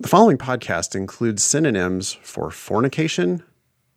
The 0.00 0.06
following 0.06 0.38
podcast 0.38 0.94
includes 0.94 1.42
synonyms 1.42 2.12
for 2.22 2.52
fornication, 2.52 3.42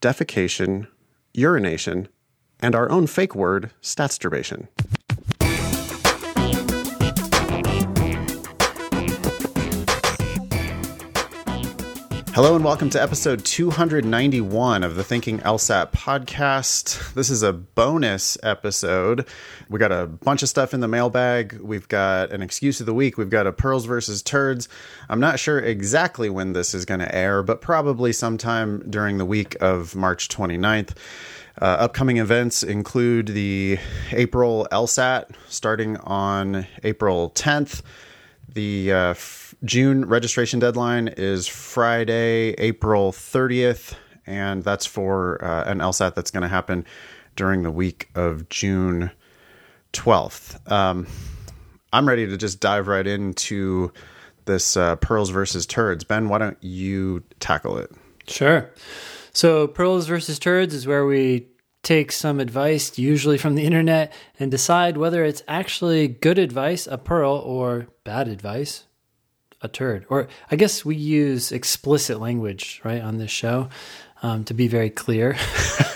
defecation, 0.01 0.87
urination, 1.31 2.07
and 2.59 2.73
our 2.73 2.89
own 2.89 3.05
fake 3.05 3.35
word, 3.35 3.69
statsturbation. 3.81 4.67
Hello 12.33 12.55
and 12.55 12.63
welcome 12.63 12.89
to 12.91 13.01
episode 13.01 13.43
291 13.43 14.83
of 14.85 14.95
the 14.95 15.03
Thinking 15.03 15.39
LSAT 15.39 15.91
podcast. 15.91 17.13
This 17.13 17.29
is 17.29 17.43
a 17.43 17.51
bonus 17.51 18.37
episode. 18.41 19.27
We 19.69 19.79
got 19.79 19.91
a 19.91 20.07
bunch 20.07 20.41
of 20.41 20.47
stuff 20.47 20.73
in 20.73 20.79
the 20.79 20.87
mailbag. 20.87 21.59
We've 21.59 21.89
got 21.89 22.31
an 22.31 22.41
excuse 22.41 22.79
of 22.79 22.85
the 22.85 22.93
week. 22.93 23.17
We've 23.17 23.29
got 23.29 23.47
a 23.47 23.51
pearls 23.51 23.83
versus 23.83 24.21
turds. 24.21 24.69
I'm 25.09 25.19
not 25.19 25.39
sure 25.41 25.59
exactly 25.59 26.29
when 26.29 26.53
this 26.53 26.73
is 26.73 26.85
going 26.85 27.01
to 27.01 27.13
air, 27.13 27.43
but 27.43 27.59
probably 27.59 28.13
sometime 28.13 28.89
during 28.89 29.17
the 29.17 29.25
week 29.25 29.57
of 29.59 29.93
March 29.93 30.29
29th. 30.29 30.95
Uh, 31.61 31.65
upcoming 31.65 32.15
events 32.15 32.63
include 32.63 33.27
the 33.27 33.77
April 34.13 34.69
LSAT 34.71 35.31
starting 35.49 35.97
on 35.97 36.65
April 36.81 37.31
10th. 37.31 37.81
The 38.53 38.93
uh, 38.93 39.13
June 39.63 40.05
registration 40.05 40.59
deadline 40.59 41.07
is 41.07 41.47
Friday, 41.47 42.53
April 42.57 43.11
30th, 43.11 43.93
and 44.25 44.63
that's 44.63 44.87
for 44.87 45.43
uh, 45.43 45.69
an 45.69 45.77
LSAT 45.77 46.15
that's 46.15 46.31
going 46.31 46.41
to 46.41 46.47
happen 46.47 46.83
during 47.35 47.61
the 47.61 47.69
week 47.69 48.09
of 48.15 48.49
June 48.49 49.11
12th. 49.93 50.71
Um, 50.71 51.05
I'm 51.93 52.07
ready 52.07 52.25
to 52.25 52.37
just 52.37 52.59
dive 52.59 52.87
right 52.87 53.05
into 53.05 53.93
this 54.45 54.75
uh, 54.75 54.95
pearls 54.95 55.29
versus 55.29 55.67
turds. 55.67 56.03
Ben, 56.03 56.27
why 56.27 56.39
don't 56.39 56.57
you 56.61 57.23
tackle 57.39 57.77
it? 57.77 57.91
Sure. 58.27 58.67
So, 59.31 59.67
pearls 59.67 60.07
versus 60.07 60.39
turds 60.39 60.73
is 60.73 60.87
where 60.87 61.05
we 61.05 61.47
take 61.83 62.11
some 62.11 62.39
advice, 62.39 62.97
usually 62.97 63.37
from 63.37 63.53
the 63.53 63.63
internet, 63.63 64.11
and 64.39 64.49
decide 64.49 64.97
whether 64.97 65.23
it's 65.23 65.43
actually 65.47 66.07
good 66.07 66.39
advice, 66.39 66.87
a 66.87 66.97
pearl, 66.97 67.35
or 67.35 67.87
bad 68.03 68.27
advice, 68.27 68.85
a 69.61 69.67
turd. 69.67 70.05
Or 70.09 70.27
I 70.49 70.55
guess 70.55 70.83
we 70.83 70.95
use 70.95 71.51
explicit 71.51 72.19
language, 72.19 72.81
right, 72.83 73.01
on 73.01 73.17
this 73.17 73.31
show. 73.31 73.69
Um, 74.23 74.43
to 74.43 74.53
be 74.53 74.67
very 74.67 74.91
clear. 74.91 75.35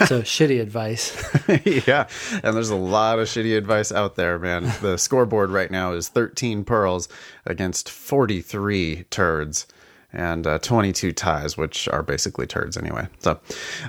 so, 0.07 0.23
shitty 0.23 0.59
advice. 0.59 1.15
yeah. 1.87 2.07
And 2.41 2.55
there's 2.55 2.71
a 2.71 2.75
lot 2.75 3.19
of 3.19 3.27
shitty 3.27 3.55
advice 3.55 3.91
out 3.91 4.15
there, 4.15 4.39
man. 4.39 4.63
The 4.81 4.97
scoreboard 4.97 5.51
right 5.51 5.69
now 5.69 5.93
is 5.93 6.09
13 6.09 6.65
pearls 6.65 7.07
against 7.45 7.87
43 7.87 9.05
turds 9.11 9.67
and 10.11 10.47
uh, 10.47 10.57
22 10.57 11.11
ties, 11.11 11.55
which 11.55 11.87
are 11.89 12.01
basically 12.01 12.47
turds 12.47 12.77
anyway. 12.77 13.07
So, 13.19 13.39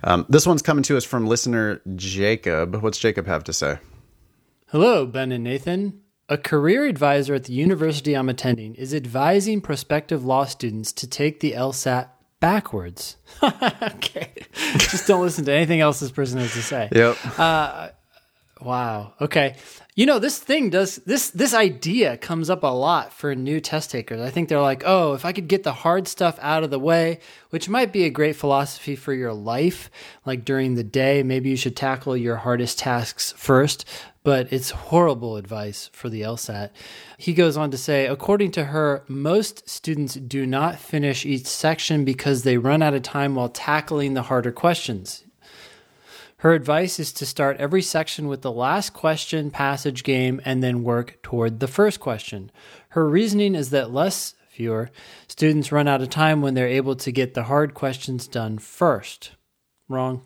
um, 0.04 0.26
this 0.28 0.46
one's 0.46 0.60
coming 0.60 0.82
to 0.82 0.98
us 0.98 1.04
from 1.04 1.26
listener 1.26 1.80
Jacob. 1.94 2.82
What's 2.82 2.98
Jacob 2.98 3.26
have 3.26 3.44
to 3.44 3.54
say? 3.54 3.78
Hello, 4.66 5.06
Ben 5.06 5.32
and 5.32 5.44
Nathan. 5.44 6.02
A 6.28 6.36
career 6.36 6.86
advisor 6.86 7.34
at 7.34 7.44
the 7.44 7.52
university 7.52 8.14
I'm 8.14 8.28
attending 8.28 8.74
is 8.74 8.92
advising 8.92 9.60
prospective 9.60 10.24
law 10.24 10.44
students 10.44 10.92
to 10.94 11.06
take 11.06 11.38
the 11.38 11.52
LSAT 11.52 12.08
backwards. 12.40 13.16
okay. 13.42 14.32
Just 14.74 15.06
don't 15.06 15.22
listen 15.22 15.44
to 15.44 15.52
anything 15.52 15.80
else 15.80 16.00
this 16.00 16.10
person 16.10 16.40
has 16.40 16.52
to 16.54 16.62
say. 16.62 16.88
Yep. 16.90 17.38
Uh, 17.38 17.88
wow. 18.60 19.12
Okay. 19.20 19.54
You 19.94 20.04
know, 20.04 20.18
this 20.18 20.38
thing 20.38 20.68
does 20.68 20.96
this 21.06 21.30
this 21.30 21.54
idea 21.54 22.18
comes 22.18 22.50
up 22.50 22.62
a 22.62 22.66
lot 22.66 23.12
for 23.12 23.34
new 23.34 23.60
test 23.60 23.90
takers. 23.90 24.20
I 24.20 24.28
think 24.28 24.48
they're 24.48 24.60
like, 24.60 24.82
"Oh, 24.84 25.14
if 25.14 25.24
I 25.24 25.32
could 25.32 25.48
get 25.48 25.62
the 25.62 25.72
hard 25.72 26.06
stuff 26.06 26.38
out 26.42 26.64
of 26.64 26.70
the 26.70 26.78
way, 26.78 27.20
which 27.48 27.68
might 27.70 27.92
be 27.92 28.04
a 28.04 28.10
great 28.10 28.36
philosophy 28.36 28.94
for 28.94 29.14
your 29.14 29.32
life, 29.32 29.90
like 30.26 30.44
during 30.44 30.74
the 30.74 30.84
day, 30.84 31.22
maybe 31.22 31.48
you 31.48 31.56
should 31.56 31.76
tackle 31.76 32.16
your 32.16 32.36
hardest 32.36 32.78
tasks 32.78 33.32
first." 33.38 33.86
But 34.26 34.52
it's 34.52 34.70
horrible 34.70 35.36
advice 35.36 35.88
for 35.92 36.08
the 36.08 36.22
LSAT. 36.22 36.70
He 37.16 37.32
goes 37.32 37.56
on 37.56 37.70
to 37.70 37.78
say, 37.78 38.08
according 38.08 38.50
to 38.52 38.64
her, 38.64 39.04
most 39.06 39.68
students 39.68 40.14
do 40.14 40.44
not 40.44 40.80
finish 40.80 41.24
each 41.24 41.46
section 41.46 42.04
because 42.04 42.42
they 42.42 42.58
run 42.58 42.82
out 42.82 42.92
of 42.92 43.02
time 43.02 43.36
while 43.36 43.48
tackling 43.48 44.14
the 44.14 44.22
harder 44.22 44.50
questions. 44.50 45.22
Her 46.38 46.54
advice 46.54 46.98
is 46.98 47.12
to 47.12 47.24
start 47.24 47.58
every 47.58 47.82
section 47.82 48.26
with 48.26 48.42
the 48.42 48.50
last 48.50 48.92
question 48.92 49.52
passage 49.52 50.02
game 50.02 50.40
and 50.44 50.60
then 50.60 50.82
work 50.82 51.22
toward 51.22 51.60
the 51.60 51.68
first 51.68 52.00
question. 52.00 52.50
Her 52.88 53.08
reasoning 53.08 53.54
is 53.54 53.70
that 53.70 53.92
less, 53.92 54.34
fewer, 54.48 54.90
students 55.28 55.70
run 55.70 55.86
out 55.86 56.02
of 56.02 56.10
time 56.10 56.42
when 56.42 56.54
they're 56.54 56.66
able 56.66 56.96
to 56.96 57.12
get 57.12 57.34
the 57.34 57.44
hard 57.44 57.74
questions 57.74 58.26
done 58.26 58.58
first. 58.58 59.36
Wrong. 59.88 60.22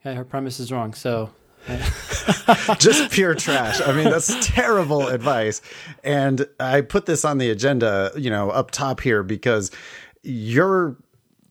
Okay, 0.00 0.14
her 0.14 0.24
premise 0.24 0.60
is 0.60 0.70
wrong. 0.70 0.94
So 0.94 1.30
just 2.78 3.12
pure 3.12 3.34
trash. 3.34 3.80
I 3.80 3.92
mean, 3.92 4.04
that's 4.04 4.34
terrible 4.46 5.08
advice. 5.08 5.60
And 6.02 6.46
I 6.58 6.80
put 6.80 7.06
this 7.06 7.24
on 7.24 7.38
the 7.38 7.50
agenda, 7.50 8.12
you 8.16 8.30
know, 8.30 8.50
up 8.50 8.70
top 8.70 9.00
here 9.00 9.22
because 9.22 9.70
you're 10.22 10.96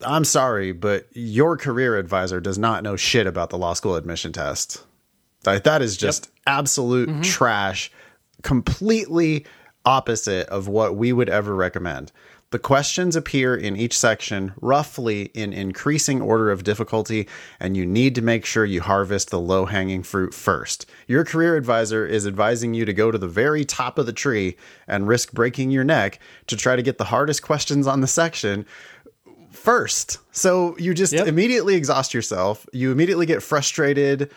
I'm 0.01 0.23
sorry, 0.23 0.71
but 0.71 1.07
your 1.13 1.57
career 1.57 1.97
advisor 1.97 2.39
does 2.39 2.57
not 2.57 2.83
know 2.83 2.95
shit 2.95 3.27
about 3.27 3.49
the 3.49 3.57
law 3.57 3.73
school 3.73 3.95
admission 3.95 4.31
test. 4.31 4.85
Like, 5.45 5.63
that 5.63 5.81
is 5.81 5.97
just 5.97 6.25
yep. 6.25 6.33
absolute 6.47 7.09
mm-hmm. 7.09 7.21
trash, 7.21 7.91
completely 8.41 9.45
opposite 9.85 10.47
of 10.47 10.67
what 10.67 10.95
we 10.95 11.11
would 11.13 11.29
ever 11.29 11.55
recommend. 11.55 12.11
The 12.51 12.59
questions 12.59 13.15
appear 13.15 13.55
in 13.55 13.75
each 13.75 13.95
section 13.95 14.53
roughly 14.59 15.25
in 15.35 15.53
increasing 15.53 16.19
order 16.19 16.49
of 16.49 16.63
difficulty, 16.63 17.27
and 17.59 17.77
you 17.77 17.85
need 17.85 18.15
to 18.15 18.23
make 18.23 18.43
sure 18.43 18.65
you 18.65 18.81
harvest 18.81 19.29
the 19.29 19.39
low 19.39 19.65
hanging 19.65 20.01
fruit 20.01 20.33
first. 20.33 20.87
Your 21.07 21.23
career 21.23 21.55
advisor 21.55 22.07
is 22.07 22.25
advising 22.25 22.73
you 22.73 22.85
to 22.85 22.93
go 22.93 23.11
to 23.11 23.19
the 23.19 23.27
very 23.27 23.63
top 23.65 23.99
of 23.99 24.07
the 24.07 24.13
tree 24.13 24.57
and 24.87 25.07
risk 25.07 25.31
breaking 25.31 25.69
your 25.69 25.83
neck 25.83 26.19
to 26.47 26.57
try 26.57 26.75
to 26.75 26.81
get 26.81 26.97
the 26.97 27.05
hardest 27.05 27.43
questions 27.43 27.85
on 27.85 28.01
the 28.01 28.07
section 28.07 28.65
first. 29.51 30.17
So 30.31 30.75
you 30.79 30.95
just 30.95 31.13
yep. 31.13 31.27
immediately 31.27 31.75
exhaust 31.75 32.15
yourself. 32.15 32.65
You 32.73 32.91
immediately 32.91 33.27
get 33.27 33.43
frustrated, 33.43 34.31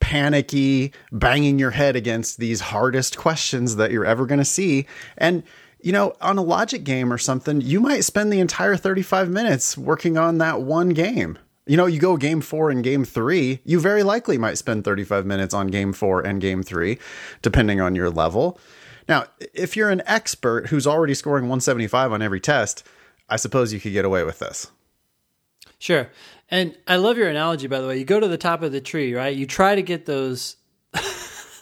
panicky, 0.00 0.92
banging 1.12 1.58
your 1.58 1.70
head 1.70 1.96
against 1.96 2.38
these 2.38 2.60
hardest 2.60 3.18
questions 3.18 3.76
that 3.76 3.90
you're 3.90 4.06
ever 4.06 4.24
going 4.24 4.38
to 4.38 4.44
see. 4.44 4.86
And, 5.18 5.42
you 5.82 5.92
know, 5.92 6.14
on 6.20 6.38
a 6.38 6.42
logic 6.42 6.84
game 6.84 7.12
or 7.12 7.18
something, 7.18 7.60
you 7.60 7.80
might 7.80 8.04
spend 8.04 8.32
the 8.32 8.40
entire 8.40 8.76
35 8.76 9.28
minutes 9.28 9.76
working 9.76 10.16
on 10.16 10.38
that 10.38 10.62
one 10.62 10.90
game. 10.90 11.38
You 11.66 11.76
know, 11.76 11.86
you 11.86 12.00
go 12.00 12.16
game 12.16 12.40
four 12.40 12.70
and 12.70 12.82
game 12.82 13.04
three, 13.04 13.60
you 13.64 13.78
very 13.78 14.02
likely 14.02 14.36
might 14.36 14.58
spend 14.58 14.84
35 14.84 15.26
minutes 15.26 15.54
on 15.54 15.68
game 15.68 15.92
four 15.92 16.20
and 16.20 16.40
game 16.40 16.62
three, 16.62 16.98
depending 17.40 17.80
on 17.80 17.94
your 17.94 18.10
level. 18.10 18.58
Now, 19.08 19.26
if 19.54 19.76
you're 19.76 19.90
an 19.90 20.02
expert 20.06 20.68
who's 20.68 20.86
already 20.86 21.14
scoring 21.14 21.44
175 21.44 22.12
on 22.12 22.22
every 22.22 22.40
test, 22.40 22.84
I 23.28 23.36
suppose 23.36 23.72
you 23.72 23.80
could 23.80 23.92
get 23.92 24.04
away 24.04 24.24
with 24.24 24.38
this. 24.38 24.70
Sure. 25.78 26.08
And 26.50 26.76
I 26.86 26.96
love 26.96 27.16
your 27.16 27.28
analogy, 27.28 27.66
by 27.66 27.80
the 27.80 27.88
way. 27.88 27.98
You 27.98 28.04
go 28.04 28.20
to 28.20 28.28
the 28.28 28.38
top 28.38 28.62
of 28.62 28.72
the 28.72 28.80
tree, 28.80 29.14
right? 29.14 29.34
You 29.34 29.46
try 29.46 29.74
to 29.74 29.82
get 29.82 30.06
those 30.06 30.56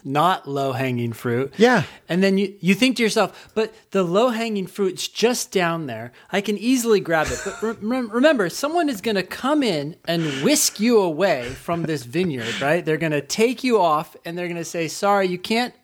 not 0.05 0.49
low 0.49 0.73
hanging 0.73 1.13
fruit. 1.13 1.53
Yeah. 1.57 1.85
And 2.09 2.23
then 2.23 2.39
you, 2.39 2.55
you 2.61 2.75
think 2.75 2.97
to 2.97 3.03
yourself, 3.03 3.51
but 3.55 3.75
the 3.91 4.03
low 4.03 4.29
hanging 4.31 4.67
fruit's 4.67 5.09
just 5.09 5.53
down 5.53 5.87
there. 5.87 6.13
I 6.33 6.41
can 6.41 6.57
easily 6.59 7.01
grab 7.01 7.29
it. 7.31 7.41
But 7.45 7.83
re- 7.83 8.01
remember, 8.01 8.49
someone 8.49 8.89
is 8.89 9.01
going 9.01 9.17
to 9.17 9.23
come 9.23 9.63
in 9.63 9.97
and 10.07 10.25
whisk 10.43 10.81
you 10.81 11.01
away 11.01 11.51
from 11.51 11.83
this 11.85 12.05
vineyard, 12.05 12.61
right? 12.61 12.85
They're 12.85 12.97
going 12.97 13.13
to 13.13 13.21
take 13.23 13.65
you 13.65 13.81
off 13.81 14.17
and 14.25 14.37
they're 14.37 14.49
going 14.49 14.57
to 14.57 14.65
say, 14.65 14.89
sorry, 14.89 15.29
you 15.29 15.39
can't 15.39 15.75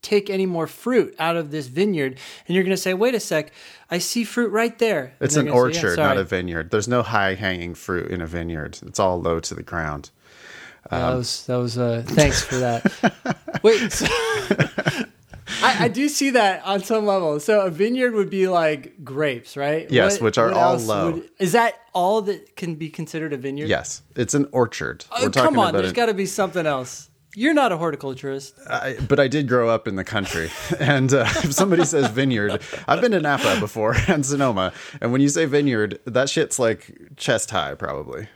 take 0.00 0.30
any 0.30 0.46
more 0.46 0.66
fruit 0.66 1.14
out 1.18 1.36
of 1.36 1.50
this 1.50 1.66
vineyard 1.66 2.18
and 2.46 2.54
you're 2.54 2.64
going 2.64 2.74
to 2.74 2.76
say 2.80 2.94
wait 2.94 3.14
a 3.14 3.20
sec 3.20 3.52
i 3.90 3.98
see 3.98 4.24
fruit 4.24 4.50
right 4.50 4.78
there 4.78 5.12
it's 5.20 5.36
an 5.36 5.46
orchard 5.46 5.74
say, 5.74 5.88
yeah, 5.90 6.06
not 6.06 6.16
a 6.16 6.24
vineyard 6.24 6.70
there's 6.70 6.88
no 6.88 7.02
high 7.02 7.34
hanging 7.34 7.74
fruit 7.74 8.10
in 8.10 8.22
a 8.22 8.26
vineyard 8.26 8.78
it's 8.86 8.98
all 8.98 9.20
low 9.20 9.38
to 9.38 9.54
the 9.54 9.62
ground 9.62 10.10
um, 10.90 11.00
that 11.00 11.16
was 11.16 11.46
that 11.46 11.56
was 11.56 11.78
uh 11.78 12.02
thanks 12.06 12.42
for 12.42 12.56
that 12.56 13.38
wait 13.62 13.92
so, 13.92 14.06
I, 15.62 15.84
I, 15.84 15.88
do 15.88 16.08
see 16.08 16.30
that 16.30 16.64
on 16.64 16.82
some 16.82 17.06
level 17.06 17.38
so 17.40 17.60
a 17.62 17.70
vineyard 17.70 18.14
would 18.14 18.30
be 18.30 18.48
like 18.48 19.04
grapes 19.04 19.56
right 19.56 19.90
yes 19.90 20.14
what, 20.14 20.22
which 20.22 20.38
are 20.38 20.52
all 20.52 20.76
low 20.76 21.12
would, 21.12 21.30
is 21.38 21.52
that 21.52 21.74
all 21.92 22.22
that 22.22 22.56
can 22.56 22.74
be 22.74 22.88
considered 22.90 23.32
a 23.32 23.36
vineyard 23.36 23.68
yes 23.68 24.02
it's 24.16 24.34
an 24.34 24.48
orchard 24.52 25.04
oh, 25.12 25.30
come 25.30 25.58
on 25.58 25.72
there's 25.72 25.92
got 25.92 26.06
to 26.06 26.14
be 26.14 26.26
something 26.26 26.66
else 26.66 27.10
you're 27.36 27.54
not 27.54 27.72
a 27.72 27.76
horticulturist. 27.76 28.54
I, 28.68 28.96
but 29.08 29.18
I 29.18 29.28
did 29.28 29.48
grow 29.48 29.68
up 29.68 29.88
in 29.88 29.96
the 29.96 30.04
country. 30.04 30.50
And 30.78 31.14
uh, 31.14 31.24
if 31.28 31.54
somebody 31.54 31.84
says 31.84 32.10
vineyard, 32.10 32.60
I've 32.86 33.00
been 33.00 33.12
to 33.12 33.20
Napa 33.20 33.58
before 33.60 33.94
and 34.08 34.24
Sonoma. 34.26 34.72
And 35.00 35.12
when 35.12 35.20
you 35.20 35.28
say 35.28 35.46
vineyard, 35.46 36.00
that 36.04 36.28
shit's 36.28 36.58
like 36.58 36.90
chest 37.16 37.50
high, 37.50 37.74
probably. 37.74 38.28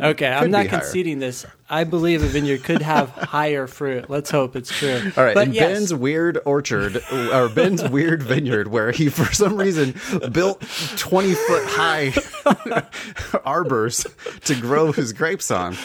Okay, 0.00 0.26
I'm 0.26 0.50
not 0.50 0.66
conceding 0.66 1.20
this. 1.20 1.46
I 1.70 1.84
believe 1.84 2.24
a 2.24 2.26
vineyard 2.26 2.64
could 2.64 2.82
have 2.82 3.10
higher 3.10 3.68
fruit. 3.68 4.10
Let's 4.10 4.28
hope 4.28 4.56
it's 4.56 4.70
true. 4.76 5.12
All 5.16 5.22
right, 5.24 5.34
but 5.36 5.46
in 5.48 5.54
yes, 5.54 5.72
Ben's 5.72 5.94
weird 5.94 6.38
orchard 6.44 7.00
or 7.12 7.48
Ben's 7.48 7.88
weird 7.88 8.24
vineyard, 8.24 8.66
where 8.68 8.90
he 8.90 9.08
for 9.08 9.32
some 9.32 9.56
reason 9.56 9.94
built 10.32 10.60
twenty 10.96 11.34
foot 11.34 11.64
high 11.66 12.12
arbors 13.44 14.04
to 14.44 14.54
grow 14.56 14.90
his 14.90 15.12
grapes 15.12 15.50
on. 15.52 15.76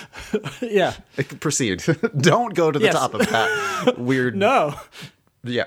yeah, 0.62 0.94
Proceed. 1.40 1.84
Don't 2.20 2.56
go 2.56 2.72
to 2.72 2.80
the 2.80 2.86
Yes. 2.86 2.96
top 2.96 3.14
of 3.14 3.22
that 3.30 3.96
weird. 4.00 4.36
no, 4.36 4.74
Yeah. 5.44 5.66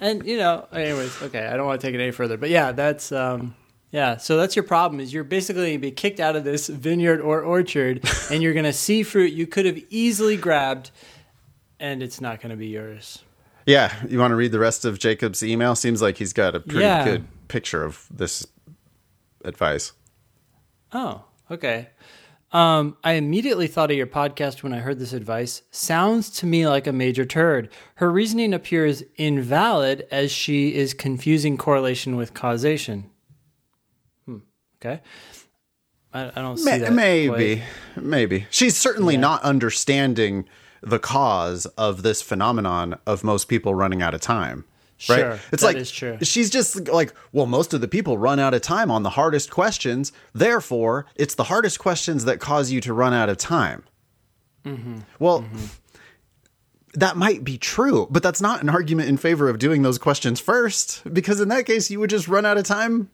and 0.00 0.24
you 0.26 0.38
know, 0.38 0.66
anyways, 0.72 1.22
okay, 1.24 1.46
I 1.46 1.56
don't 1.56 1.66
want 1.66 1.80
to 1.80 1.86
take 1.86 1.94
it 1.94 2.00
any 2.02 2.10
further, 2.12 2.36
but 2.38 2.48
yeah, 2.50 2.72
that's 2.72 3.12
um, 3.12 3.54
yeah. 3.90 4.16
So 4.16 4.36
that's 4.36 4.56
your 4.56 4.62
problem 4.64 5.00
is 5.00 5.12
you're 5.12 5.24
basically 5.24 5.70
gonna 5.70 5.78
be 5.78 5.90
kicked 5.90 6.20
out 6.20 6.36
of 6.36 6.44
this 6.44 6.68
vineyard 6.68 7.20
or 7.20 7.42
orchard, 7.42 8.08
and 8.30 8.42
you're 8.42 8.54
gonna 8.54 8.72
see 8.72 9.02
fruit 9.02 9.32
you 9.32 9.46
could 9.46 9.66
have 9.66 9.78
easily 9.90 10.36
grabbed, 10.36 10.90
and 11.80 12.02
it's 12.02 12.20
not 12.20 12.40
gonna 12.40 12.56
be 12.56 12.68
yours. 12.68 13.22
Yeah. 13.66 13.92
You 14.08 14.18
want 14.20 14.30
to 14.30 14.36
read 14.36 14.52
the 14.52 14.60
rest 14.60 14.84
of 14.84 14.98
Jacob's 14.98 15.42
email? 15.42 15.74
Seems 15.74 16.00
like 16.00 16.18
he's 16.18 16.32
got 16.32 16.54
a 16.54 16.60
pretty 16.60 16.80
Yeah. 16.80 17.04
good 17.04 17.24
picture 17.48 17.82
of 17.84 18.06
this 18.10 18.46
advice. 19.44 19.92
Oh, 20.92 21.24
okay. 21.50 21.88
Um, 22.52 22.96
I 23.02 23.14
immediately 23.14 23.66
thought 23.66 23.90
of 23.90 23.96
your 23.96 24.06
podcast 24.06 24.62
when 24.62 24.72
I 24.72 24.78
heard 24.78 25.00
this 25.00 25.12
advice. 25.12 25.62
Sounds 25.72 26.30
to 26.38 26.46
me 26.46 26.66
like 26.68 26.86
a 26.86 26.92
major 26.92 27.24
turd. 27.24 27.68
Her 27.96 28.10
reasoning 28.10 28.54
appears 28.54 29.02
invalid 29.16 30.06
as 30.12 30.30
she 30.30 30.74
is 30.76 30.94
confusing 30.94 31.56
correlation 31.56 32.14
with 32.16 32.34
causation. 32.34 33.10
Okay. 34.86 35.02
I, 36.12 36.28
I 36.28 36.42
don't 36.42 36.56
see 36.56 36.70
Ma- 36.70 36.78
that. 36.78 36.92
maybe, 36.92 37.62
quite. 37.94 38.04
maybe 38.04 38.46
she's 38.50 38.76
certainly 38.76 39.16
not 39.16 39.42
understanding 39.42 40.48
the 40.80 40.98
cause 40.98 41.66
of 41.76 42.02
this 42.02 42.22
phenomenon 42.22 42.98
of 43.06 43.24
most 43.24 43.48
people 43.48 43.74
running 43.74 44.02
out 44.02 44.14
of 44.14 44.20
time. 44.20 44.64
Right? 45.10 45.18
Sure, 45.18 45.38
it's 45.52 45.62
like 45.62 45.76
she's 46.24 46.48
just 46.48 46.88
like, 46.88 47.12
well, 47.30 47.44
most 47.44 47.74
of 47.74 47.82
the 47.82 47.88
people 47.88 48.16
run 48.16 48.38
out 48.38 48.54
of 48.54 48.62
time 48.62 48.90
on 48.90 49.02
the 49.02 49.10
hardest 49.10 49.50
questions. 49.50 50.10
Therefore, 50.32 51.04
it's 51.16 51.34
the 51.34 51.44
hardest 51.44 51.78
questions 51.78 52.24
that 52.24 52.40
cause 52.40 52.70
you 52.70 52.80
to 52.80 52.94
run 52.94 53.12
out 53.12 53.28
of 53.28 53.36
time. 53.36 53.82
Mm-hmm. 54.64 55.00
Well, 55.18 55.44
that 56.94 57.18
might 57.18 57.44
be 57.44 57.58
true, 57.58 58.06
but 58.10 58.22
that's 58.22 58.40
not 58.40 58.62
an 58.62 58.70
argument 58.70 59.10
in 59.10 59.18
favor 59.18 59.50
of 59.50 59.58
doing 59.58 59.82
those 59.82 59.98
questions 59.98 60.40
first, 60.40 61.02
because 61.12 61.42
in 61.42 61.48
that 61.48 61.66
case, 61.66 61.90
you 61.90 62.00
would 62.00 62.08
just 62.08 62.26
run 62.26 62.46
out 62.46 62.56
of 62.56 62.64
time 62.64 63.10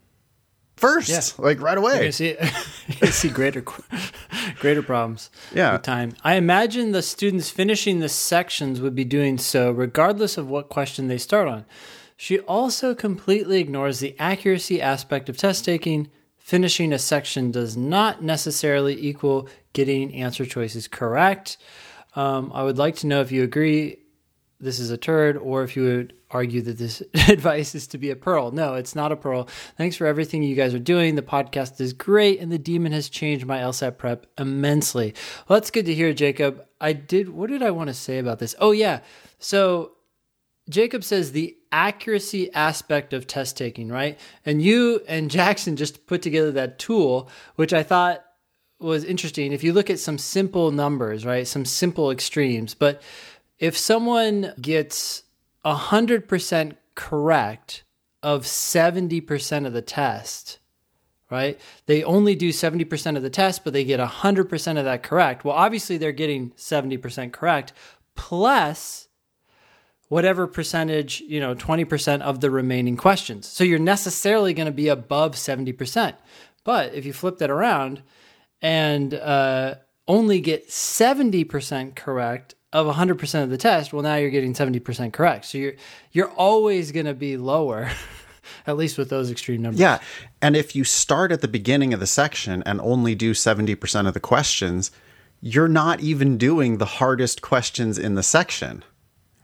first, 0.77 1.09
Yeah. 1.09 1.45
like 1.45 1.61
right 1.61 1.79
away. 1.79 1.95
gonna 1.99 2.13
see, 2.13 2.37
you're 3.01 3.11
see 3.13 3.29
greater, 3.29 3.63
greater 4.61 4.83
problems. 4.83 5.31
Yeah. 5.55 5.73
with 5.75 5.83
time. 5.83 6.15
I 6.25 6.35
imagine 6.35 6.93
the 6.93 7.03
students 7.03 7.51
finishing 7.51 8.01
the 8.01 8.09
sections 8.09 8.81
would 8.81 8.95
be 8.95 9.05
doing 9.05 9.39
so 9.39 9.71
regardless 9.71 10.37
of 10.37 10.49
what 10.49 10.69
question 10.69 11.09
they 11.09 11.19
start 11.19 11.49
on. 11.49 11.65
She 12.17 12.39
also 12.41 12.95
completely 12.95 13.59
ignores 13.61 13.99
the 13.99 14.15
accuracy 14.19 14.81
aspect 14.81 15.29
of 15.29 15.37
test 15.37 15.65
taking. 15.65 16.09
Finishing 16.39 16.93
a 16.93 16.99
section 16.99 17.51
does 17.51 17.77
not 17.77 18.23
necessarily 18.23 18.97
equal 19.01 19.49
getting 19.73 20.15
answer 20.15 20.45
choices 20.45 20.87
correct. 20.89 21.57
Um, 22.15 22.51
I 22.55 22.63
would 22.63 22.79
like 22.79 22.97
to 22.97 23.07
know 23.07 23.21
if 23.23 23.33
you 23.33 23.43
agree 23.43 23.99
this 24.61 24.79
is 24.79 24.91
a 24.91 24.97
turd, 24.97 25.37
or 25.37 25.63
if 25.65 25.75
you 25.77 25.83
would 25.85 26.13
argue 26.33 26.63
that 26.63 26.79
this 26.79 27.03
advice 27.29 27.75
is 27.75 27.87
to 27.89 27.99
be 27.99 28.11
a 28.11 28.17
pearl. 28.17 28.51
No, 28.51 28.75
it's 28.75 28.95
not 28.95 29.13
a 29.13 29.17
pearl. 29.17 29.49
Thanks 29.77 29.97
for 29.97 30.07
everything 30.07 30.43
you 30.43 30.57
guys 30.57 30.75
are 30.75 30.79
doing. 30.79 31.15
The 31.15 31.23
podcast 31.23 31.81
is 31.81 31.93
great, 31.93 32.41
and 32.41 32.51
the 32.51 32.59
demon 32.59 32.93
has 32.93 33.09
changed 33.09 33.47
my 33.47 33.59
LSAT 33.59 33.99
prep 33.99 34.27
immensely. 34.39 35.15
Well, 35.47 35.59
that's 35.59 35.71
good 35.71 35.87
to 35.87 35.95
hear, 35.95 36.13
Jacob. 36.13 36.65
I 36.81 36.93
did. 36.93 37.29
What 37.29 37.51
did 37.51 37.63
I 37.63 37.71
want 37.71 37.89
to 37.89 37.95
say 37.95 38.19
about 38.19 38.39
this? 38.39 38.55
Oh 38.59 38.73
yeah. 38.73 39.01
So 39.39 39.93
Jacob 40.69 41.05
says 41.05 41.33
the 41.33 41.57
accuracy 41.71 42.53
aspect 42.53 43.13
of 43.13 43.27
test 43.27 43.57
taking, 43.57 43.89
right? 43.89 44.19
And 44.45 44.63
you 44.63 45.03
and 45.09 45.31
Jackson 45.31 45.77
just 45.77 46.07
put 46.07 46.23
together 46.23 46.53
that 46.53 46.79
tool, 46.79 47.29
which 47.57 47.73
I 47.73 47.83
thought 47.83 48.25
was 48.79 49.05
interesting. 49.05 49.53
If 49.53 49.65
you 49.65 49.73
look 49.73 49.91
at 49.91 49.99
some 49.99 50.19
simple 50.19 50.71
numbers, 50.71 51.25
right? 51.25 51.47
Some 51.47 51.65
simple 51.65 52.11
extremes, 52.11 52.75
but 52.75 53.03
if 53.59 53.77
someone 53.77 54.53
gets 54.61 55.23
100% 55.65 56.77
correct 56.95 57.85
of 58.23 58.45
70% 58.45 59.67
of 59.67 59.73
the 59.73 59.83
test, 59.83 60.59
right? 61.31 61.59
They 61.87 62.05
only 62.05 62.35
do 62.35 62.51
70% 62.51 63.17
of 63.17 63.23
the 63.23 63.31
test, 63.31 63.65
but 63.65 63.73
they 63.73 63.85
get 63.85 64.01
100% 64.01 64.79
of 64.79 64.85
that 64.85 65.03
correct. 65.03 65.45
Well, 65.45 65.57
obviously 65.57 65.97
they're 65.97 66.13
getting 66.13 66.51
70% 66.51 67.33
correct 67.33 67.73
plus 68.15 69.09
whatever 70.09 70.47
percentage, 70.47 71.23
you 71.23 71.41
know, 71.41 71.55
20% 71.55 72.21
of 72.21 72.41
the 72.41 72.51
remaining 72.51 72.97
questions. 72.99 73.49
So 73.49 73.65
you're 73.65 73.79
necessarily 73.79 74.53
going 74.53 74.67
to 74.67 74.73
be 74.73 74.89
above 74.89 75.33
70%. 75.37 76.15
But 76.65 76.95
if 76.95 77.07
you 77.07 77.15
flip 77.15 77.39
that 77.39 77.51
around 77.51 78.03
and 78.61 79.15
uh, 79.15 79.77
only 80.07 80.41
get 80.41 80.69
70% 80.69 81.97
correct 81.97 82.55
of 82.73 82.87
100% 82.87 83.43
of 83.43 83.51
the 83.51 83.59
test, 83.59 83.93
well 83.93 84.03
now 84.03 84.17
you're 84.17 84.31
getting 84.31 84.55
70% 84.55 85.13
correct. 85.13 85.45
So 85.47 85.59
you're 85.59 85.75
you're 86.13 86.31
always 86.31 86.93
going 86.93 87.07
to 87.07 87.15
be 87.15 87.37
lower 87.37 87.91
at 88.67 88.77
least 88.77 88.99
with 88.99 89.09
those 89.09 89.31
extreme 89.31 89.63
numbers. 89.63 89.81
Yeah. 89.81 89.99
And 90.41 90.57
if 90.57 90.75
you 90.75 90.85
start 90.85 91.33
at 91.33 91.41
the 91.41 91.49
beginning 91.49 91.95
of 91.95 92.01
the 92.01 92.07
section 92.07 92.63
and 92.65 92.81
only 92.81 93.15
do 93.15 93.33
70% 93.33 94.09
of 94.09 94.15
the 94.15 94.21
questions, 94.21 94.91
you're 95.41 95.69
not 95.69 96.01
even 96.01 96.39
doing 96.39 96.79
the 96.79 96.87
hardest 96.87 97.43
questions 97.43 97.99
in 97.99 98.15
the 98.15 98.23
section. 98.23 98.85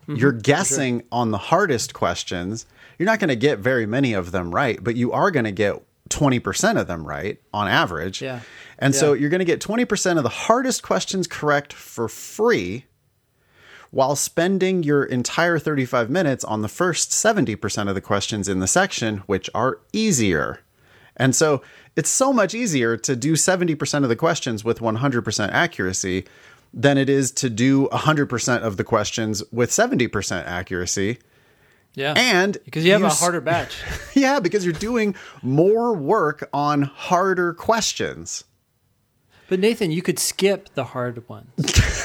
Mm-hmm. 0.02 0.20
you're 0.20 0.32
guessing 0.32 1.02
on 1.12 1.32
the 1.32 1.38
hardest 1.38 1.92
questions. 1.92 2.64
You're 2.98 3.04
not 3.04 3.18
going 3.18 3.28
to 3.28 3.36
get 3.36 3.58
very 3.58 3.84
many 3.84 4.14
of 4.14 4.32
them 4.32 4.54
right, 4.54 4.82
but 4.82 4.96
you 4.96 5.12
are 5.12 5.30
going 5.30 5.44
to 5.44 5.52
get 5.52 5.82
20% 6.08 6.80
of 6.80 6.86
them 6.86 7.06
right 7.06 7.38
on 7.52 7.68
average. 7.68 8.22
Yeah. 8.22 8.40
And 8.78 8.94
so 8.94 9.12
you're 9.12 9.28
going 9.28 9.40
to 9.40 9.44
get 9.44 9.60
20% 9.60 10.16
of 10.16 10.22
the 10.22 10.30
hardest 10.30 10.82
questions 10.82 11.26
correct 11.26 11.74
for 11.74 12.08
free 12.08 12.86
while 13.90 14.16
spending 14.16 14.82
your 14.82 15.04
entire 15.04 15.58
35 15.58 16.10
minutes 16.10 16.44
on 16.44 16.62
the 16.62 16.68
first 16.68 17.10
70% 17.10 17.88
of 17.88 17.94
the 17.94 18.00
questions 18.00 18.48
in 18.48 18.60
the 18.60 18.66
section, 18.66 19.18
which 19.26 19.48
are 19.54 19.80
easier. 19.92 20.60
And 21.16 21.34
so 21.34 21.62
it's 21.96 22.10
so 22.10 22.32
much 22.32 22.54
easier 22.54 22.96
to 22.96 23.16
do 23.16 23.32
70% 23.32 24.02
of 24.02 24.08
the 24.08 24.16
questions 24.16 24.64
with 24.64 24.80
100% 24.80 25.48
accuracy 25.50 26.26
than 26.72 26.98
it 26.98 27.08
is 27.08 27.30
to 27.32 27.50
do 27.50 27.88
100% 27.88 28.62
of 28.62 28.76
the 28.76 28.84
questions 28.84 29.42
with 29.50 29.70
70% 29.70 30.44
accuracy. 30.44 31.18
Yeah. 31.94 32.14
And 32.16 32.58
because 32.64 32.84
you 32.84 32.92
have 32.92 33.02
a 33.02 33.08
harder 33.08 33.40
batch. 33.40 33.82
Yeah, 34.14 34.40
because 34.40 34.64
you're 34.64 34.72
doing 34.72 35.14
more 35.42 35.92
work 35.92 36.48
on 36.52 36.82
harder 36.82 37.54
questions. 37.54 38.44
But 39.48 39.60
Nathan, 39.60 39.90
you 39.90 40.02
could 40.02 40.18
skip 40.18 40.74
the 40.74 40.84
hard 40.84 41.26
ones 41.28 41.50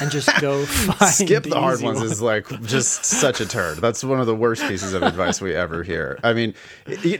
and 0.00 0.10
just 0.10 0.30
go 0.40 0.64
find 0.66 1.12
skip 1.12 1.44
the, 1.44 1.58
hard 1.58 1.74
easy 1.74 1.84
ones 1.84 2.00
is 2.00 2.22
like 2.22 2.48
just 2.62 3.04
such 3.04 3.40
a 3.40 3.46
turd. 3.46 3.78
That's 3.78 4.02
one 4.02 4.18
of 4.18 4.26
the 4.26 4.34
worst 4.34 4.62
pieces 4.62 4.94
of 4.94 5.02
advice 5.02 5.40
we 5.40 5.54
ever 5.54 5.82
hear. 5.82 6.18
I 6.24 6.32
mean, 6.32 6.54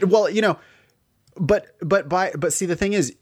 well, 0.01 0.29
you 0.29 0.41
know, 0.41 0.57
but 1.37 1.67
but 1.79 2.09
by 2.09 2.31
but 2.35 2.53
see 2.53 2.65
the 2.65 2.75
thing 2.75 2.93
is, 2.93 3.15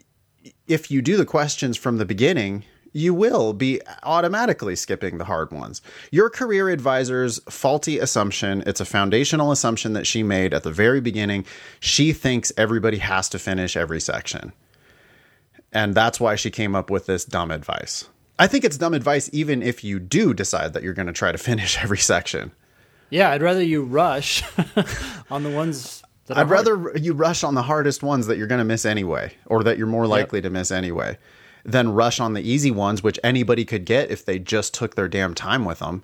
if 0.68 0.90
you 0.90 1.02
do 1.02 1.18
the 1.18 1.26
questions 1.26 1.76
from 1.76 1.98
the 1.98 2.06
beginning, 2.06 2.64
you 2.94 3.14
will 3.14 3.52
be 3.54 3.82
automatically 4.04 4.76
skipping 4.76 5.18
the 5.18 5.26
hard 5.26 5.52
ones. 5.52 5.82
Your 6.12 6.30
career 6.30 6.70
advisor's 6.70 7.40
faulty 7.50 8.00
assumption, 8.00 8.64
it's 8.66 8.80
a 8.80 8.86
foundational 8.86 9.52
assumption 9.52 9.94
that 9.94 10.08
she 10.08 10.24
made 10.24 10.54
at 10.54 10.64
the 10.64 10.72
very 10.72 11.02
beginning. 11.02 11.46
She 11.80 12.14
thinks 12.14 12.54
everybody 12.56 13.00
has 13.00 13.28
to 13.30 13.40
finish 13.40 13.76
every 13.76 14.00
section. 14.00 14.54
And 15.74 15.96
that's 15.96 16.20
why 16.20 16.36
she 16.36 16.52
came 16.52 16.76
up 16.76 16.90
with 16.90 17.08
this 17.08 17.26
dumb 17.26 17.52
advice. 17.52 18.08
I 18.40 18.48
think 18.48 18.64
it's 18.64 18.78
dumb 18.78 18.94
advice 18.94 19.30
even 19.34 19.62
if 19.62 19.84
you 19.84 20.00
do 20.00 20.34
decide 20.34 20.74
that 20.74 20.84
you're 20.84 20.94
going 20.94 21.08
to 21.08 21.14
try 21.14 21.32
to 21.32 21.38
finish 21.50 21.78
every 21.82 21.98
section. 21.98 22.52
Yeah, 23.10 23.32
I'd 23.32 23.42
rather 23.42 23.62
you 23.62 23.84
rush 23.84 24.44
on 25.30 25.44
the 25.44 25.50
ones 25.50 26.02
that 26.26 26.38
I'd 26.38 26.48
hard. 26.48 26.68
rather 26.68 26.98
you 26.98 27.14
rush 27.14 27.44
on 27.44 27.54
the 27.54 27.62
hardest 27.62 28.02
ones 28.02 28.28
that 28.28 28.38
you're 28.38 28.48
going 28.48 28.60
to 28.60 28.66
miss 28.66 28.86
anyway, 28.86 29.34
or 29.46 29.64
that 29.64 29.78
you're 29.78 29.88
more 29.88 30.08
likely 30.08 30.42
to 30.42 30.50
miss 30.50 30.72
anyway, 30.72 31.18
than 31.64 31.94
rush 31.94 32.20
on 32.20 32.34
the 32.34 32.42
easy 32.42 32.72
ones, 32.72 33.04
which 33.04 33.20
anybody 33.24 33.66
could 33.66 33.86
get 33.86 34.10
if 34.10 34.26
they 34.26 34.40
just 34.40 34.74
took 34.74 34.96
their 34.96 35.08
damn 35.08 35.34
time 35.36 35.64
with 35.66 35.80
them. 35.80 36.04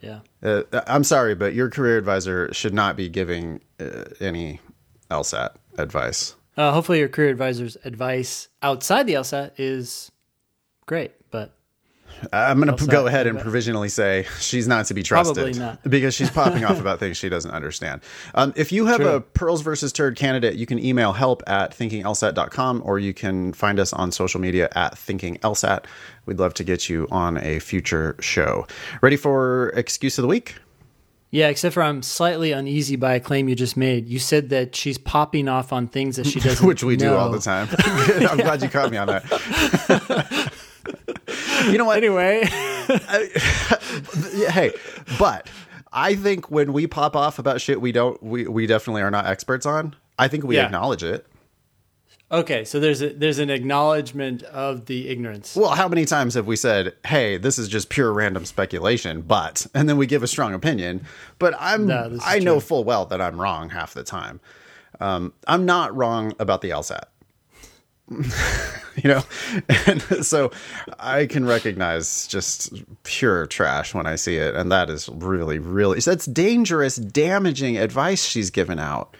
Yeah. 0.00 0.20
Uh, 0.42 0.62
I'm 0.86 1.04
sorry, 1.04 1.34
but 1.34 1.54
your 1.54 1.70
career 1.70 1.96
advisor 1.96 2.52
should 2.52 2.74
not 2.74 2.96
be 2.96 3.08
giving 3.08 3.60
uh, 3.78 4.04
any 4.20 4.60
LSAT 5.10 5.54
advice. 5.78 6.34
Uh, 6.56 6.72
hopefully, 6.72 6.98
your 6.98 7.08
career 7.08 7.30
advisor's 7.30 7.76
advice 7.84 8.48
outside 8.62 9.06
the 9.06 9.14
LSAT 9.14 9.52
is 9.56 10.10
great, 10.86 11.12
but 11.30 11.54
I'm 12.32 12.60
going 12.60 12.74
to 12.74 12.86
go 12.86 13.06
ahead 13.06 13.26
and 13.26 13.38
provisionally 13.38 13.88
say 13.88 14.26
she's 14.40 14.68
not 14.68 14.86
to 14.86 14.94
be 14.94 15.02
trusted 15.02 15.36
Probably 15.36 15.58
not. 15.58 15.82
because 15.88 16.14
she's 16.14 16.30
popping 16.30 16.64
off 16.64 16.80
about 16.80 16.98
things 16.98 17.16
she 17.16 17.28
doesn't 17.28 17.50
understand. 17.50 18.02
Um, 18.34 18.52
if 18.56 18.72
you 18.72 18.86
have 18.86 18.98
True. 18.98 19.08
a 19.08 19.20
pearls 19.20 19.62
versus 19.62 19.92
turd 19.92 20.16
candidate, 20.16 20.56
you 20.56 20.66
can 20.66 20.78
email 20.78 21.12
help 21.12 21.42
at 21.46 21.76
thinkinglsat.com 21.76 22.82
or 22.84 22.98
you 22.98 23.14
can 23.14 23.52
find 23.52 23.80
us 23.80 23.92
on 23.92 24.12
social 24.12 24.40
media 24.40 24.68
at 24.74 24.94
thinkinglsat. 24.94 25.84
We'd 26.26 26.38
love 26.38 26.54
to 26.54 26.64
get 26.64 26.88
you 26.88 27.08
on 27.10 27.38
a 27.38 27.58
future 27.58 28.16
show. 28.20 28.66
Ready 29.00 29.16
for 29.16 29.70
excuse 29.70 30.18
of 30.18 30.22
the 30.22 30.28
week? 30.28 30.56
Yeah, 31.32 31.46
except 31.48 31.74
for 31.74 31.82
I'm 31.84 32.02
slightly 32.02 32.50
uneasy 32.50 32.96
by 32.96 33.14
a 33.14 33.20
claim 33.20 33.48
you 33.48 33.54
just 33.54 33.76
made. 33.76 34.08
You 34.08 34.18
said 34.18 34.48
that 34.50 34.74
she's 34.74 34.98
popping 34.98 35.46
off 35.48 35.72
on 35.72 35.86
things 35.86 36.16
that 36.16 36.26
she 36.26 36.40
doesn't 36.40 36.66
which 36.66 36.82
we 36.82 36.96
do 36.96 37.14
all 37.14 37.30
the 37.30 37.38
time. 37.38 37.68
I'm 38.28 38.38
glad 38.38 38.62
you 38.62 38.68
caught 38.68 38.90
me 38.90 38.96
on 38.96 39.06
that. 39.06 40.50
you 41.70 41.78
know 41.78 41.84
what? 41.84 41.98
Anyway, 41.98 42.42
Yeah, 44.34 44.50
hey, 44.50 44.72
but 45.18 45.48
I 45.92 46.14
think 46.16 46.50
when 46.50 46.72
we 46.72 46.86
pop 46.86 47.14
off 47.14 47.38
about 47.38 47.60
shit 47.60 47.80
we 47.80 47.92
don't, 47.92 48.20
we, 48.22 48.46
we 48.46 48.66
definitely 48.66 49.02
are 49.02 49.10
not 49.10 49.26
experts 49.26 49.66
on. 49.66 49.94
I 50.18 50.28
think 50.28 50.44
we 50.44 50.56
Yeah. 50.56 50.66
acknowledge 50.66 51.02
it. 51.04 51.26
Okay, 52.30 52.64
so 52.64 52.80
there's 52.80 53.02
a, 53.02 53.10
there's 53.10 53.38
an 53.38 53.50
acknowledgement 53.50 54.42
of 54.44 54.86
the 54.86 55.08
ignorance. 55.08 55.56
Well, 55.56 55.70
how 55.70 55.88
many 55.88 56.04
times 56.04 56.34
have 56.34 56.46
we 56.46 56.56
said, 56.56 56.94
"Hey, 57.06 57.36
this 57.36 57.58
is 57.58 57.68
just 57.68 57.88
pure 57.88 58.12
random 58.12 58.44
speculation," 58.44 59.22
but 59.22 59.66
and 59.74 59.88
then 59.88 59.96
we 59.96 60.06
give 60.06 60.22
a 60.22 60.28
strong 60.28 60.54
opinion. 60.54 61.04
But 61.38 61.54
I'm 61.58 61.86
No, 61.86 62.18
I 62.24 62.38
know 62.38 62.60
full 62.60 62.84
well 62.84 63.06
that 63.06 63.20
I'm 63.20 63.40
wrong 63.40 63.70
half 63.70 63.94
the 63.94 64.04
time. 64.04 64.40
Um, 65.00 65.32
I'm 65.46 65.64
not 65.64 65.96
wrong 65.96 66.34
about 66.38 66.60
the 66.60 66.70
LSAT. 66.70 67.04
you 68.96 69.08
know, 69.08 69.22
and 69.86 70.02
so 70.24 70.50
I 70.98 71.26
can 71.26 71.44
recognize 71.44 72.26
just 72.26 72.72
pure 73.04 73.46
trash 73.46 73.94
when 73.94 74.06
I 74.06 74.16
see 74.16 74.36
it, 74.36 74.56
and 74.56 74.72
that 74.72 74.90
is 74.90 75.08
really, 75.08 75.60
really 75.60 76.00
that's 76.00 76.26
dangerous, 76.26 76.96
damaging 76.96 77.78
advice 77.78 78.24
she's 78.24 78.50
given 78.50 78.80
out. 78.80 79.16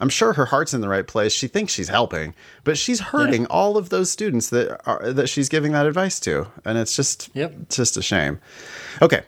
I'm 0.00 0.08
sure 0.08 0.32
her 0.32 0.46
heart's 0.46 0.74
in 0.74 0.80
the 0.80 0.88
right 0.88 1.06
place. 1.06 1.32
She 1.32 1.46
thinks 1.46 1.72
she's 1.72 1.88
helping, 1.88 2.34
but 2.64 2.76
she's 2.76 3.00
hurting 3.00 3.46
all 3.46 3.76
of 3.76 3.88
those 3.90 4.10
students 4.10 4.50
that 4.50 4.80
are 4.86 5.12
that 5.12 5.28
she's 5.28 5.48
giving 5.48 5.72
that 5.72 5.86
advice 5.86 6.18
to, 6.20 6.48
and 6.64 6.76
it's 6.76 6.96
just 6.96 7.30
Yep. 7.34 7.68
just 7.70 7.96
a 7.96 8.02
shame. 8.02 8.40
Okay. 9.00 9.22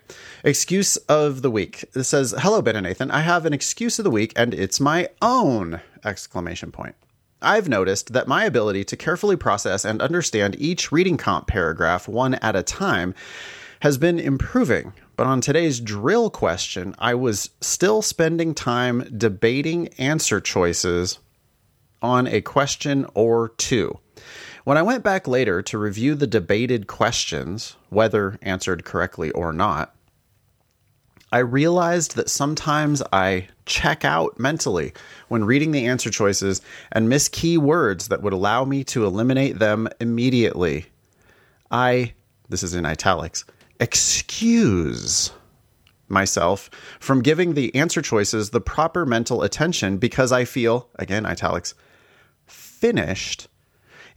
Excuse 0.44 0.96
of 1.08 1.42
the 1.42 1.50
week. 1.50 1.84
It 1.94 2.02
says, 2.04 2.34
"Hello 2.38 2.60
Ben 2.62 2.76
and 2.76 2.84
Nathan. 2.86 3.10
I 3.10 3.20
have 3.20 3.46
an 3.46 3.52
excuse 3.52 3.98
of 3.98 4.04
the 4.04 4.10
week 4.10 4.32
and 4.36 4.52
it's 4.54 4.78
my 4.80 5.08
own 5.22 5.80
exclamation 6.04 6.70
point. 6.72 6.94
I've 7.42 7.68
noticed 7.68 8.12
that 8.12 8.26
my 8.28 8.44
ability 8.44 8.84
to 8.84 8.96
carefully 8.96 9.36
process 9.36 9.84
and 9.84 10.00
understand 10.02 10.56
each 10.58 10.90
reading 10.90 11.16
comp 11.16 11.46
paragraph 11.46 12.08
one 12.08 12.34
at 12.36 12.56
a 12.56 12.62
time 12.62 13.14
has 13.80 13.98
been 13.98 14.18
improving. 14.18 14.92
But 15.16 15.26
on 15.26 15.40
today's 15.40 15.80
drill 15.80 16.28
question, 16.28 16.94
I 16.98 17.14
was 17.14 17.50
still 17.62 18.02
spending 18.02 18.54
time 18.54 19.08
debating 19.16 19.88
answer 19.94 20.40
choices 20.40 21.18
on 22.02 22.26
a 22.26 22.42
question 22.42 23.06
or 23.14 23.48
two. 23.48 23.98
When 24.64 24.76
I 24.76 24.82
went 24.82 25.02
back 25.02 25.26
later 25.26 25.62
to 25.62 25.78
review 25.78 26.14
the 26.14 26.26
debated 26.26 26.86
questions, 26.86 27.76
whether 27.88 28.38
answered 28.42 28.84
correctly 28.84 29.30
or 29.30 29.52
not, 29.52 29.94
I 31.32 31.38
realized 31.38 32.16
that 32.16 32.30
sometimes 32.30 33.02
I 33.12 33.48
check 33.64 34.04
out 34.04 34.38
mentally 34.38 34.92
when 35.28 35.44
reading 35.44 35.72
the 35.72 35.86
answer 35.86 36.10
choices 36.10 36.60
and 36.92 37.08
miss 37.08 37.28
key 37.28 37.58
words 37.58 38.08
that 38.08 38.22
would 38.22 38.32
allow 38.32 38.64
me 38.64 38.84
to 38.84 39.06
eliminate 39.06 39.58
them 39.58 39.88
immediately. 39.98 40.86
I, 41.70 42.14
this 42.48 42.62
is 42.62 42.74
in 42.74 42.84
italics, 42.84 43.44
excuse 43.80 45.30
myself 46.08 46.70
from 47.00 47.22
giving 47.22 47.54
the 47.54 47.74
answer 47.74 48.00
choices 48.00 48.50
the 48.50 48.60
proper 48.60 49.04
mental 49.04 49.42
attention 49.42 49.98
because 49.98 50.32
I 50.32 50.44
feel, 50.44 50.88
again, 50.96 51.26
italics, 51.26 51.74
finished 52.46 53.48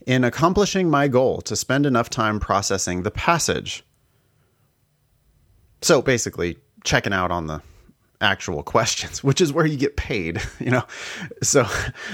in 0.06 0.24
accomplishing 0.24 0.88
my 0.88 1.08
goal 1.08 1.40
to 1.42 1.56
spend 1.56 1.86
enough 1.86 2.08
time 2.08 2.40
processing 2.40 3.02
the 3.02 3.10
passage. 3.10 3.84
So 5.82 6.00
basically, 6.02 6.58
checking 6.84 7.12
out 7.12 7.30
on 7.30 7.46
the 7.46 7.62
actual 8.20 8.62
questions, 8.62 9.24
which 9.24 9.40
is 9.40 9.52
where 9.52 9.66
you 9.66 9.76
get 9.76 9.96
paid, 9.96 10.40
you 10.58 10.70
know. 10.70 10.84
So 11.42 11.66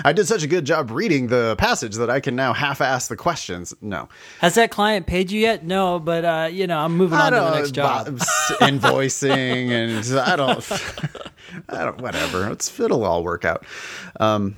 I 0.04 0.12
did 0.12 0.26
such 0.26 0.42
a 0.42 0.46
good 0.46 0.64
job 0.64 0.90
reading 0.90 1.28
the 1.28 1.56
passage 1.58 1.96
that 1.96 2.10
I 2.10 2.20
can 2.20 2.36
now 2.36 2.52
half 2.52 2.80
ass 2.80 3.08
the 3.08 3.16
questions. 3.16 3.74
No. 3.80 4.08
Has 4.40 4.54
that 4.54 4.70
client 4.70 5.06
paid 5.06 5.30
you 5.30 5.40
yet? 5.40 5.64
No, 5.64 5.98
but 5.98 6.24
uh, 6.24 6.48
you 6.50 6.66
know, 6.66 6.78
I'm 6.78 6.96
moving 6.96 7.18
on 7.18 7.32
to 7.32 7.38
the 7.38 7.54
next 7.54 7.72
job. 7.72 8.06
invoicing 8.60 9.70
and 9.70 10.18
I 10.18 10.36
don't 10.36 10.72
I 11.68 11.84
don't 11.84 12.00
whatever. 12.00 12.50
It's 12.50 12.78
it'll 12.78 13.04
all 13.04 13.22
work 13.22 13.44
out. 13.44 13.64
Um 14.20 14.56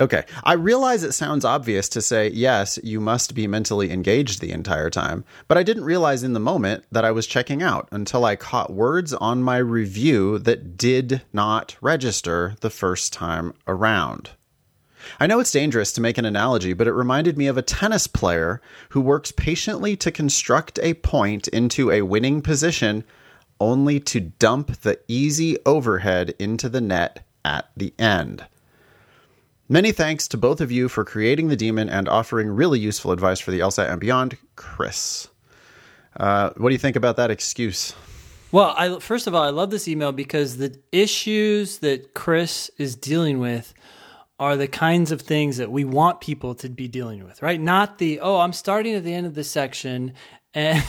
Okay. 0.00 0.24
I 0.44 0.54
realize 0.54 1.02
it 1.02 1.12
sounds 1.12 1.44
obvious 1.44 1.86
to 1.90 2.00
say, 2.00 2.30
yes, 2.30 2.78
you 2.82 3.00
must 3.00 3.34
be 3.34 3.46
mentally 3.46 3.90
engaged 3.90 4.40
the 4.40 4.50
entire 4.50 4.88
time, 4.88 5.24
but 5.46 5.58
I 5.58 5.62
didn't 5.62 5.84
realize 5.84 6.22
in 6.22 6.32
the 6.32 6.40
moment 6.40 6.84
that 6.90 7.04
I 7.04 7.10
was 7.10 7.26
checking 7.26 7.62
out 7.62 7.86
until 7.92 8.24
I 8.24 8.34
caught 8.34 8.72
words 8.72 9.12
on 9.12 9.42
my 9.42 9.58
review 9.58 10.38
that 10.38 10.78
did 10.78 11.20
not 11.34 11.76
register 11.82 12.56
the 12.60 12.70
first 12.70 13.12
time 13.12 13.52
around. 13.66 14.30
I 15.18 15.26
know 15.26 15.38
it's 15.38 15.52
dangerous 15.52 15.92
to 15.92 16.00
make 16.00 16.16
an 16.16 16.24
analogy, 16.24 16.72
but 16.72 16.86
it 16.86 16.92
reminded 16.92 17.36
me 17.36 17.46
of 17.46 17.58
a 17.58 17.62
tennis 17.62 18.06
player 18.06 18.62
who 18.90 19.00
works 19.02 19.32
patiently 19.32 19.96
to 19.96 20.10
construct 20.10 20.78
a 20.82 20.94
point 20.94 21.46
into 21.48 21.90
a 21.90 22.02
winning 22.02 22.40
position 22.40 23.04
only 23.60 24.00
to 24.00 24.20
dump 24.20 24.80
the 24.80 24.98
easy 25.08 25.58
overhead 25.66 26.34
into 26.38 26.70
the 26.70 26.80
net 26.80 27.26
at 27.44 27.70
the 27.76 27.92
end. 27.98 28.46
Many 29.72 29.92
thanks 29.92 30.26
to 30.26 30.36
both 30.36 30.60
of 30.60 30.72
you 30.72 30.88
for 30.88 31.04
creating 31.04 31.46
the 31.46 31.54
demon 31.54 31.88
and 31.88 32.08
offering 32.08 32.48
really 32.48 32.80
useful 32.80 33.12
advice 33.12 33.38
for 33.38 33.52
the 33.52 33.60
LSAT 33.60 33.88
and 33.88 34.00
beyond, 34.00 34.36
Chris. 34.56 35.28
Uh, 36.16 36.50
what 36.56 36.70
do 36.70 36.74
you 36.74 36.78
think 36.78 36.96
about 36.96 37.14
that 37.18 37.30
excuse? 37.30 37.94
Well, 38.50 38.74
I 38.76 38.98
first 38.98 39.28
of 39.28 39.34
all, 39.36 39.44
I 39.44 39.50
love 39.50 39.70
this 39.70 39.86
email 39.86 40.10
because 40.10 40.56
the 40.56 40.76
issues 40.90 41.78
that 41.78 42.14
Chris 42.14 42.68
is 42.78 42.96
dealing 42.96 43.38
with 43.38 43.72
are 44.40 44.56
the 44.56 44.66
kinds 44.66 45.12
of 45.12 45.20
things 45.20 45.58
that 45.58 45.70
we 45.70 45.84
want 45.84 46.20
people 46.20 46.56
to 46.56 46.68
be 46.68 46.88
dealing 46.88 47.22
with, 47.22 47.40
right? 47.40 47.60
Not 47.60 47.98
the, 47.98 48.18
oh, 48.18 48.40
I'm 48.40 48.52
starting 48.52 48.94
at 48.96 49.04
the 49.04 49.14
end 49.14 49.26
of 49.26 49.34
the 49.34 49.44
section. 49.44 50.14
And 50.52 50.84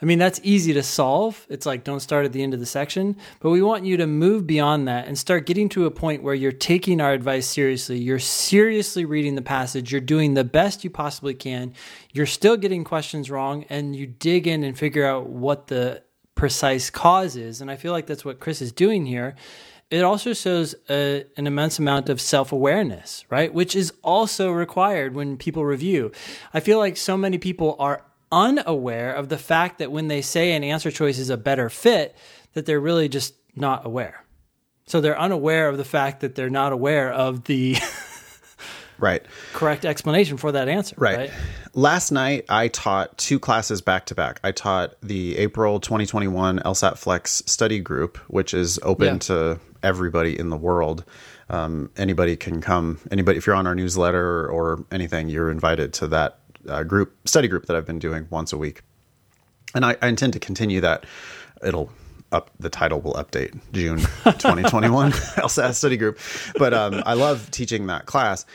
I 0.00 0.04
mean, 0.04 0.18
that's 0.18 0.40
easy 0.42 0.72
to 0.74 0.82
solve. 0.82 1.46
It's 1.50 1.66
like, 1.66 1.82
don't 1.82 2.00
start 2.00 2.24
at 2.24 2.32
the 2.32 2.42
end 2.42 2.54
of 2.54 2.60
the 2.60 2.66
section. 2.66 3.16
But 3.40 3.50
we 3.50 3.60
want 3.60 3.84
you 3.84 3.96
to 3.96 4.06
move 4.06 4.46
beyond 4.46 4.86
that 4.88 5.08
and 5.08 5.18
start 5.18 5.46
getting 5.46 5.68
to 5.70 5.86
a 5.86 5.90
point 5.90 6.22
where 6.22 6.34
you're 6.34 6.52
taking 6.52 7.00
our 7.00 7.12
advice 7.12 7.46
seriously. 7.46 7.98
You're 7.98 8.18
seriously 8.20 9.04
reading 9.04 9.34
the 9.34 9.42
passage. 9.42 9.90
You're 9.90 10.00
doing 10.00 10.34
the 10.34 10.44
best 10.44 10.84
you 10.84 10.90
possibly 10.90 11.34
can. 11.34 11.74
You're 12.12 12.26
still 12.26 12.56
getting 12.56 12.84
questions 12.84 13.30
wrong. 13.30 13.64
And 13.68 13.96
you 13.96 14.06
dig 14.06 14.46
in 14.46 14.62
and 14.62 14.78
figure 14.78 15.04
out 15.04 15.28
what 15.28 15.66
the 15.66 16.02
precise 16.36 16.88
cause 16.88 17.36
is. 17.36 17.60
And 17.60 17.70
I 17.70 17.76
feel 17.76 17.92
like 17.92 18.06
that's 18.06 18.24
what 18.24 18.40
Chris 18.40 18.62
is 18.62 18.72
doing 18.72 19.06
here. 19.06 19.34
It 19.90 20.04
also 20.04 20.34
shows 20.34 20.76
a, 20.88 21.24
an 21.36 21.48
immense 21.48 21.80
amount 21.80 22.08
of 22.08 22.20
self 22.20 22.52
awareness, 22.52 23.24
right? 23.28 23.52
Which 23.52 23.74
is 23.74 23.92
also 24.04 24.52
required 24.52 25.16
when 25.16 25.36
people 25.36 25.64
review. 25.64 26.12
I 26.54 26.60
feel 26.60 26.78
like 26.78 26.96
so 26.96 27.16
many 27.16 27.38
people 27.38 27.74
are 27.80 28.04
unaware 28.32 29.12
of 29.14 29.28
the 29.28 29.38
fact 29.38 29.78
that 29.78 29.90
when 29.92 30.08
they 30.08 30.22
say 30.22 30.52
an 30.52 30.64
answer 30.64 30.90
choice 30.90 31.18
is 31.18 31.30
a 31.30 31.36
better 31.36 31.68
fit, 31.70 32.16
that 32.54 32.66
they're 32.66 32.80
really 32.80 33.08
just 33.08 33.34
not 33.56 33.84
aware. 33.86 34.24
So 34.86 35.00
they're 35.00 35.18
unaware 35.18 35.68
of 35.68 35.76
the 35.76 35.84
fact 35.84 36.20
that 36.20 36.34
they're 36.34 36.50
not 36.50 36.72
aware 36.72 37.12
of 37.12 37.44
the 37.44 37.76
Right. 38.98 39.24
correct 39.54 39.86
explanation 39.86 40.36
for 40.36 40.52
that 40.52 40.68
answer. 40.68 40.94
Right. 40.98 41.16
Right. 41.16 41.30
Last 41.72 42.10
night, 42.10 42.44
I 42.50 42.68
taught 42.68 43.16
two 43.16 43.38
classes 43.38 43.80
back 43.80 44.04
to 44.06 44.14
back. 44.14 44.40
I 44.44 44.52
taught 44.52 44.94
the 45.02 45.38
April 45.38 45.80
2021 45.80 46.58
LSAT 46.58 46.98
Flex 46.98 47.42
study 47.46 47.78
group, 47.78 48.18
which 48.28 48.52
is 48.52 48.78
open 48.82 49.06
Yeah. 49.14 49.18
to 49.20 49.60
everybody 49.82 50.38
in 50.38 50.50
the 50.50 50.56
world. 50.58 51.04
Um, 51.48 51.90
anybody 51.96 52.36
can 52.36 52.60
come. 52.60 52.98
Anybody, 53.10 53.38
if 53.38 53.46
you're 53.46 53.56
on 53.56 53.66
our 53.66 53.74
newsletter 53.74 54.46
or 54.48 54.84
anything, 54.90 55.30
you're 55.30 55.50
invited 55.50 55.94
to 55.94 56.08
that 56.08 56.39
uh, 56.68 56.82
group 56.82 57.16
study 57.26 57.48
group 57.48 57.66
that 57.66 57.76
I've 57.76 57.86
been 57.86 57.98
doing 57.98 58.26
once 58.30 58.52
a 58.52 58.58
week. 58.58 58.82
And 59.74 59.84
I, 59.84 59.96
I 60.02 60.08
intend 60.08 60.32
to 60.34 60.40
continue 60.40 60.80
that. 60.80 61.06
It'll 61.62 61.90
up 62.32 62.50
the 62.60 62.70
title 62.70 63.00
will 63.00 63.14
update 63.14 63.58
June 63.72 63.98
2021 63.98 65.12
LSAT 65.12 65.74
study 65.74 65.96
group. 65.96 66.18
But 66.56 66.74
um, 66.74 67.02
I 67.04 67.14
love 67.14 67.50
teaching 67.50 67.86
that 67.88 68.06
class. 68.06 68.46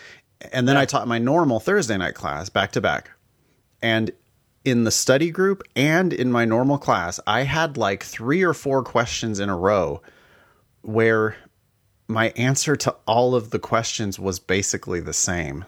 And 0.53 0.67
then 0.67 0.77
I 0.77 0.85
taught 0.85 1.07
my 1.07 1.19
normal 1.19 1.59
Thursday 1.59 1.97
night 1.97 2.15
class 2.15 2.49
back 2.49 2.71
to 2.73 2.81
back. 2.81 3.11
And 3.81 4.11
in 4.63 4.83
the 4.83 4.91
study 4.91 5.29
group 5.29 5.61
and 5.75 6.11
in 6.11 6.31
my 6.31 6.45
normal 6.45 6.77
class, 6.77 7.19
I 7.27 7.43
had 7.43 7.77
like 7.77 8.03
three 8.03 8.43
or 8.43 8.53
four 8.53 8.83
questions 8.83 9.39
in 9.39 9.49
a 9.49 9.55
row 9.55 10.01
where 10.81 11.35
my 12.07 12.29
answer 12.35 12.75
to 12.75 12.95
all 13.05 13.35
of 13.35 13.49
the 13.49 13.59
questions 13.59 14.19
was 14.19 14.39
basically 14.39 14.99
the 14.99 15.13
same. 15.13 15.65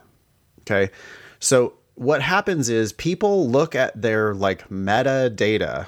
Okay. 0.62 0.92
So 1.40 1.74
what 1.98 2.22
happens 2.22 2.70
is 2.70 2.94
people 2.94 3.50
look 3.50 3.74
at 3.74 4.00
their 4.00 4.36
like 4.36 4.70
metadata 4.70 5.88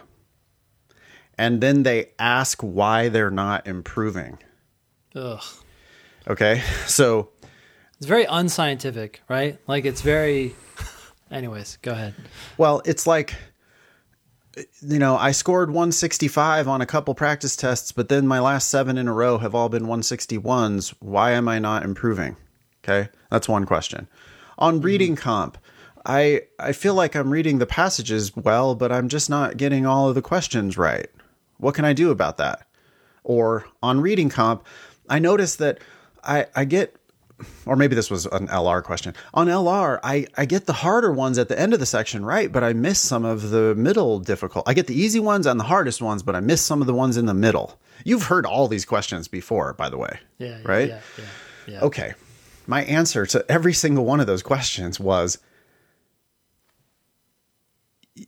and 1.37 1.61
then 1.61 1.83
they 1.83 2.11
ask 2.17 2.61
why 2.61 3.09
they're 3.09 3.29
not 3.29 3.67
improving. 3.67 4.39
Ugh. 5.15 5.43
Okay. 6.27 6.63
So 6.87 7.29
It's 7.97 8.07
very 8.07 8.25
unscientific, 8.25 9.21
right? 9.29 9.59
Like 9.67 9.85
it's 9.85 10.01
very. 10.01 10.55
Anyways, 11.31 11.77
go 11.83 11.91
ahead. 11.91 12.15
Well, 12.57 12.81
it's 12.85 13.05
like, 13.05 13.35
you 14.81 14.97
know, 14.97 15.15
I 15.15 15.31
scored 15.31 15.69
165 15.69 16.67
on 16.67 16.81
a 16.81 16.87
couple 16.87 17.13
practice 17.13 17.55
tests, 17.55 17.91
but 17.91 18.09
then 18.09 18.25
my 18.25 18.39
last 18.39 18.67
seven 18.69 18.97
in 18.97 19.07
a 19.07 19.13
row 19.13 19.37
have 19.37 19.53
all 19.53 19.69
been 19.69 19.85
161s. 19.85 20.95
Why 20.99 21.33
am 21.33 21.47
I 21.47 21.59
not 21.59 21.83
improving? 21.83 22.35
Okay, 22.83 23.09
that's 23.29 23.47
one 23.47 23.65
question. 23.65 24.07
On 24.57 24.81
reading 24.81 25.13
mm-hmm. 25.13 25.21
comp, 25.21 25.59
I 26.05 26.43
I 26.59 26.71
feel 26.71 26.93
like 26.93 27.15
I'm 27.15 27.29
reading 27.29 27.59
the 27.59 27.65
passages 27.65 28.35
well, 28.35 28.75
but 28.75 28.91
I'm 28.91 29.09
just 29.09 29.29
not 29.29 29.57
getting 29.57 29.85
all 29.85 30.09
of 30.09 30.15
the 30.15 30.21
questions 30.21 30.77
right. 30.77 31.09
What 31.57 31.75
can 31.75 31.85
I 31.85 31.93
do 31.93 32.11
about 32.11 32.37
that? 32.37 32.67
Or 33.23 33.65
on 33.83 34.01
reading 34.01 34.29
comp, 34.29 34.65
I 35.09 35.19
notice 35.19 35.55
that 35.57 35.79
I 36.23 36.47
I 36.55 36.65
get 36.65 36.95
or 37.65 37.75
maybe 37.75 37.95
this 37.95 38.11
was 38.11 38.25
an 38.25 38.47
LR 38.47 38.83
question. 38.83 39.13
On 39.33 39.47
LR, 39.47 39.99
I, 40.03 40.27
I 40.37 40.45
get 40.45 40.65
the 40.65 40.73
harder 40.73 41.11
ones 41.11 41.37
at 41.37 41.47
the 41.47 41.59
end 41.59 41.73
of 41.73 41.79
the 41.79 41.85
section 41.85 42.25
right, 42.25 42.51
but 42.51 42.63
I 42.63 42.73
miss 42.73 42.99
some 42.99 43.25
of 43.25 43.49
the 43.49 43.75
middle 43.75 44.19
difficult. 44.19 44.67
I 44.67 44.73
get 44.73 44.87
the 44.87 44.99
easy 44.99 45.19
ones 45.19 45.45
and 45.45 45.59
the 45.59 45.65
hardest 45.65 46.01
ones, 46.01 46.23
but 46.23 46.35
I 46.35 46.41
miss 46.41 46.61
some 46.61 46.81
of 46.81 46.87
the 46.87 46.93
ones 46.93 47.17
in 47.17 47.25
the 47.25 47.33
middle. 47.33 47.79
You've 48.03 48.23
heard 48.23 48.45
all 48.45 48.67
these 48.67 48.85
questions 48.85 49.27
before, 49.27 49.73
by 49.73 49.89
the 49.89 49.97
way. 49.97 50.19
Yeah. 50.37 50.59
Right? 50.63 50.89
Yeah. 50.89 51.01
Yeah. 51.17 51.25
yeah. 51.67 51.81
Okay. 51.81 52.13
My 52.67 52.83
answer 52.83 53.25
to 53.27 53.45
every 53.49 53.73
single 53.73 54.05
one 54.05 54.19
of 54.19 54.27
those 54.27 54.43
questions 54.43 54.99
was 54.99 55.37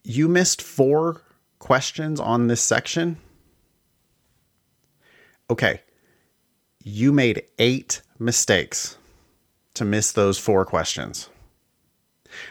you 0.03 0.27
missed 0.27 0.61
four 0.61 1.21
questions 1.59 2.19
on 2.19 2.47
this 2.47 2.61
section. 2.61 3.17
Okay. 5.49 5.81
You 6.83 7.11
made 7.11 7.43
eight 7.59 8.01
mistakes 8.19 8.97
to 9.75 9.85
miss 9.85 10.11
those 10.11 10.37
four 10.37 10.65
questions. 10.65 11.29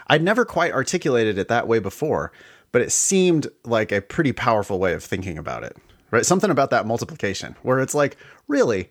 I'd 0.06 0.22
never 0.22 0.44
quite 0.44 0.72
articulated 0.72 1.38
it 1.38 1.48
that 1.48 1.66
way 1.66 1.78
before, 1.78 2.32
but 2.72 2.82
it 2.82 2.92
seemed 2.92 3.48
like 3.64 3.92
a 3.92 4.00
pretty 4.00 4.32
powerful 4.32 4.78
way 4.78 4.92
of 4.92 5.02
thinking 5.02 5.38
about 5.38 5.64
it. 5.64 5.76
Right? 6.10 6.26
Something 6.26 6.50
about 6.50 6.70
that 6.70 6.86
multiplication 6.86 7.56
where 7.62 7.80
it's 7.80 7.94
like, 7.94 8.16
really, 8.48 8.90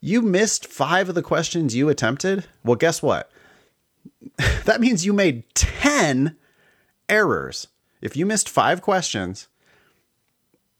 you 0.00 0.22
missed 0.22 0.66
five 0.66 1.08
of 1.08 1.14
the 1.14 1.22
questions 1.22 1.74
you 1.74 1.88
attempted? 1.88 2.46
Well, 2.64 2.76
guess 2.76 3.02
what? 3.02 3.30
that 4.64 4.80
means 4.80 5.04
you 5.04 5.12
made 5.12 5.44
10 5.54 6.36
errors. 7.08 7.68
If 8.04 8.16
you 8.16 8.26
missed 8.26 8.48
five 8.50 8.82
questions, 8.82 9.48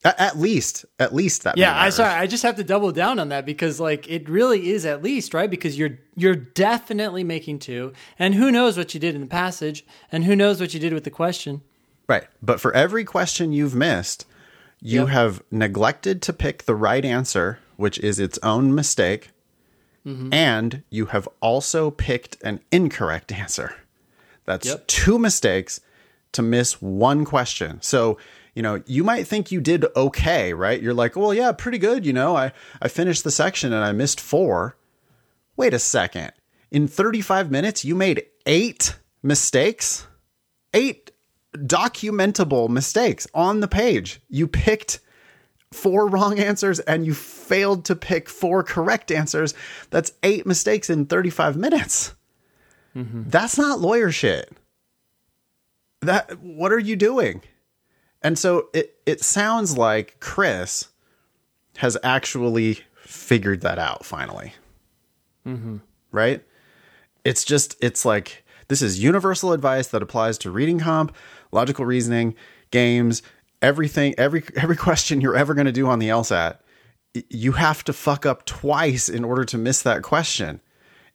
at, 0.04 0.38
least, 0.38 0.84
at 0.98 1.14
least 1.14 1.44
that. 1.44 1.56
Yeah, 1.56 1.74
I 1.80 1.88
sorry. 1.88 2.12
I 2.12 2.26
just 2.26 2.42
have 2.42 2.56
to 2.56 2.64
double 2.64 2.92
down 2.92 3.18
on 3.18 3.30
that 3.30 3.46
because 3.46 3.80
like 3.80 4.06
it 4.08 4.28
really 4.28 4.68
is 4.70 4.84
at 4.84 5.02
least 5.02 5.32
right 5.32 5.48
because 5.50 5.78
you're 5.78 5.98
you're 6.14 6.34
definitely 6.34 7.24
making 7.24 7.60
two, 7.60 7.94
and 8.18 8.34
who 8.34 8.50
knows 8.52 8.76
what 8.76 8.92
you 8.92 9.00
did 9.00 9.14
in 9.14 9.22
the 9.22 9.26
passage, 9.26 9.84
and 10.12 10.24
who 10.24 10.36
knows 10.36 10.60
what 10.60 10.74
you 10.74 10.80
did 10.80 10.92
with 10.92 11.04
the 11.04 11.10
question. 11.10 11.62
Right. 12.06 12.24
But 12.42 12.60
for 12.60 12.74
every 12.74 13.04
question 13.04 13.52
you've 13.52 13.74
missed, 13.74 14.26
you 14.82 15.00
Yep. 15.00 15.08
have 15.08 15.42
neglected 15.50 16.20
to 16.22 16.34
pick 16.34 16.64
the 16.64 16.74
right 16.74 17.02
answer, 17.04 17.58
which 17.78 17.98
is 17.98 18.20
its 18.20 18.38
own 18.42 18.74
mistake. 18.74 19.30
Mm-hmm. 20.06 20.34
And 20.34 20.82
you 20.90 21.06
have 21.06 21.26
also 21.40 21.90
picked 21.90 22.36
an 22.42 22.60
incorrect 22.70 23.32
answer. 23.32 23.74
That's 24.44 24.66
Yep. 24.66 24.86
two 24.86 25.18
mistakes 25.18 25.80
to 26.34 26.42
miss 26.42 26.80
one 26.80 27.24
question. 27.24 27.78
So, 27.82 28.18
you 28.54 28.62
know, 28.62 28.82
you 28.86 29.02
might 29.02 29.26
think 29.26 29.50
you 29.50 29.60
did 29.60 29.84
okay, 29.96 30.54
right? 30.54 30.80
You're 30.80 30.94
like, 30.94 31.16
well, 31.16 31.34
yeah, 31.34 31.52
pretty 31.52 31.78
good. 31.78 32.06
You 32.06 32.12
know, 32.12 32.36
I, 32.36 32.52
I 32.80 32.88
finished 32.88 33.24
the 33.24 33.30
section 33.30 33.72
and 33.72 33.84
I 33.84 33.92
missed 33.92 34.20
four. 34.20 34.76
Wait 35.56 35.74
a 35.74 35.78
second. 35.78 36.32
In 36.70 36.88
35 36.88 37.50
minutes, 37.50 37.84
you 37.84 37.94
made 37.94 38.26
eight 38.46 38.96
mistakes? 39.22 40.06
Eight 40.72 41.12
documentable 41.56 42.68
mistakes 42.68 43.26
on 43.34 43.60
the 43.60 43.68
page. 43.68 44.20
You 44.28 44.46
picked 44.46 45.00
four 45.72 46.08
wrong 46.08 46.38
answers 46.38 46.80
and 46.80 47.04
you 47.04 47.14
failed 47.14 47.84
to 47.86 47.96
pick 47.96 48.28
four 48.28 48.62
correct 48.62 49.10
answers. 49.10 49.54
That's 49.90 50.12
eight 50.22 50.46
mistakes 50.46 50.88
in 50.90 51.06
35 51.06 51.56
minutes. 51.56 52.14
Mm-hmm. 52.96 53.24
That's 53.26 53.58
not 53.58 53.80
lawyer 53.80 54.10
shit. 54.10 54.52
That 56.04 56.38
what 56.40 56.72
are 56.72 56.78
you 56.78 56.96
doing? 56.96 57.42
And 58.22 58.38
so 58.38 58.68
it 58.72 58.96
it 59.06 59.22
sounds 59.22 59.76
like 59.76 60.18
Chris 60.20 60.88
has 61.76 61.96
actually 62.02 62.80
figured 62.96 63.60
that 63.62 63.78
out 63.78 64.04
finally. 64.04 64.54
Mm-hmm. 65.46 65.78
Right? 66.10 66.42
It's 67.24 67.44
just 67.44 67.76
it's 67.82 68.04
like 68.04 68.44
this 68.68 68.82
is 68.82 69.02
universal 69.02 69.52
advice 69.52 69.88
that 69.88 70.02
applies 70.02 70.38
to 70.38 70.50
reading 70.50 70.78
comp, 70.80 71.14
logical 71.52 71.84
reasoning, 71.84 72.34
games, 72.70 73.22
everything, 73.60 74.14
every 74.16 74.44
every 74.56 74.76
question 74.76 75.20
you're 75.20 75.36
ever 75.36 75.54
going 75.54 75.66
to 75.66 75.72
do 75.72 75.86
on 75.86 75.98
the 75.98 76.08
LSAT. 76.08 76.58
You 77.28 77.52
have 77.52 77.84
to 77.84 77.92
fuck 77.92 78.26
up 78.26 78.44
twice 78.44 79.08
in 79.08 79.24
order 79.24 79.44
to 79.44 79.58
miss 79.58 79.82
that 79.82 80.02
question. 80.02 80.60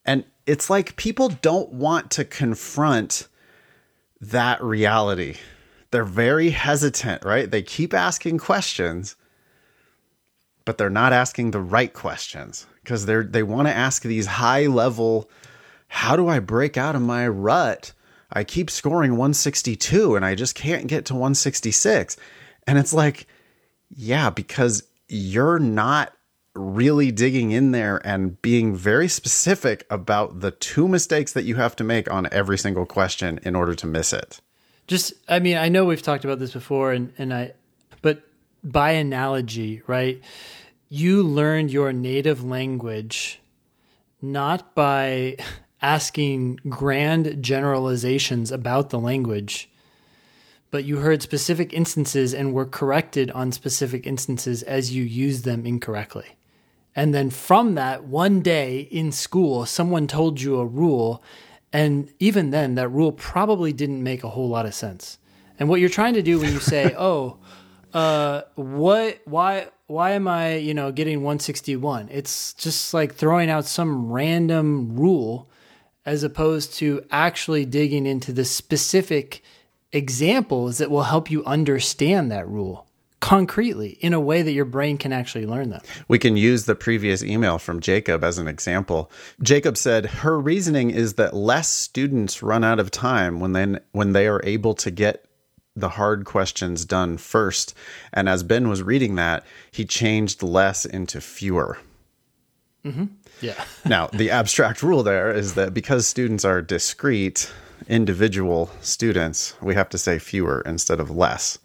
And 0.06 0.24
it's 0.46 0.70
like 0.70 0.96
people 0.96 1.30
don't 1.30 1.74
want 1.74 2.10
to 2.12 2.24
confront 2.24 3.28
that 4.22 4.64
reality. 4.64 5.36
They're 5.92 6.04
very 6.04 6.52
hesitant, 6.52 7.24
right? 7.26 7.50
They 7.50 7.62
keep 7.62 7.94
asking 7.94 8.38
questions, 8.38 9.16
but 10.66 10.78
they're 10.78 10.90
not 10.90 11.14
asking 11.14 11.52
the 11.52 11.62
right 11.62 11.94
questions 11.94 12.68
because 12.84 13.06
they're 13.06 13.24
they 13.24 13.44
want 13.44 13.68
to 13.68 13.76
ask 13.76 14.04
these 14.04 14.28
high 14.28 14.68
level 14.68 15.30
how 15.88 16.16
do 16.16 16.28
I 16.28 16.40
break 16.40 16.78
out 16.78 16.96
of 16.96 17.02
my 17.02 17.28
rut? 17.28 17.94
I 18.32 18.44
keep 18.44 18.70
scoring 18.70 19.14
162 19.14 20.16
and 20.16 20.24
I 20.24 20.36
just 20.36 20.54
can't 20.54 20.88
get 20.88 21.06
to 21.06 21.14
166. 21.14 22.16
And 22.68 22.78
it's 22.78 22.94
like, 22.94 23.26
yeah, 23.90 24.30
because 24.30 24.84
you're 25.08 25.58
not 25.58 26.14
really 26.60 27.12
digging 27.12 27.52
in 27.52 27.72
there 27.72 28.02
and 28.06 28.41
being 28.41 28.76
very 28.76 29.08
specific 29.08 29.86
about 29.89 30.41
the 30.41 30.52
two 30.52 30.88
mistakes 30.88 31.34
that 31.34 31.43
you 31.43 31.56
have 31.56 31.76
to 31.78 31.84
make 31.84 32.12
on 32.12 32.28
every 32.32 32.58
single 32.58 32.86
question 32.86 33.39
in 33.43 33.56
order 33.56 33.74
to 33.76 33.88
miss 33.88 34.13
it. 34.13 34.41
Just, 34.88 35.13
I 35.28 35.39
mean, 35.39 35.58
I 35.58 35.69
know 35.69 35.86
we've 35.86 36.02
talked 36.02 36.26
about 36.26 36.39
this 36.39 36.52
before, 36.52 36.91
and 36.91 37.13
and 37.17 37.34
I, 37.34 37.54
but 38.02 38.24
by 38.63 38.91
analogy, 38.91 39.82
right? 39.88 40.22
You 40.89 41.24
learned 41.24 41.72
your 41.72 41.93
native 41.93 42.43
language 42.43 43.39
not 44.22 44.76
by 44.76 45.38
asking 45.82 46.60
grand 46.67 47.41
generalizations 47.41 48.52
about 48.52 48.89
the 48.89 49.00
language, 49.00 49.69
but 50.72 50.84
you 50.84 50.98
heard 50.98 51.22
specific 51.22 51.74
instances 51.74 52.34
and 52.34 52.54
were 52.54 52.65
corrected 52.65 53.32
on 53.32 53.52
specific 53.52 54.06
instances 54.06 54.62
as 54.63 54.93
you 54.93 55.04
used 55.04 55.45
them 55.45 55.65
incorrectly. 55.65 56.26
And 57.00 57.16
then 57.16 57.30
from 57.30 57.76
that, 57.76 58.04
one 58.04 58.42
day 58.42 58.82
in 58.82 59.14
school, 59.14 59.66
someone 59.66 60.06
told 60.06 60.42
you 60.42 60.60
a 60.60 60.66
rule. 60.66 61.24
And 61.72 62.12
even 62.20 62.50
then, 62.50 62.76
that 62.76 62.90
rule 62.90 63.14
probably 63.14 63.72
didn't 63.72 64.04
make 64.04 64.26
a 64.26 64.30
whole 64.30 64.50
lot 64.50 64.66
of 64.66 64.74
sense. 64.74 65.18
And 65.58 65.70
what 65.70 65.80
you're 65.80 65.88
trying 65.88 66.16
to 66.16 66.22
do 66.22 66.40
when 66.40 66.52
you 66.52 66.60
say, 66.60 66.94
oh, 67.00 67.38
uh, 67.94 68.42
what, 68.56 69.22
why, 69.24 69.70
why 69.88 70.12
am 70.12 70.28
I, 70.28 70.56
you 70.56 70.74
know, 70.74 70.92
getting 70.92 71.20
161? 71.20 72.10
It's 72.12 72.54
just 72.56 72.94
like 72.94 73.16
throwing 73.16 73.50
out 73.50 73.64
some 73.64 74.12
random 74.12 74.98
rule 74.98 75.50
as 76.06 76.24
opposed 76.24 76.74
to 76.80 77.06
actually 77.12 77.64
digging 77.64 78.08
into 78.08 78.34
the 78.34 78.44
specific 78.44 79.42
examples 79.94 80.80
that 80.80 80.92
will 80.92 81.04
help 81.04 81.32
you 81.32 81.46
understand 81.46 82.30
that 82.30 82.46
rule 82.46 82.88
concretely 83.20 83.98
in 84.02 84.14
a 84.14 84.20
way 84.20 84.42
that 84.42 84.52
your 84.52 84.66
brain 84.66 84.98
can 84.98 85.12
actually 85.12 85.46
learn 85.46 85.70
them. 85.70 85.82
We 86.08 86.20
can 86.20 86.38
use 86.38 86.66
the 86.66 86.76
previous 86.76 87.24
email 87.24 87.58
from 87.58 87.80
Jacob 87.80 88.24
as 88.24 88.38
an 88.38 88.48
example. 88.48 89.12
Jacob 89.42 89.78
said 89.78 90.06
her 90.06 90.40
reasoning 90.40 90.90
is 90.90 91.16
that 91.16 91.34
less 91.34 91.70
students 91.70 92.42
run 92.42 92.64
out 92.64 92.80
of 92.80 92.92
time 92.92 93.40
when 93.40 93.54
they 93.54 93.80
when 93.92 94.14
they 94.14 94.28
are 94.28 94.42
able 94.44 94.74
to 94.76 94.92
get 94.92 95.26
the 95.76 95.90
hard 95.90 96.26
questions 96.26 96.86
done 96.86 97.18
first. 97.18 97.74
And 98.14 98.28
as 98.28 98.44
Ben 98.44 98.70
was 98.70 98.84
reading 98.84 99.16
that, 99.16 99.46
he 99.72 99.86
changed 99.86 100.44
less 100.44 100.86
into 100.86 101.22
fewer. 101.22 101.78
Mm-hmm. 102.86 103.06
Yeah. 103.42 103.64
Now, 103.86 104.08
the 104.08 104.32
abstract 104.32 104.84
rule 104.84 105.04
there 105.04 105.32
is 105.32 105.56
that 105.56 105.74
because 105.74 106.08
students 106.08 106.46
are 106.46 106.62
discrete, 106.62 107.52
individual 107.88 108.70
students, 108.82 109.56
we 109.62 109.76
have 109.76 109.90
to 109.90 109.98
say 109.98 110.20
fewer 110.20 110.62
instead 110.66 111.00
of 111.00 111.10
less. 111.10 111.60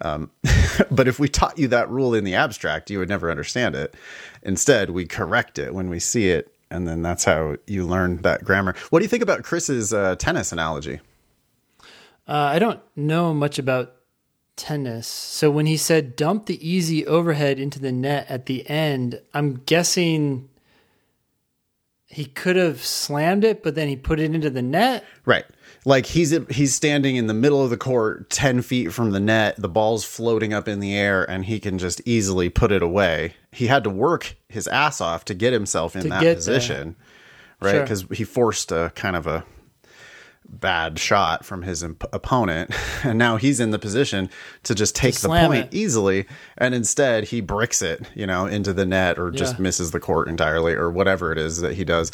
Um, 0.00 0.30
but 0.90 1.08
if 1.08 1.18
we 1.18 1.28
taught 1.28 1.58
you 1.58 1.68
that 1.68 1.90
rule 1.90 2.14
in 2.14 2.24
the 2.24 2.34
abstract, 2.34 2.90
you 2.90 2.98
would 2.98 3.08
never 3.08 3.30
understand 3.30 3.74
it. 3.74 3.94
Instead, 4.42 4.90
we 4.90 5.06
correct 5.06 5.58
it 5.58 5.74
when 5.74 5.88
we 5.88 5.98
see 5.98 6.30
it, 6.30 6.52
and 6.70 6.86
then 6.86 7.02
that's 7.02 7.24
how 7.24 7.56
you 7.66 7.86
learn 7.86 8.18
that 8.22 8.44
grammar. 8.44 8.74
What 8.90 9.00
do 9.00 9.04
you 9.04 9.08
think 9.08 9.22
about 9.22 9.42
Chris's 9.44 9.92
uh, 9.92 10.16
tennis 10.16 10.52
analogy? 10.52 11.00
Uh, 12.28 12.50
I 12.54 12.58
don't 12.58 12.80
know 12.96 13.32
much 13.32 13.58
about 13.58 13.94
tennis. 14.56 15.06
So 15.06 15.50
when 15.50 15.66
he 15.66 15.76
said 15.76 16.16
dump 16.16 16.46
the 16.46 16.68
easy 16.68 17.06
overhead 17.06 17.58
into 17.58 17.78
the 17.78 17.92
net 17.92 18.26
at 18.28 18.46
the 18.46 18.68
end, 18.68 19.20
I'm 19.32 19.56
guessing 19.66 20.48
he 22.06 22.24
could 22.24 22.56
have 22.56 22.84
slammed 22.84 23.44
it, 23.44 23.62
but 23.62 23.74
then 23.74 23.88
he 23.88 23.96
put 23.96 24.18
it 24.18 24.34
into 24.34 24.50
the 24.50 24.62
net. 24.62 25.04
Right. 25.24 25.44
Like 25.86 26.06
he's 26.06 26.36
he's 26.50 26.74
standing 26.74 27.14
in 27.14 27.28
the 27.28 27.32
middle 27.34 27.62
of 27.62 27.70
the 27.70 27.76
court, 27.76 28.28
ten 28.28 28.60
feet 28.60 28.92
from 28.92 29.12
the 29.12 29.20
net. 29.20 29.54
The 29.56 29.68
ball's 29.68 30.04
floating 30.04 30.52
up 30.52 30.66
in 30.66 30.80
the 30.80 30.94
air, 30.96 31.22
and 31.30 31.44
he 31.44 31.60
can 31.60 31.78
just 31.78 32.02
easily 32.04 32.48
put 32.48 32.72
it 32.72 32.82
away. 32.82 33.34
He 33.52 33.68
had 33.68 33.84
to 33.84 33.90
work 33.90 34.34
his 34.48 34.66
ass 34.66 35.00
off 35.00 35.24
to 35.26 35.34
get 35.34 35.52
himself 35.52 35.94
in 35.94 36.02
To 36.02 36.08
that 36.08 36.34
position, 36.36 36.96
right? 37.60 37.70
Sure. 37.70 37.82
Because 37.82 38.04
he 38.12 38.24
forced 38.24 38.72
a 38.72 38.90
kind 38.96 39.14
of 39.14 39.28
a 39.28 39.44
bad 40.48 40.98
shot 40.98 41.44
from 41.44 41.62
his 41.62 41.82
imp- 41.84 42.04
opponent, 42.12 42.72
and 43.04 43.16
now 43.18 43.36
he's 43.36 43.60
in 43.60 43.70
the 43.70 43.78
position 43.78 44.28
to 44.64 44.74
just 44.74 44.96
take 44.96 45.14
the 45.16 45.28
point 45.28 45.66
it. 45.66 45.74
easily, 45.74 46.26
and 46.58 46.74
instead 46.74 47.24
he 47.24 47.40
bricks 47.40 47.80
it, 47.80 48.02
you 48.14 48.26
know, 48.26 48.46
into 48.46 48.72
the 48.72 48.86
net 48.86 49.18
or 49.20 49.30
just 49.30 49.54
Yeah. 49.54 49.62
misses 49.62 49.92
the 49.92 50.00
court 50.00 50.28
entirely 50.28 50.72
or 50.74 50.90
whatever 50.90 51.30
it 51.32 51.38
is 51.38 51.60
that 51.60 51.74
he 51.74 51.84
does. 51.84 52.10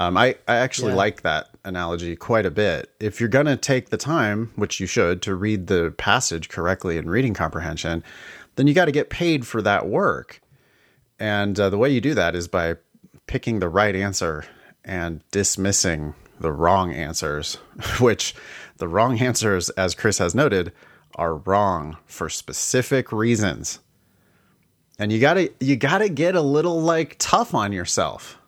Um, 0.00 0.16
I, 0.16 0.34
I 0.48 0.56
actually 0.56 0.92
Yeah. 0.92 0.96
like 0.96 1.22
that 1.22 1.50
analogy 1.64 2.16
quite 2.16 2.46
a 2.46 2.50
bit. 2.50 2.90
If 2.98 3.20
you're 3.20 3.28
going 3.28 3.46
to 3.46 3.56
take 3.56 3.90
the 3.90 3.98
time, 3.98 4.50
which 4.56 4.80
you 4.80 4.86
should, 4.86 5.20
to 5.22 5.34
read 5.34 5.66
the 5.66 5.94
passage 5.98 6.48
correctly 6.48 6.96
in 6.96 7.08
reading 7.10 7.34
comprehension, 7.34 8.02
then 8.56 8.66
you 8.66 8.72
got 8.74 8.86
to 8.86 8.92
get 8.92 9.10
paid 9.10 9.46
for 9.46 9.60
that 9.62 9.86
work. 9.86 10.40
And 11.18 11.60
uh, 11.60 11.68
the 11.68 11.76
way 11.76 11.90
you 11.90 12.00
do 12.00 12.14
that 12.14 12.34
is 12.34 12.48
by 12.48 12.76
picking 13.26 13.60
the 13.60 13.68
right 13.68 13.94
answer 13.94 14.46
and 14.86 15.22
dismissing 15.30 16.14
the 16.40 16.50
wrong 16.50 16.92
answers, 16.94 17.56
which 18.00 18.34
the 18.78 18.88
wrong 18.88 19.20
answers, 19.20 19.68
as 19.70 19.94
Chris 19.94 20.16
has 20.16 20.34
noted, 20.34 20.72
are 21.16 21.34
wrong 21.34 21.98
for 22.06 22.30
specific 22.30 23.12
reasons. 23.12 23.80
And 24.98 25.12
you 25.12 25.20
gotta 25.20 25.50
you 25.60 25.76
gotta 25.76 26.08
get 26.08 26.34
a 26.34 26.40
little 26.40 26.80
like 26.80 27.16
tough 27.18 27.54
on 27.54 27.72
yourself. 27.72 28.38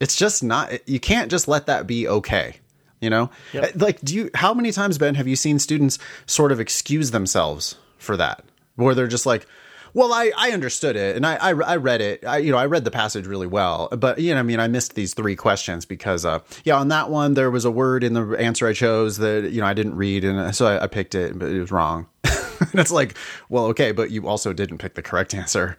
It's 0.00 0.16
just 0.16 0.42
not 0.42 0.88
you 0.88 1.00
can't 1.00 1.30
just 1.30 1.48
let 1.48 1.66
that 1.66 1.86
be 1.86 2.06
okay. 2.08 2.56
You 3.00 3.10
know? 3.10 3.30
Yep. 3.52 3.72
Like 3.76 4.00
do 4.00 4.14
you 4.14 4.30
how 4.34 4.52
many 4.54 4.72
times, 4.72 4.98
Ben, 4.98 5.14
have 5.14 5.28
you 5.28 5.36
seen 5.36 5.58
students 5.58 5.98
sort 6.26 6.52
of 6.52 6.60
excuse 6.60 7.10
themselves 7.10 7.76
for 7.98 8.16
that? 8.16 8.44
Where 8.76 8.94
they're 8.94 9.06
just 9.08 9.26
like, 9.26 9.46
well, 9.94 10.12
I, 10.12 10.30
I 10.36 10.50
understood 10.52 10.94
it 10.96 11.16
and 11.16 11.26
I, 11.26 11.34
I, 11.36 11.48
I 11.50 11.76
read 11.76 12.00
it. 12.00 12.24
I, 12.24 12.38
you 12.38 12.52
know, 12.52 12.58
I 12.58 12.66
read 12.66 12.84
the 12.84 12.90
passage 12.90 13.26
really 13.26 13.46
well, 13.46 13.88
but 13.88 14.18
you 14.20 14.34
know, 14.34 14.38
I 14.40 14.42
mean, 14.42 14.60
I 14.60 14.68
missed 14.68 14.94
these 14.94 15.14
three 15.14 15.34
questions 15.34 15.84
because, 15.84 16.24
uh, 16.24 16.40
yeah, 16.64 16.76
on 16.76 16.88
that 16.88 17.08
one, 17.10 17.34
there 17.34 17.50
was 17.50 17.64
a 17.64 17.70
word 17.70 18.04
in 18.04 18.12
the 18.12 18.36
answer 18.38 18.68
I 18.68 18.72
chose 18.74 19.16
that, 19.18 19.50
you 19.50 19.60
know, 19.60 19.66
I 19.66 19.74
didn't 19.74 19.96
read. 19.96 20.24
And 20.24 20.54
so 20.54 20.66
I, 20.66 20.84
I 20.84 20.86
picked 20.88 21.14
it, 21.14 21.38
but 21.38 21.48
it 21.48 21.58
was 21.58 21.72
wrong. 21.72 22.06
and 22.24 22.74
it's 22.74 22.92
like, 22.92 23.16
well, 23.48 23.64
okay, 23.66 23.90
but 23.92 24.10
you 24.10 24.28
also 24.28 24.52
didn't 24.52 24.78
pick 24.78 24.94
the 24.94 25.02
correct 25.02 25.34
answer, 25.34 25.76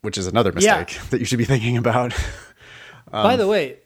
which 0.00 0.16
is 0.18 0.26
another 0.26 0.52
Yeah. 0.58 0.78
mistake 0.80 1.10
that 1.10 1.18
you 1.20 1.26
should 1.26 1.38
be 1.38 1.44
thinking 1.44 1.76
about. 1.76 2.14
Um, 3.12 3.22
By 3.22 3.36
the 3.36 3.46
way, 3.46 3.78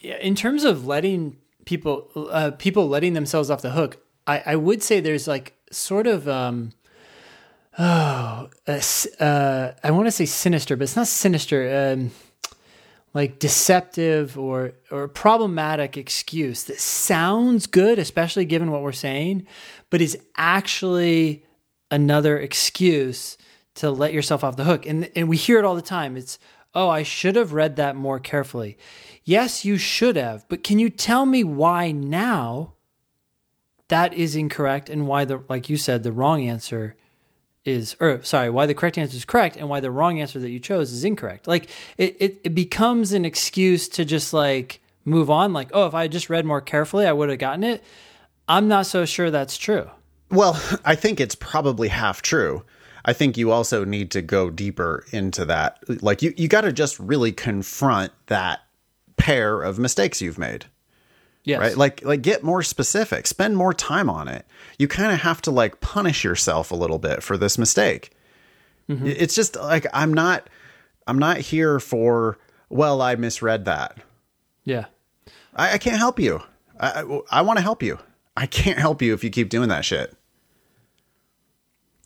in 0.00 0.34
terms 0.34 0.64
of 0.64 0.86
letting 0.86 1.36
people 1.64 2.10
uh, 2.30 2.52
people 2.52 2.88
letting 2.88 3.14
themselves 3.14 3.50
off 3.50 3.62
the 3.62 3.70
hook, 3.70 3.98
I, 4.26 4.42
I 4.46 4.56
would 4.56 4.82
say 4.82 5.00
there's 5.00 5.26
like 5.26 5.54
sort 5.70 6.06
of 6.06 6.28
um, 6.28 6.72
oh 7.78 8.48
uh, 8.66 8.80
uh, 9.20 9.72
I 9.82 9.90
want 9.90 10.06
to 10.06 10.12
say 10.12 10.26
sinister, 10.26 10.76
but 10.76 10.84
it's 10.84 10.96
not 10.96 11.08
sinister. 11.08 11.92
Um, 11.92 12.10
like 13.14 13.38
deceptive 13.38 14.38
or 14.38 14.74
or 14.90 15.08
problematic 15.08 15.96
excuse 15.96 16.64
that 16.64 16.78
sounds 16.78 17.66
good, 17.66 17.98
especially 17.98 18.44
given 18.44 18.70
what 18.70 18.82
we're 18.82 18.92
saying, 18.92 19.46
but 19.90 20.00
is 20.00 20.16
actually 20.36 21.44
another 21.90 22.38
excuse 22.38 23.38
to 23.74 23.90
let 23.90 24.12
yourself 24.12 24.44
off 24.44 24.56
the 24.56 24.64
hook. 24.64 24.86
And 24.86 25.10
and 25.16 25.28
we 25.28 25.36
hear 25.36 25.58
it 25.58 25.64
all 25.64 25.74
the 25.74 25.82
time. 25.82 26.16
It's 26.16 26.38
oh, 26.74 26.88
I 26.88 27.02
should 27.02 27.36
have 27.36 27.52
read 27.52 27.76
that 27.76 27.96
more 27.96 28.20
carefully. 28.20 28.76
Yes, 29.24 29.64
you 29.64 29.76
should 29.78 30.16
have, 30.16 30.48
but 30.48 30.62
can 30.62 30.78
you 30.78 30.90
tell 30.90 31.26
me 31.26 31.44
why 31.44 31.90
now 31.90 32.74
that 33.88 34.14
is 34.14 34.36
incorrect 34.36 34.88
and 34.90 35.06
why 35.06 35.24
the 35.24 35.42
like 35.48 35.68
you 35.68 35.76
said 35.76 36.02
the 36.02 36.12
wrong 36.12 36.46
answer 36.46 36.94
is 37.64 37.96
or 38.00 38.22
sorry 38.22 38.50
why 38.50 38.66
the 38.66 38.74
correct 38.74 38.98
answer 38.98 39.16
is 39.16 39.24
correct 39.24 39.56
and 39.56 39.68
why 39.68 39.80
the 39.80 39.90
wrong 39.90 40.20
answer 40.20 40.38
that 40.38 40.50
you 40.50 40.60
chose 40.60 40.92
is 40.92 41.04
incorrect 41.04 41.46
like 41.46 41.68
it, 41.96 42.16
it, 42.20 42.40
it 42.44 42.54
becomes 42.54 43.12
an 43.12 43.24
excuse 43.24 43.88
to 43.88 44.04
just 44.04 44.32
like 44.32 44.80
move 45.06 45.30
on 45.30 45.52
like 45.54 45.70
oh 45.72 45.86
if 45.86 45.94
i 45.94 46.02
had 46.02 46.12
just 46.12 46.28
read 46.30 46.44
more 46.44 46.60
carefully 46.60 47.06
i 47.06 47.12
would 47.12 47.30
have 47.30 47.38
gotten 47.38 47.64
it 47.64 47.82
i'm 48.46 48.68
not 48.68 48.86
so 48.86 49.04
sure 49.06 49.30
that's 49.30 49.56
true 49.56 49.88
Well, 50.30 50.60
I 50.84 50.94
think 50.94 51.18
it's 51.18 51.34
probably 51.34 51.88
half 51.88 52.20
true. 52.20 52.62
I 53.04 53.12
think 53.12 53.36
you 53.36 53.50
also 53.52 53.84
need 53.84 54.10
to 54.12 54.22
go 54.22 54.50
deeper 54.50 55.04
into 55.12 55.44
that. 55.46 55.78
Like 56.02 56.22
you, 56.22 56.34
you 56.36 56.48
got 56.48 56.62
to 56.62 56.72
just 56.72 56.98
really 56.98 57.32
confront 57.32 58.12
that 58.26 58.60
pair 59.16 59.62
of 59.62 59.78
mistakes 59.78 60.20
you've 60.20 60.38
made, 60.38 60.66
yes 61.44 61.60
right? 61.60 61.76
Like, 61.76 62.04
like 62.04 62.22
get 62.22 62.42
more 62.42 62.62
specific, 62.62 63.26
spend 63.26 63.56
more 63.56 63.72
time 63.72 64.10
on 64.10 64.28
it. 64.28 64.46
You 64.78 64.88
kind 64.88 65.12
of 65.12 65.20
have 65.20 65.40
to 65.42 65.50
like 65.50 65.80
punish 65.80 66.24
yourself 66.24 66.70
a 66.70 66.76
little 66.76 66.98
bit 66.98 67.22
for 67.22 67.36
this 67.36 67.58
mistake. 67.58 68.10
Mm-hmm. 68.88 69.06
It's 69.06 69.34
just 69.34 69.56
like 69.56 69.86
I'm 69.92 70.12
not, 70.12 70.48
I'm 71.06 71.18
not 71.18 71.38
here 71.38 71.80
for. 71.80 72.38
Well, 72.70 73.00
I 73.00 73.14
misread 73.14 73.64
that. 73.64 73.96
yeah 74.64 74.86
I, 75.54 75.72
I 75.74 75.78
can't 75.78 75.98
help 75.98 76.20
you. 76.20 76.40
I, 76.78 77.02
I, 77.02 77.20
I 77.38 77.42
want 77.42 77.58
to 77.58 77.62
help 77.62 77.82
you. 77.82 77.98
I 78.36 78.46
can't 78.46 78.78
help 78.78 79.02
you 79.02 79.14
if 79.14 79.24
you 79.24 79.30
keep 79.30 79.48
doing 79.48 79.68
that 79.70 79.84
shit. 79.84 80.14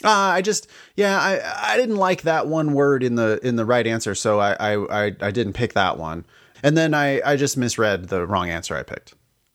Uh, 0.05 0.09
I 0.11 0.43
just, 0.43 0.69
yeah, 0.97 1.19
I, 1.19 1.75
I 1.75 1.77
didn't 1.77 1.97
like 1.97 2.23
that 2.23 2.47
one 2.47 2.73
word 2.75 3.03
in 3.03 3.15
the 3.15 3.39
in 3.43 3.57
the 3.57 3.65
right 3.65 3.87
answer, 3.87 4.15
so 4.15 4.41
I, 4.41 4.53
I, 4.55 5.07
I, 5.07 5.17
I 5.21 5.31
didn't 5.31 5.53
pick 5.55 5.73
that 5.75 5.99
one, 5.99 6.25
and 6.63 6.77
then 6.77 6.95
I, 6.95 7.21
I 7.25 7.37
just 7.37 7.57
misread 7.57 8.09
the 8.09 8.27
wrong 8.27 8.51
answer 8.51 8.77
I 8.77 8.83
picked. 8.83 9.15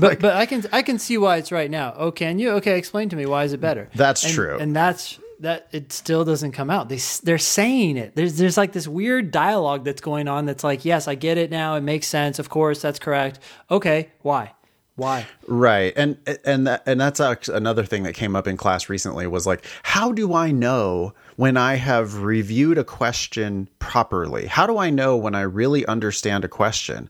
but 0.00 0.18
but 0.20 0.34
i 0.36 0.46
can 0.46 0.64
i 0.72 0.82
can 0.82 0.98
see 0.98 1.18
why 1.18 1.36
it's 1.36 1.52
right 1.52 1.70
now. 1.70 1.94
Oh 1.96 2.10
can 2.10 2.38
you? 2.38 2.50
Okay 2.52 2.76
explain 2.78 3.08
to 3.10 3.16
me 3.16 3.26
why 3.26 3.44
is 3.44 3.52
it 3.52 3.60
better. 3.60 3.88
That's 3.94 4.24
And- 4.24 4.32
true. 4.34 4.58
and 4.58 4.74
that's 4.74 5.18
that 5.40 5.66
it 5.72 5.92
still 5.92 6.24
doesn't 6.24 6.52
come 6.52 6.70
out. 6.70 6.88
They 6.88 6.98
they're 7.24 7.36
saying 7.38 7.96
it. 7.96 8.14
There's 8.14 8.36
there's 8.36 8.56
like 8.56 8.72
this 8.72 8.86
weird 8.88 9.30
dialogue 9.32 9.84
that's 9.84 10.00
going 10.00 10.28
on 10.28 10.46
that's 10.46 10.62
like 10.64 10.84
yes 10.84 11.08
i 11.08 11.14
get 11.14 11.36
it 11.38 11.50
now. 11.50 11.74
It 11.76 11.82
makes 11.82 12.06
sense. 12.06 12.38
Of 12.38 12.48
course 12.48 12.80
that's 12.80 12.98
correct. 12.98 13.38
Okay 13.70 14.10
why 14.22 14.52
why 14.94 15.26
Right. 15.46 15.92
And 15.96 16.18
and 16.44 16.66
that, 16.66 16.82
and 16.86 17.00
that's 17.00 17.20
another 17.48 17.84
thing 17.84 18.02
that 18.02 18.14
came 18.14 18.36
up 18.36 18.46
in 18.46 18.56
class 18.56 18.88
recently 18.88 19.26
was 19.26 19.46
like 19.46 19.64
how 19.82 20.12
do 20.12 20.34
I 20.34 20.50
know 20.50 21.14
when 21.36 21.56
I 21.56 21.74
have 21.74 22.22
reviewed 22.22 22.78
a 22.78 22.84
question 22.84 23.68
properly? 23.78 24.46
How 24.46 24.66
do 24.66 24.78
I 24.78 24.90
know 24.90 25.16
when 25.16 25.34
I 25.34 25.42
really 25.42 25.86
understand 25.86 26.44
a 26.44 26.48
question? 26.48 27.08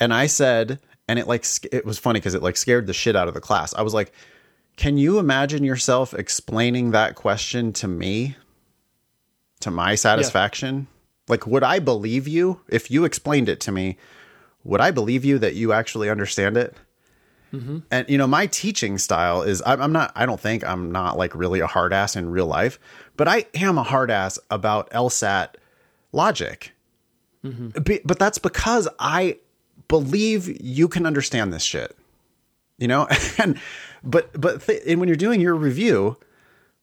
And 0.00 0.12
I 0.12 0.26
said 0.26 0.80
and 1.08 1.18
it 1.18 1.28
like 1.28 1.46
it 1.72 1.84
was 1.84 1.98
funny 1.98 2.20
cuz 2.20 2.34
it 2.34 2.42
like 2.42 2.56
scared 2.56 2.86
the 2.86 2.92
shit 2.92 3.16
out 3.16 3.28
of 3.28 3.34
the 3.34 3.40
class. 3.40 3.72
I 3.74 3.82
was 3.82 3.94
like 3.94 4.12
can 4.76 4.96
you 4.96 5.18
imagine 5.18 5.64
yourself 5.64 6.14
explaining 6.14 6.90
that 6.90 7.14
question 7.14 7.72
to 7.74 7.86
me 7.86 8.36
to 9.60 9.70
my 9.70 9.94
satisfaction? 9.94 10.88
Like 11.28 11.46
would 11.46 11.62
I 11.62 11.78
believe 11.78 12.26
you 12.26 12.60
if 12.68 12.90
you 12.90 13.04
explained 13.04 13.48
it 13.48 13.60
to 13.60 13.72
me? 13.72 13.96
Would 14.64 14.80
I 14.80 14.90
believe 14.90 15.24
you 15.24 15.38
that 15.38 15.54
you 15.54 15.72
actually 15.72 16.08
understand 16.08 16.56
it? 16.56 16.76
And 17.90 18.08
you 18.08 18.16
know, 18.16 18.26
my 18.26 18.46
teaching 18.46 18.96
style 18.98 19.42
is 19.42 19.62
I'm, 19.66 19.80
I'm 19.82 19.92
not. 19.92 20.12
I 20.14 20.24
don't 20.24 20.40
think 20.40 20.64
I'm 20.64 20.90
not 20.90 21.18
like 21.18 21.34
really 21.34 21.60
a 21.60 21.66
hard 21.66 21.92
ass 21.92 22.16
in 22.16 22.30
real 22.30 22.46
life, 22.46 22.78
but 23.16 23.28
I 23.28 23.46
am 23.54 23.76
a 23.76 23.82
hard 23.82 24.10
ass 24.10 24.38
about 24.50 24.90
LSAT 24.90 25.54
logic. 26.12 26.72
Be- 27.82 28.00
but 28.04 28.18
that's 28.18 28.38
because 28.38 28.88
I 28.98 29.38
believe 29.88 30.48
you 30.62 30.88
can 30.88 31.04
understand 31.06 31.52
this 31.52 31.62
shit. 31.62 31.96
You 32.78 32.88
know, 32.88 33.06
and 33.38 33.58
but 34.02 34.30
but 34.40 34.62
th- 34.62 34.82
and 34.86 34.98
when 35.00 35.08
you're 35.08 35.16
doing 35.16 35.40
your 35.40 35.54
review, 35.54 36.16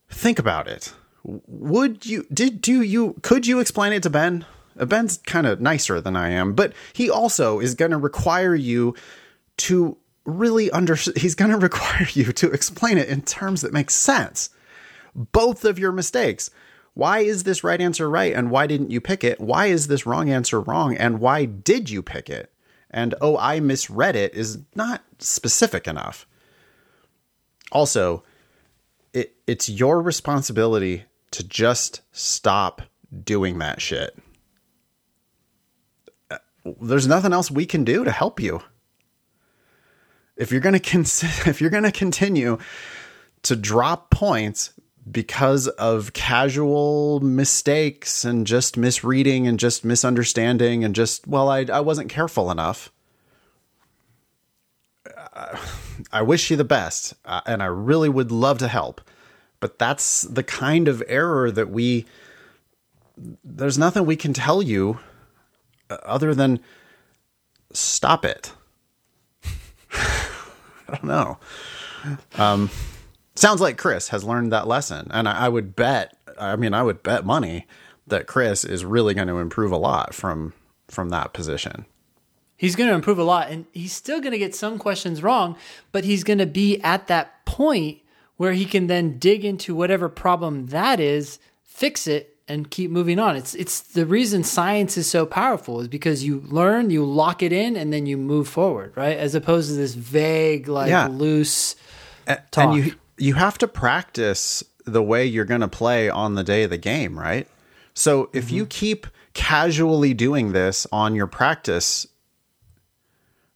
think 0.08 0.38
about 0.38 0.68
it. 0.68 0.92
Would 1.24 2.06
you 2.06 2.26
did 2.32 2.62
do 2.62 2.80
you 2.80 3.16
could 3.22 3.46
you 3.46 3.58
explain 3.60 3.92
it 3.92 4.02
to 4.04 4.10
Ben? 4.10 4.44
Uh, 4.78 4.84
Ben's 4.84 5.18
kind 5.18 5.46
of 5.46 5.60
nicer 5.60 6.00
than 6.00 6.14
I 6.14 6.30
am, 6.30 6.54
but 6.54 6.72
he 6.92 7.10
also 7.10 7.58
is 7.58 7.74
going 7.74 7.90
to 7.90 7.98
require 7.98 8.54
you 8.54 8.94
to 9.58 9.96
really 10.30 10.70
under 10.70 10.94
he's 10.94 11.34
going 11.34 11.50
to 11.50 11.58
require 11.58 12.06
you 12.12 12.32
to 12.32 12.50
explain 12.50 12.98
it 12.98 13.08
in 13.08 13.22
terms 13.22 13.62
that 13.62 13.72
make 13.72 13.90
sense. 13.90 14.50
Both 15.14 15.64
of 15.64 15.78
your 15.78 15.92
mistakes. 15.92 16.50
Why 16.94 17.20
is 17.20 17.44
this 17.44 17.64
right 17.64 17.80
answer 17.80 18.10
right 18.10 18.32
and 18.34 18.50
why 18.50 18.66
didn't 18.66 18.90
you 18.90 19.00
pick 19.00 19.24
it? 19.24 19.40
Why 19.40 19.66
is 19.66 19.86
this 19.86 20.06
wrong 20.06 20.28
answer 20.28 20.60
wrong 20.60 20.96
and 20.96 21.20
why 21.20 21.44
did 21.44 21.88
you 21.88 22.02
pick 22.02 22.28
it? 22.28 22.52
And 22.90 23.14
oh, 23.20 23.36
I 23.38 23.60
misread 23.60 24.16
it 24.16 24.34
is 24.34 24.58
not 24.74 25.02
specific 25.18 25.86
enough. 25.86 26.26
Also, 27.70 28.24
it 29.12 29.34
it's 29.46 29.68
your 29.68 30.02
responsibility 30.02 31.04
to 31.30 31.46
just 31.46 32.00
stop 32.12 32.82
doing 33.24 33.58
that 33.58 33.80
shit. 33.80 34.18
Uh, 36.30 36.38
There's 36.80 37.06
nothing 37.06 37.32
else 37.32 37.50
we 37.50 37.66
can 37.66 37.84
do 37.84 38.04
to 38.04 38.10
help 38.10 38.40
you 38.40 38.62
if 40.40 40.50
you're 40.50 40.62
going 40.62 40.72
to 40.72 40.80
cons- 40.80 41.22
if 41.46 41.60
you're 41.60 41.70
going 41.70 41.84
to 41.84 41.92
continue 41.92 42.58
to 43.42 43.54
drop 43.54 44.10
points 44.10 44.72
because 45.10 45.68
of 45.68 46.12
casual 46.12 47.20
mistakes 47.20 48.24
and 48.24 48.46
just 48.46 48.76
misreading 48.76 49.46
and 49.46 49.58
just 49.58 49.84
misunderstanding 49.84 50.82
and 50.82 50.94
just 50.94 51.28
well 51.28 51.48
I 51.48 51.66
I 51.72 51.80
wasn't 51.80 52.08
careful 52.08 52.50
enough. 52.50 52.90
Uh, 55.32 55.56
I 56.12 56.22
wish 56.22 56.50
you 56.50 56.56
the 56.56 56.64
best 56.64 57.14
uh, 57.24 57.42
and 57.46 57.62
I 57.62 57.66
really 57.66 58.08
would 58.08 58.32
love 58.32 58.58
to 58.58 58.68
help. 58.68 59.00
But 59.60 59.78
that's 59.78 60.22
the 60.22 60.42
kind 60.42 60.88
of 60.88 61.02
error 61.06 61.50
that 61.50 61.70
we 61.70 62.06
there's 63.44 63.76
nothing 63.76 64.06
we 64.06 64.16
can 64.16 64.32
tell 64.32 64.62
you 64.62 64.98
uh, 65.90 65.98
other 66.04 66.34
than 66.34 66.60
stop 67.72 68.24
it. 68.24 68.52
I 70.92 70.96
don't 70.96 71.04
know. 71.04 71.38
Um, 72.38 72.70
sounds 73.34 73.60
like 73.60 73.78
Chris 73.78 74.08
has 74.08 74.24
learned 74.24 74.52
that 74.52 74.66
lesson, 74.66 75.08
and 75.10 75.28
I, 75.28 75.46
I 75.46 75.48
would 75.48 75.76
bet. 75.76 76.16
I 76.38 76.56
mean, 76.56 76.74
I 76.74 76.82
would 76.82 77.02
bet 77.02 77.24
money 77.24 77.66
that 78.06 78.26
Chris 78.26 78.64
is 78.64 78.84
really 78.84 79.14
going 79.14 79.28
to 79.28 79.38
improve 79.38 79.72
a 79.72 79.76
lot 79.76 80.14
from 80.14 80.52
from 80.88 81.10
that 81.10 81.32
position. 81.32 81.86
He's 82.56 82.76
going 82.76 82.90
to 82.90 82.94
improve 82.94 83.18
a 83.18 83.24
lot, 83.24 83.50
and 83.50 83.66
he's 83.72 83.92
still 83.92 84.20
going 84.20 84.32
to 84.32 84.38
get 84.38 84.54
some 84.54 84.78
questions 84.78 85.22
wrong, 85.22 85.56
but 85.92 86.04
he's 86.04 86.24
going 86.24 86.38
to 86.40 86.46
be 86.46 86.80
at 86.82 87.06
that 87.06 87.44
point 87.46 88.00
where 88.36 88.52
he 88.52 88.64
can 88.64 88.86
then 88.86 89.18
dig 89.18 89.44
into 89.44 89.74
whatever 89.74 90.08
problem 90.08 90.66
that 90.66 91.00
is, 91.00 91.38
fix 91.62 92.06
it, 92.06 92.36
and 92.50 92.70
keep 92.70 92.90
moving 92.90 93.18
on. 93.18 93.36
It's 93.36 93.54
it's 93.54 93.80
the 93.80 94.04
reason 94.04 94.42
science 94.42 94.96
is 94.96 95.08
so 95.08 95.24
powerful 95.24 95.80
is 95.80 95.88
because 95.88 96.24
you 96.24 96.40
learn, 96.46 96.90
you 96.90 97.04
lock 97.04 97.42
it 97.42 97.52
in, 97.52 97.76
and 97.76 97.92
then 97.92 98.06
you 98.06 98.16
move 98.16 98.48
forward, 98.48 98.92
right? 98.96 99.16
As 99.16 99.34
opposed 99.34 99.70
to 99.70 99.76
this 99.76 99.94
vague, 99.94 100.68
like 100.68 100.90
Yeah. 100.90 101.06
loose 101.06 101.76
A- 102.26 102.38
talk. 102.50 102.74
And 102.74 102.84
you 102.84 102.94
you 103.16 103.34
have 103.34 103.58
to 103.58 103.68
practice 103.68 104.64
the 104.84 105.02
way 105.02 105.24
you're 105.24 105.44
going 105.44 105.60
to 105.60 105.68
play 105.68 106.08
on 106.08 106.34
the 106.34 106.42
day 106.44 106.64
of 106.64 106.70
the 106.70 106.78
game, 106.78 107.18
right? 107.18 107.46
So 107.94 108.30
if 108.32 108.46
mm-hmm. 108.46 108.56
you 108.56 108.66
keep 108.66 109.06
casually 109.34 110.14
doing 110.14 110.52
this 110.52 110.86
on 110.90 111.14
your 111.14 111.26
practice, 111.26 112.06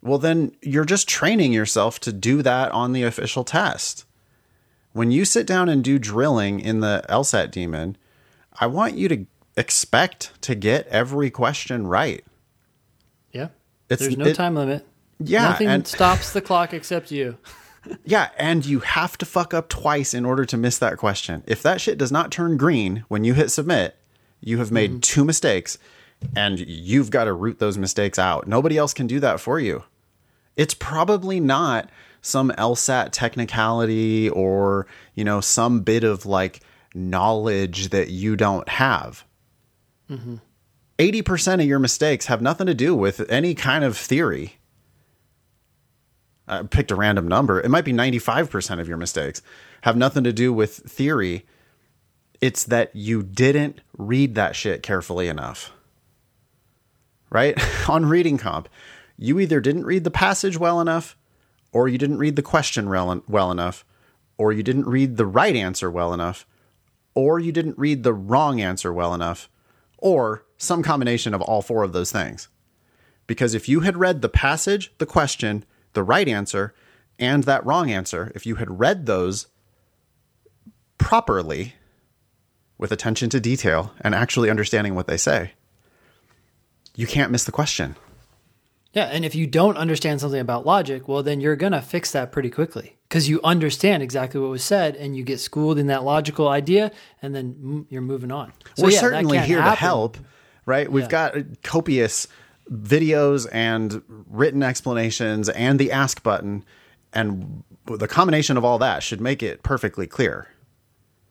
well, 0.02 0.18
then 0.18 0.52
you're 0.60 0.84
just 0.84 1.08
training 1.08 1.52
yourself 1.52 1.98
to 2.00 2.12
do 2.12 2.42
that 2.42 2.70
on 2.72 2.92
the 2.92 3.02
official 3.02 3.42
test. 3.42 4.04
When 4.92 5.10
you 5.10 5.24
sit 5.24 5.46
down 5.46 5.68
and 5.68 5.82
do 5.82 5.98
drilling 5.98 6.60
in 6.60 6.80
the 6.80 7.04
LSAT 7.08 7.50
demon, 7.50 7.96
I 8.58 8.66
want 8.66 8.94
you 8.94 9.08
to 9.08 9.26
expect 9.56 10.40
to 10.42 10.54
get 10.54 10.86
every 10.88 11.30
question 11.30 11.86
right. 11.86 12.24
Yeah. 13.32 13.48
It's- 13.88 14.00
There's 14.00 14.16
no 14.16 14.26
it- 14.26 14.36
time 14.36 14.54
limit. 14.54 14.86
Yeah, 15.18 15.50
Nothing 15.50 15.68
and- 15.68 15.86
stops 15.86 16.32
the 16.32 16.40
clock 16.40 16.72
except 16.72 17.10
you. 17.10 17.38
Yeah, 18.02 18.30
and 18.38 18.64
you 18.64 18.80
have 18.80 19.18
to 19.18 19.26
fuck 19.26 19.52
up 19.52 19.68
twice 19.68 20.14
in 20.14 20.24
order 20.24 20.46
to 20.46 20.56
miss 20.56 20.78
that 20.78 20.96
question. 20.96 21.42
If 21.46 21.62
that 21.64 21.82
shit 21.82 21.98
does 21.98 22.10
not 22.10 22.30
turn 22.32 22.56
green 22.56 23.04
when 23.08 23.24
you 23.24 23.34
hit 23.34 23.50
submit, 23.50 23.94
you 24.40 24.56
have 24.56 24.72
made 24.72 24.90
mm-hmm. 24.90 25.00
two 25.00 25.22
mistakes 25.22 25.76
and 26.34 26.58
you've 26.58 27.10
got 27.10 27.24
to 27.24 27.34
root 27.34 27.58
those 27.58 27.76
mistakes 27.76 28.18
out. 28.18 28.46
Nobody 28.46 28.78
else 28.78 28.94
can 28.94 29.06
do 29.06 29.20
that 29.20 29.40
for 29.40 29.60
you. 29.60 29.84
It's 30.56 30.74
probably 30.74 31.40
not 31.40 31.90
some 32.22 32.50
LSAT 32.52 33.10
technicality 33.12 34.30
or, 34.30 34.86
you 35.14 35.24
know, 35.24 35.40
some 35.40 35.80
bit 35.80 36.04
of 36.04 36.24
like 36.24 36.60
knowledge 36.94 37.90
that 37.90 38.08
you 38.08 38.36
don't 38.36 38.68
have. 38.68 39.24
Mm-hmm. 40.08 40.36
80% 40.98 41.54
of 41.54 41.66
your 41.66 41.80
mistakes 41.80 42.26
have 42.26 42.40
nothing 42.40 42.66
to 42.66 42.74
do 42.74 42.94
with 42.94 43.28
any 43.30 43.54
kind 43.54 43.82
of 43.84 43.96
theory. 43.96 44.54
I 46.46 46.62
picked 46.62 46.90
a 46.90 46.94
random 46.94 47.26
number. 47.26 47.60
It 47.60 47.70
might 47.70 47.84
be 47.84 47.92
95% 47.92 48.80
of 48.80 48.88
your 48.88 48.96
mistakes 48.96 49.42
have 49.82 49.96
nothing 49.96 50.24
to 50.24 50.32
do 50.32 50.52
with 50.52 50.76
theory. 50.76 51.46
It's 52.40 52.64
that 52.64 52.94
you 52.94 53.22
didn't 53.22 53.80
read 53.96 54.34
that 54.34 54.54
shit 54.54 54.82
carefully 54.82 55.28
enough. 55.28 55.72
Right? 57.30 57.58
On 57.88 58.06
reading 58.06 58.38
comp, 58.38 58.68
you 59.18 59.40
either 59.40 59.60
didn't 59.60 59.86
read 59.86 60.04
the 60.04 60.10
passage 60.10 60.58
well 60.58 60.80
enough, 60.80 61.16
or 61.72 61.88
you 61.88 61.98
didn't 61.98 62.18
read 62.18 62.36
the 62.36 62.42
question 62.42 62.88
well, 62.88 63.22
well 63.26 63.50
enough, 63.50 63.84
or 64.38 64.52
you 64.52 64.62
didn't 64.62 64.86
read 64.86 65.16
the 65.16 65.26
right 65.26 65.56
answer 65.56 65.90
well 65.90 66.14
enough, 66.14 66.46
or 67.14 67.38
you 67.38 67.52
didn't 67.52 67.78
read 67.78 68.02
the 68.02 68.14
wrong 68.14 68.60
answer 68.60 68.92
well 68.92 69.14
enough, 69.14 69.48
or 69.98 70.44
some 70.58 70.82
combination 70.82 71.34
of 71.34 71.40
all 71.42 71.62
four 71.62 71.82
of 71.82 71.92
those 71.92 72.12
things. 72.12 72.48
Because 73.26 73.54
if 73.54 73.68
you 73.68 73.80
had 73.80 73.96
read 73.96 74.20
the 74.20 74.28
passage, 74.28 74.92
the 74.98 75.06
question, 75.06 75.64
the 75.94 76.02
right 76.02 76.28
answer, 76.28 76.74
and 77.18 77.44
that 77.44 77.64
wrong 77.64 77.90
answer, 77.90 78.32
if 78.34 78.44
you 78.44 78.56
had 78.56 78.78
read 78.78 79.06
those 79.06 79.46
properly 80.98 81.74
with 82.76 82.92
attention 82.92 83.30
to 83.30 83.40
detail 83.40 83.92
and 84.00 84.14
actually 84.14 84.50
understanding 84.50 84.94
what 84.94 85.06
they 85.06 85.16
say, 85.16 85.52
you 86.96 87.06
can't 87.06 87.32
miss 87.32 87.44
the 87.44 87.52
question. 87.52 87.96
Yeah, 88.94 89.06
and 89.06 89.24
if 89.24 89.34
you 89.34 89.46
don't 89.48 89.76
understand 89.76 90.20
something 90.20 90.40
about 90.40 90.64
logic, 90.64 91.08
well, 91.08 91.22
then 91.22 91.40
you're 91.40 91.56
gonna 91.56 91.82
fix 91.82 92.12
that 92.12 92.30
pretty 92.30 92.48
quickly 92.48 92.96
because 93.08 93.28
you 93.28 93.40
understand 93.42 94.02
exactly 94.02 94.40
what 94.40 94.50
was 94.50 94.62
said, 94.62 94.94
and 94.96 95.16
you 95.16 95.24
get 95.24 95.40
schooled 95.40 95.78
in 95.78 95.88
that 95.88 96.04
logical 96.04 96.48
idea, 96.48 96.92
and 97.20 97.34
then 97.34 97.86
you're 97.90 98.02
moving 98.02 98.30
on. 98.30 98.52
So, 98.76 98.84
We're 98.84 98.90
yeah, 98.90 99.00
certainly 99.00 99.38
here 99.38 99.60
to 99.62 99.70
help, 99.70 100.16
right? 100.64 100.90
We've 100.90 101.08
got 101.08 101.34
copious 101.62 102.28
videos 102.70 103.46
and 103.52 104.02
written 104.08 104.62
explanations 104.62 105.48
and 105.48 105.78
the 105.78 105.90
ask 105.90 106.22
button, 106.22 106.64
and 107.12 107.64
the 107.86 108.08
combination 108.08 108.56
of 108.56 108.64
all 108.64 108.78
that 108.78 109.02
should 109.02 109.20
make 109.20 109.42
it 109.42 109.62
perfectly 109.62 110.06
clear. 110.06 110.48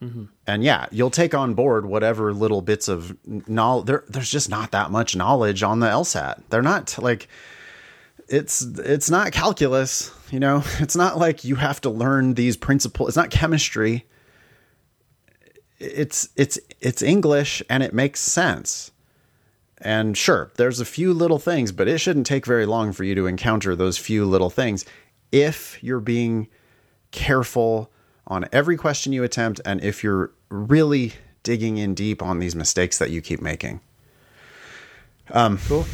Mm-hmm. 0.01 0.25
And 0.45 0.63
yeah, 0.63 0.87
you'll 0.91 1.09
take 1.09 1.33
on 1.33 1.53
board 1.53 1.85
whatever 1.85 2.33
little 2.33 2.61
bits 2.61 2.89
of 2.89 3.15
knowledge. 3.25 3.85
There, 3.85 4.03
there's 4.09 4.29
just 4.29 4.49
not 4.49 4.71
that 4.71 4.91
much 4.91 5.15
knowledge 5.15 5.63
on 5.63 5.79
the 5.79 5.87
LSAT. 5.87 6.43
They're 6.49 6.61
not 6.61 7.01
like 7.01 7.29
it's 8.27 8.61
it's 8.61 9.09
not 9.09 9.31
calculus. 9.31 10.11
You 10.31 10.39
know, 10.39 10.63
it's 10.79 10.95
not 10.95 11.17
like 11.17 11.43
you 11.43 11.55
have 11.55 11.81
to 11.81 11.89
learn 11.89 12.33
these 12.33 12.57
principles. 12.57 13.09
It's 13.09 13.17
not 13.17 13.29
chemistry 13.29 14.05
it's 15.83 16.29
it's 16.35 16.59
it's 16.79 17.01
English 17.01 17.61
and 17.69 17.83
it 17.83 17.93
makes 17.93 18.19
sense. 18.19 18.91
And 19.79 20.17
sure, 20.17 20.51
there's 20.55 20.79
a 20.79 20.85
few 20.85 21.13
little 21.13 21.39
things, 21.39 21.73
but 21.73 21.89
it 21.89 21.97
shouldn't 21.97 22.25
take 22.25 22.45
very 22.45 22.65
long 22.65 22.93
for 22.93 23.03
you 23.03 23.15
to 23.15 23.27
encounter 23.27 23.75
those 23.75 23.97
few 23.97 24.25
little 24.25 24.49
things 24.49 24.85
if 25.31 25.83
you're 25.83 25.99
being 25.99 26.47
careful 27.11 27.91
on 28.25 28.47
every 28.53 28.77
question 28.77 29.11
you 29.11 29.23
attempt 29.23 29.59
and 29.65 29.83
if 29.83 30.03
you're 30.03 30.31
really 30.49 31.13
digging 31.43 31.77
in 31.77 31.93
deep 31.93 32.21
on 32.21 32.39
these 32.39 32.55
mistakes 32.55 32.97
that 32.97 33.09
you 33.09 33.21
keep 33.21 33.41
making. 33.41 33.81
Um, 35.31 35.57
Cool. 35.67 35.85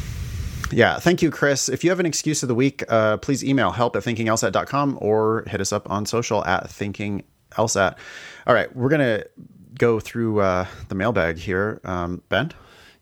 Yeah, 0.72 0.98
thank 0.98 1.22
you, 1.22 1.30
Chris. 1.30 1.68
If 1.68 1.84
you 1.84 1.90
have 1.90 2.00
an 2.00 2.06
excuse 2.06 2.42
of 2.42 2.48
the 2.48 2.54
week, 2.54 2.84
uh, 2.88 3.16
please 3.18 3.44
email 3.44 3.70
help 3.70 3.96
at 3.96 4.02
thinkinglsat.com 4.02 4.98
or 5.00 5.44
hit 5.46 5.60
us 5.60 5.72
up 5.72 5.90
on 5.90 6.06
social 6.06 6.44
at 6.44 6.68
thinkinglsat. 6.68 7.96
All 8.46 8.54
right, 8.54 8.74
we're 8.74 8.88
going 8.88 9.00
to 9.00 9.28
go 9.78 10.00
through 10.00 10.40
uh, 10.40 10.66
the 10.88 10.94
mailbag 10.94 11.38
here. 11.38 11.80
Um, 11.84 12.22
ben? 12.28 12.52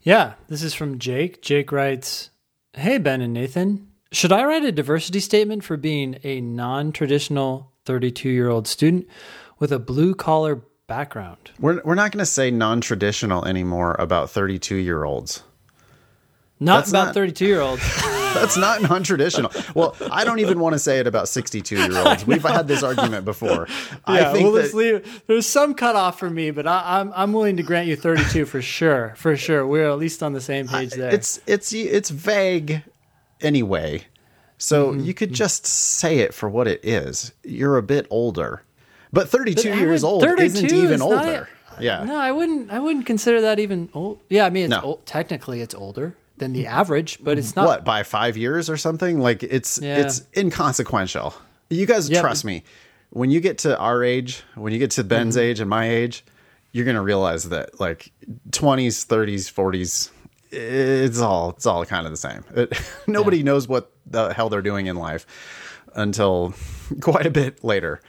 Yeah, 0.03 0.35
this 0.49 0.63
is 0.63 0.75
from 0.75 0.99
Jake. 0.99 1.43
Jake 1.43 1.73
writes, 1.73 2.31
"Hey 2.73 2.99
Ben 2.99 3.21
and 3.21 3.35
Nathan, 3.35 3.89
should 4.13 4.33
I 4.33 4.45
write 4.45 4.65
a 4.65 4.73
diversity 4.73 5.21
statement 5.21 5.65
for 5.65 5.77
being 5.77 6.19
a 6.23 6.41
non-traditional 6.41 7.73
32-year-old 7.85 8.67
student 8.67 9.07
with 9.59 9.73
a 9.73 9.79
blue-collar 9.79 10.63
background?" 10.87 11.51
We're, 11.59 11.83
we're 11.85 11.97
not 11.97 12.13
going 12.13 12.21
to 12.21 12.27
say 12.27 12.51
non 12.51 12.81
traditional 12.81 13.45
anymore 13.45 13.97
about 13.99 14.31
32 14.31 14.77
year 14.77 15.05
olds. 15.05 15.43
Not 16.61 16.87
That's 16.87 16.90
about 16.90 17.14
32-year-olds. 17.14 17.83
That's 18.35 18.57
not 18.57 18.83
non 18.83 19.03
traditional. 19.05 19.51
Well, 19.75 19.97
I 20.12 20.25
don't 20.25 20.38
even 20.40 20.61
want 20.61 20.75
to 20.75 20.79
say 20.79 20.99
it 20.99 21.07
about 21.07 21.29
62 21.29 21.77
year 21.77 21.97
olds. 21.99 22.27
We've 22.27 22.42
had 22.42 22.68
this 22.68 22.83
argument 22.83 23.25
before. 23.25 23.66
I 24.05 24.18
yeah, 24.21 24.33
think 24.33 24.44
we'll 24.44 24.53
that- 24.62 24.75
leave. 24.75 25.23
There's 25.27 25.47
some 25.47 25.75
cutoff 25.75 26.18
for 26.18 26.29
me, 26.29 26.51
but 26.51 26.66
I, 26.66 27.01
I'm 27.01 27.12
I'm 27.16 27.33
willing 27.33 27.57
to 27.57 27.62
grant 27.62 27.88
you 27.88 27.97
32 27.97 28.44
for 28.44 28.61
sure. 28.61 29.14
For 29.16 29.35
sure, 29.37 29.66
we're 29.66 29.88
at 29.88 29.99
least 29.99 30.23
on 30.23 30.35
the 30.35 30.40
same 30.42 30.68
page 30.68 30.90
there. 30.92 31.12
it's 31.14 31.40
it's 31.47 31.73
it's 31.73 32.11
vague 32.11 32.83
anyway 33.40 34.05
so 34.59 34.90
Mm-hmm. 34.90 35.05
you 35.05 35.14
could 35.14 35.33
just 35.33 35.64
say 35.66 36.18
it 36.18 36.35
for 36.35 36.49
what 36.49 36.66
it 36.66 36.81
is 36.85 37.33
you're 37.44 37.77
a 37.77 37.83
bit 37.83 38.07
older 38.11 38.62
but 39.12 39.29
32 39.29 39.71
but 39.71 39.79
years 39.79 40.03
old 40.03 40.23
32 40.23 40.42
isn't 40.44 40.73
even 40.73 40.92
is 40.94 40.99
not- 41.01 41.11
older 41.25 41.49
yeah 41.81 42.03
No, 42.03 42.16
I 42.16 42.33
wouldn't. 42.33 42.71
I 42.73 42.81
wouldn't 42.81 43.07
consider 43.07 43.40
that 43.42 43.61
even 43.61 43.88
old. 43.94 44.18
Yeah, 44.29 44.44
I 44.47 44.51
mean, 44.51 44.64
it's 44.64 44.71
No. 44.73 44.81
old, 44.83 45.07
technically 45.07 45.61
it's 45.61 45.75
older 45.77 46.16
than 46.38 46.53
the 46.53 46.66
average, 46.66 47.18
but 47.22 47.38
it's 47.38 47.55
not. 47.57 47.66
what 47.66 47.85
by 47.85 48.03
five 48.03 48.37
years 48.37 48.68
or 48.70 48.77
something 48.77 49.18
like 49.20 49.42
it's 49.42 49.79
Yeah. 49.81 49.98
it's 49.98 50.22
inconsequential 50.37 51.35
you 51.70 51.87
guys 51.87 52.09
Yeah, 52.09 52.20
trust 52.20 52.44
me 52.44 52.62
when 53.11 53.31
you 53.31 53.40
get 53.40 53.59
to 53.59 53.79
our 53.79 54.03
age 54.05 54.42
when 54.55 54.72
you 54.72 54.79
get 54.79 54.90
to 54.92 55.05
ben's 55.05 55.37
Mm-hmm. 55.37 55.44
age 55.44 55.61
and 55.61 55.68
my 55.70 55.88
age 55.88 56.24
you're 56.72 56.85
gonna 56.87 57.03
realize 57.03 57.48
that 57.51 57.79
like 57.81 58.11
20s 58.51 59.07
30s 59.07 59.53
40s 59.53 60.11
it's 60.51 61.20
all 61.20 61.51
it's 61.51 61.66
all 61.66 61.85
kind 61.85 62.07
of 62.07 62.11
the 62.12 62.16
same. 62.16 62.42
It, 62.57 62.72
nobody 63.07 63.38
yeah. 63.38 63.44
knows 63.44 63.68
what 63.68 63.90
the 64.07 64.33
hell 64.33 64.48
they're 64.48 64.62
doing 64.62 64.87
in 64.87 64.96
life 64.96 65.27
until 65.94 66.55
quite 67.03 67.27
a 67.27 67.31
bit 67.31 67.62
later. 67.62 68.01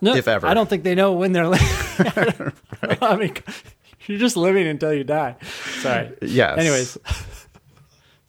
No, 0.00 0.14
if 0.14 0.28
ever. 0.28 0.46
I 0.46 0.54
don't 0.54 0.68
think 0.68 0.84
they 0.84 0.94
know 0.94 1.12
when 1.12 1.32
they're. 1.32 1.48
right. 1.50 2.52
I 3.02 3.16
mean, 3.16 3.34
you're 4.06 4.18
just 4.18 4.36
living 4.36 4.66
until 4.66 4.92
you 4.92 5.02
die. 5.04 5.36
Sorry. 5.80 6.12
Yes. 6.22 6.58
Anyways, 6.58 6.98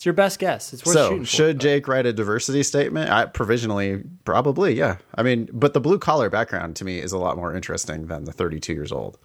it's 0.04 0.06
your 0.06 0.13
best 0.13 0.38
guess. 0.38 0.74
It's 0.74 0.86
worth 0.86 0.96
so, 0.96 1.10
shooting. 1.12 1.24
should 1.24 1.60
Jake 1.62 1.88
write 1.88 2.06
a 2.06 2.12
diversity 2.12 2.62
statement? 2.62 3.10
I, 3.10 3.26
provisionally, 3.26 4.04
probably, 4.26 4.74
yeah. 4.74 4.98
I 5.16 5.24
mean, 5.24 5.48
but 5.54 5.74
the 5.74 5.80
blue 5.80 5.98
collar 5.98 6.30
background 6.30 6.76
to 6.76 6.84
me 6.84 7.00
is 7.00 7.13
a 7.13 7.18
lot 7.18 7.38
more 7.38 7.56
interesting 7.56 8.08
than 8.08 8.26
the 8.26 8.34
32 8.34 8.74
years 8.74 8.92
old. 8.92 9.18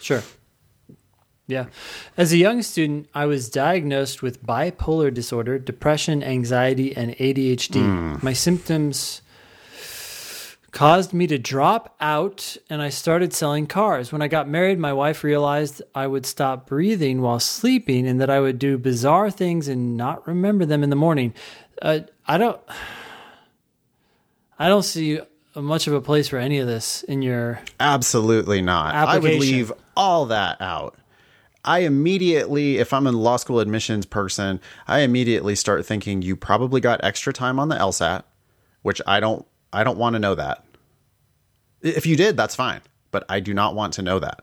Sure. 0.00 0.22
Yeah. 1.48 1.66
As 2.16 2.32
a 2.32 2.36
young 2.36 2.62
student, 2.62 3.08
I 3.12 3.26
was 3.26 3.50
diagnosed 3.50 4.22
with 4.22 4.40
bipolar 4.46 5.12
disorder, 5.12 5.58
depression, 5.58 6.22
anxiety, 6.22 6.96
and 6.96 7.16
ADHD. 7.16 7.82
Mm. 7.82 8.22
My 8.22 8.32
symptoms 8.32 9.22
caused 10.72 11.12
me 11.12 11.26
to 11.26 11.38
drop 11.38 11.94
out 12.00 12.56
and 12.68 12.80
I 12.80 12.88
started 12.88 13.32
selling 13.32 13.66
cars. 13.66 14.12
When 14.12 14.22
I 14.22 14.28
got 14.28 14.48
married, 14.48 14.78
my 14.78 14.92
wife 14.92 15.24
realized 15.24 15.82
I 15.94 16.06
would 16.06 16.26
stop 16.26 16.66
breathing 16.66 17.20
while 17.20 17.40
sleeping 17.40 18.06
and 18.06 18.20
that 18.20 18.30
I 18.30 18.40
would 18.40 18.58
do 18.58 18.78
bizarre 18.78 19.30
things 19.30 19.68
and 19.68 19.96
not 19.96 20.26
remember 20.26 20.64
them 20.64 20.82
in 20.82 20.90
the 20.90 20.96
morning. 20.96 21.34
Uh, 21.82 22.00
I 22.26 22.38
don't 22.38 22.60
I 24.58 24.68
don't 24.68 24.84
see 24.84 25.20
much 25.54 25.86
of 25.86 25.94
a 25.94 26.00
place 26.00 26.28
for 26.28 26.38
any 26.38 26.58
of 26.58 26.66
this 26.66 27.02
in 27.04 27.22
your 27.22 27.60
Absolutely 27.80 28.62
not. 28.62 28.94
I 28.94 29.18
would 29.18 29.40
leave 29.40 29.72
all 29.96 30.26
that 30.26 30.60
out. 30.60 30.96
I 31.64 31.80
immediately, 31.80 32.78
if 32.78 32.92
I'm 32.92 33.06
a 33.06 33.12
law 33.12 33.36
school 33.36 33.60
admissions 33.60 34.06
person, 34.06 34.60
I 34.86 35.00
immediately 35.00 35.54
start 35.54 35.84
thinking 35.84 36.22
you 36.22 36.34
probably 36.34 36.80
got 36.80 37.04
extra 37.04 37.32
time 37.32 37.58
on 37.58 37.68
the 37.68 37.76
LSAT, 37.76 38.22
which 38.82 39.02
I 39.06 39.20
don't 39.20 39.46
I 39.72 39.84
don't 39.84 39.98
want 39.98 40.14
to 40.14 40.18
know 40.18 40.34
that. 40.34 40.64
If 41.82 42.06
you 42.06 42.16
did, 42.16 42.36
that's 42.36 42.54
fine, 42.54 42.80
but 43.10 43.24
I 43.28 43.40
do 43.40 43.54
not 43.54 43.74
want 43.74 43.94
to 43.94 44.02
know 44.02 44.18
that. 44.18 44.42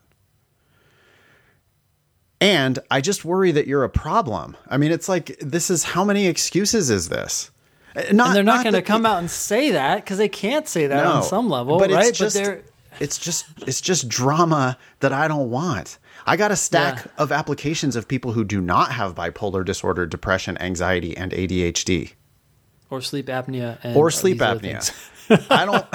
And 2.39 2.79
I 2.91 3.01
just 3.01 3.25
worry 3.25 3.51
that 3.51 3.67
you're 3.67 3.83
a 3.83 3.89
problem. 3.89 4.55
I 4.67 4.77
mean, 4.77 4.91
it's 4.91 5.09
like 5.09 5.37
this 5.39 5.69
is 5.69 5.83
how 5.83 6.03
many 6.03 6.27
excuses 6.27 6.89
is 6.89 7.09
this? 7.09 7.51
Eh, 7.95 8.11
not, 8.11 8.27
and 8.27 8.35
they're 8.35 8.43
not, 8.43 8.57
not 8.57 8.63
going 8.63 8.73
to 8.73 8.81
come 8.81 9.05
out 9.05 9.19
and 9.19 9.29
say 9.29 9.71
that 9.71 9.97
because 9.97 10.19
they 10.19 10.29
can't 10.29 10.67
say 10.67 10.87
that 10.87 11.03
no, 11.03 11.13
on 11.13 11.23
some 11.23 11.49
level, 11.49 11.79
but 11.79 11.89
right? 11.89 12.07
It's 12.07 12.17
just, 12.17 12.41
but 12.41 12.63
it's 12.99 13.17
just 13.17 13.45
it's 13.65 13.81
just 13.81 14.07
drama 14.07 14.77
that 14.99 15.13
I 15.13 15.27
don't 15.27 15.49
want. 15.49 15.97
I 16.27 16.35
got 16.37 16.51
a 16.51 16.55
stack 16.55 17.05
yeah. 17.05 17.11
of 17.17 17.31
applications 17.31 17.95
of 17.95 18.07
people 18.07 18.33
who 18.33 18.43
do 18.43 18.61
not 18.61 18.91
have 18.91 19.15
bipolar 19.15 19.65
disorder, 19.65 20.05
depression, 20.05 20.57
anxiety, 20.59 21.17
and 21.17 21.31
ADHD, 21.31 22.13
or 22.91 23.01
sleep 23.01 23.27
apnea, 23.27 23.95
or 23.95 24.11
sleep 24.11 24.39
apnea. 24.39 24.91
I 25.29 25.65
don't. 25.65 25.85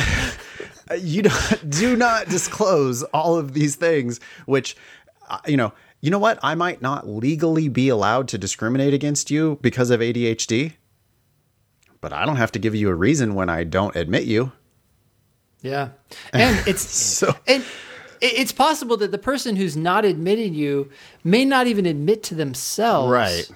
you 1.02 1.22
don't, 1.22 1.70
do 1.70 1.96
not 1.96 2.28
disclose 2.28 3.02
all 3.04 3.36
of 3.36 3.54
these 3.54 3.76
things, 3.76 4.20
which 4.46 4.76
uh, 5.28 5.38
you 5.46 5.56
know. 5.56 5.72
You 6.00 6.10
know 6.10 6.18
what? 6.18 6.40
I 6.42 6.56
might 6.56 6.82
not 6.82 7.06
legally 7.06 7.68
be 7.68 7.88
allowed 7.88 8.26
to 8.28 8.38
discriminate 8.38 8.92
against 8.92 9.30
you 9.30 9.60
because 9.62 9.90
of 9.90 10.00
ADHD, 10.00 10.72
but 12.00 12.12
I 12.12 12.26
don't 12.26 12.36
have 12.36 12.50
to 12.52 12.58
give 12.58 12.74
you 12.74 12.88
a 12.88 12.94
reason 12.94 13.36
when 13.36 13.48
I 13.48 13.62
don't 13.62 13.94
admit 13.94 14.24
you. 14.24 14.50
Yeah, 15.60 15.90
and 16.32 16.60
it's 16.66 16.82
so 16.82 17.36
and 17.46 17.64
it's 18.20 18.52
possible 18.52 18.96
that 18.98 19.10
the 19.10 19.18
person 19.18 19.56
who's 19.56 19.76
not 19.76 20.04
admitting 20.04 20.54
you 20.54 20.90
may 21.24 21.44
not 21.44 21.66
even 21.66 21.86
admit 21.86 22.22
to 22.24 22.34
themselves, 22.34 23.10
right? 23.10 23.50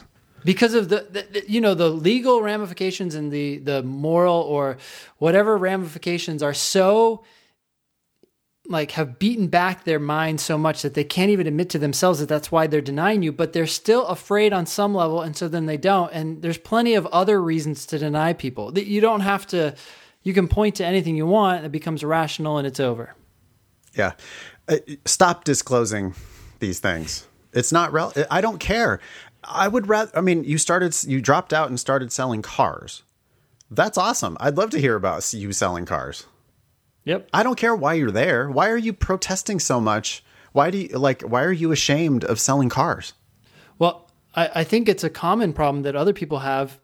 Because 0.47 0.75
of 0.75 0.89
the, 0.89 1.07
the, 1.11 1.45
you 1.47 1.61
know 1.61 1.75
the 1.75 1.91
legal 1.91 2.41
ramifications 2.41 3.15
and 3.15 3.31
the 3.31 3.59
the 3.59 3.83
moral 3.83 4.37
or 4.37 4.79
whatever 5.19 5.57
ramifications 5.59 6.43
are 6.43 6.55
so 6.55 7.25
like 8.69 8.93
have 8.93 9.19
beaten 9.19 9.47
back 9.49 9.85
their 9.85 10.01
mind 10.01 10.41
so 10.41 10.57
much 10.57 10.83
that 10.83 10.95
they 10.95 11.05
can't 11.05 11.31
even 11.31 11.47
admit 11.47 11.71
to 11.71 11.79
themselves 11.79 12.19
that 12.19 12.29
that's 12.29 12.51
why 12.51 12.67
they're 12.67 12.81
denying 12.81 13.23
you 13.23 13.31
but 13.31 13.53
they're 13.53 13.67
still 13.67 14.07
afraid 14.07 14.53
on 14.53 14.67
some 14.67 14.93
level 14.93 15.23
and 15.23 15.37
so 15.37 15.47
then 15.47 15.67
they 15.67 15.77
don't 15.77 16.13
and 16.13 16.43
there's 16.43 16.59
plenty 16.59 16.95
of 16.95 17.07
other 17.07 17.41
reasons 17.41 17.87
to 17.87 17.97
deny 17.97 18.33
people 18.33 18.73
that 18.73 18.87
you 18.87 19.01
don't 19.01 19.21
have 19.21 19.47
to 19.47 19.73
you 20.25 20.35
can 20.35 20.49
point 20.49 20.75
to 20.75 20.85
anything 20.85 21.17
you 21.17 21.27
want 21.27 21.65
it 21.65 21.71
becomes 21.71 22.03
rational 22.03 22.59
and 22.59 22.67
it's 22.67 22.81
over 22.81 23.15
yeah 23.95 24.13
uh, 24.69 24.79
stop 25.05 25.45
disclosing 25.45 26.15
these 26.59 26.81
things. 26.81 27.27
It's 27.53 27.73
not 27.73 27.93
real. 27.93 28.13
I 28.31 28.41
don't 28.41 28.59
care. 28.59 29.01
I 29.47 29.69
would 29.69 29.89
rather. 29.89 30.11
I 30.17 30.21
mean, 30.21 30.45
you 30.45 30.59
started. 30.59 30.97
You 31.05 31.21
dropped 31.21 31.53
out 31.53 31.69
and 31.69 31.79
started 31.79 32.13
selling 32.13 32.43
cars. 32.43 33.03
That's 33.71 33.99
awesome. 33.99 34.37
I'd 34.41 34.57
love 34.57 34.71
to 34.71 34.81
hear 34.81 34.95
about 34.95 35.33
you 35.33 35.53
selling 35.53 35.87
cars. 35.87 36.27
Yep. 37.05 37.29
I 37.33 37.43
don't 37.43 37.57
care 37.57 37.75
why 37.75 37.95
you're 37.95 38.11
there. 38.11 38.51
Why 38.51 38.69
are 38.69 38.77
you 38.77 38.93
protesting 38.93 39.61
so 39.61 39.81
much? 39.81 40.25
Why 40.53 40.71
do 40.71 40.79
you 40.79 40.99
like? 40.99 41.23
Why 41.23 41.43
are 41.43 41.53
you 41.53 41.73
ashamed 41.73 42.25
of 42.25 42.41
selling 42.41 42.69
cars? 42.69 43.13
Well, 43.79 44.11
I, 44.35 44.51
I 44.57 44.65
think 44.65 44.89
it's 44.89 45.05
a 45.05 45.11
common 45.11 45.53
problem 45.53 45.83
that 45.83 45.97
other 45.97 46.13
people 46.13 46.41
have, 46.41 46.79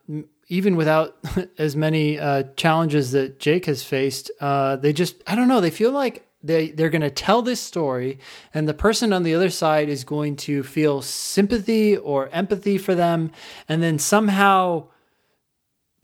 even 0.47 0.75
without 0.75 1.17
as 1.57 1.75
many 1.75 2.19
uh, 2.19 2.43
challenges 2.55 3.11
that 3.11 3.39
Jake 3.39 3.65
has 3.65 3.83
faced. 3.83 4.31
Uh, 4.39 4.75
they 4.75 4.93
just, 4.93 5.21
I 5.27 5.35
don't 5.35 5.47
know. 5.47 5.61
They 5.61 5.71
feel 5.71 5.91
like 5.91 6.27
they 6.43 6.71
they're 6.71 6.89
going 6.89 7.01
to 7.01 7.09
tell 7.09 7.41
this 7.41 7.61
story 7.61 8.19
and 8.53 8.67
the 8.67 8.73
person 8.73 9.13
on 9.13 9.23
the 9.23 9.33
other 9.33 9.49
side 9.49 9.89
is 9.89 10.03
going 10.03 10.35
to 10.35 10.61
feel 10.63 11.01
sympathy 11.01 11.97
or 11.97 12.29
empathy 12.29 12.77
for 12.77 12.93
them 12.93 13.31
and 13.69 13.81
then 13.81 13.97
somehow 13.97 14.87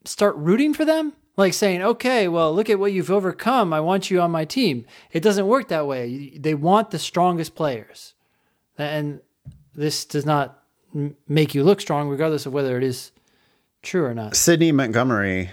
start 0.05 0.35
rooting 0.37 0.73
for 0.73 0.85
them? 0.85 1.13
Like 1.37 1.53
saying 1.53 1.81
okay 1.81 2.27
well 2.27 2.53
look 2.53 2.69
at 2.69 2.79
what 2.79 2.93
you've 2.93 3.11
overcome. 3.11 3.73
I 3.73 3.79
want 3.79 4.09
you 4.09 4.21
on 4.21 4.31
my 4.31 4.45
team. 4.45 4.85
It 5.11 5.21
doesn't 5.21 5.47
work 5.47 5.67
that 5.67 5.87
way. 5.87 6.37
They 6.37 6.53
want 6.53 6.91
the 6.91 6.99
strongest 6.99 7.55
players. 7.55 8.13
And 8.77 9.19
this 9.75 10.05
does 10.05 10.25
not 10.25 10.63
make 11.27 11.53
you 11.53 11.63
look 11.63 11.81
strong 11.81 12.09
regardless 12.09 12.45
of 12.45 12.53
whether 12.53 12.77
it 12.77 12.83
is 12.83 13.11
true 13.81 14.05
or 14.05 14.13
not. 14.13 14.35
Sydney 14.35 14.71
montgomery 14.71 15.51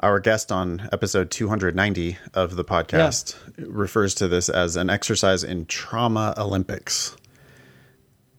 our 0.00 0.20
guest 0.20 0.52
on 0.52 0.88
episode 0.92 1.30
290 1.30 2.18
of 2.34 2.56
the 2.56 2.64
podcast 2.64 3.36
yeah. 3.58 3.64
refers 3.68 4.14
to 4.16 4.28
this 4.28 4.48
as 4.48 4.76
an 4.76 4.90
exercise 4.90 5.42
in 5.42 5.66
trauma 5.66 6.34
Olympics. 6.36 7.16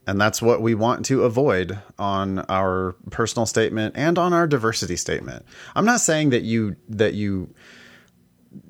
And 0.07 0.19
that's 0.19 0.41
what 0.41 0.61
we 0.61 0.73
want 0.73 1.05
to 1.07 1.23
avoid 1.23 1.77
on 1.99 2.39
our 2.49 2.95
personal 3.11 3.45
statement 3.45 3.95
and 3.97 4.17
on 4.17 4.33
our 4.33 4.47
diversity 4.47 4.95
statement. 4.95 5.45
I'm 5.75 5.85
not 5.85 6.01
saying 6.01 6.31
that 6.31 6.43
you 6.43 6.77
that 6.87 7.13
you 7.13 7.53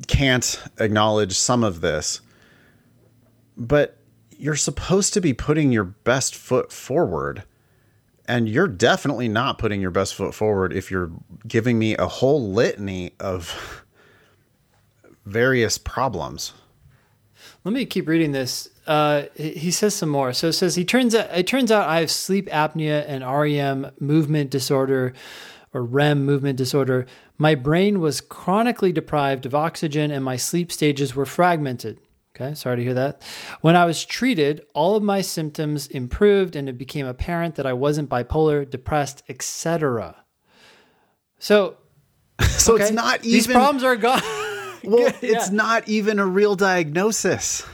can't 0.08 0.62
acknowledge 0.80 1.38
some 1.38 1.63
of 1.63 1.80
this, 1.80 2.19
but 3.56 3.97
you're 4.32 4.56
supposed 4.56 5.13
to 5.13 5.21
be 5.21 5.34
putting 5.34 5.71
your 5.71 5.84
best 5.84 6.36
foot 6.36 6.71
forward 6.71 7.43
and 8.29 8.47
you're 8.47 8.67
definitely 8.67 9.27
not 9.27 9.57
putting 9.57 9.81
your 9.81 9.89
best 9.89 10.13
foot 10.13 10.35
forward 10.35 10.71
if 10.71 10.91
you're 10.91 11.11
giving 11.47 11.79
me 11.79 11.97
a 11.97 12.05
whole 12.05 12.53
litany 12.53 13.11
of 13.19 13.83
various 15.25 15.79
problems. 15.79 16.53
Let 17.63 17.73
me 17.73 17.85
keep 17.85 18.07
reading 18.07 18.31
this. 18.31 18.69
Uh, 18.85 19.23
he 19.35 19.71
says 19.71 19.95
some 19.95 20.09
more. 20.09 20.31
So 20.31 20.49
it 20.49 20.53
says 20.53 20.75
he 20.75 20.85
turns 20.85 21.15
out 21.15 21.35
it 21.35 21.47
turns 21.47 21.71
out 21.71 21.89
I 21.89 21.99
have 22.01 22.11
sleep 22.11 22.47
apnea 22.49 23.03
and 23.07 23.25
REM 23.25 23.91
movement 23.99 24.51
disorder 24.51 25.13
or 25.73 25.83
REM 25.83 26.23
movement 26.23 26.57
disorder. 26.57 27.07
My 27.37 27.55
brain 27.55 27.99
was 27.99 28.21
chronically 28.21 28.91
deprived 28.91 29.45
of 29.47 29.55
oxygen 29.55 30.11
and 30.11 30.23
my 30.23 30.37
sleep 30.37 30.71
stages 30.71 31.15
were 31.15 31.25
fragmented. 31.25 31.99
Okay, 32.35 32.53
sorry 32.55 32.77
to 32.77 32.83
hear 32.83 32.93
that. 32.93 33.21
When 33.61 33.75
I 33.75 33.85
was 33.85 34.05
treated, 34.05 34.65
all 34.73 34.95
of 34.95 35.03
my 35.03 35.21
symptoms 35.21 35.87
improved 35.87 36.55
and 36.55 36.69
it 36.69 36.77
became 36.77 37.05
apparent 37.05 37.55
that 37.55 37.65
I 37.65 37.73
wasn't 37.73 38.09
bipolar, 38.09 38.69
depressed, 38.69 39.23
etc. 39.27 40.23
So 41.39 41.77
So 42.57 42.75
okay, 42.75 42.83
it's 42.83 42.91
not 42.91 43.19
even 43.19 43.31
These 43.31 43.47
problems 43.47 43.83
are 43.83 43.95
gone. 43.95 44.21
well, 44.83 44.99
yeah. 45.01 45.13
it's 45.21 45.49
not 45.49 45.87
even 45.89 46.19
a 46.19 46.25
real 46.25 46.55
diagnosis. 46.55 47.65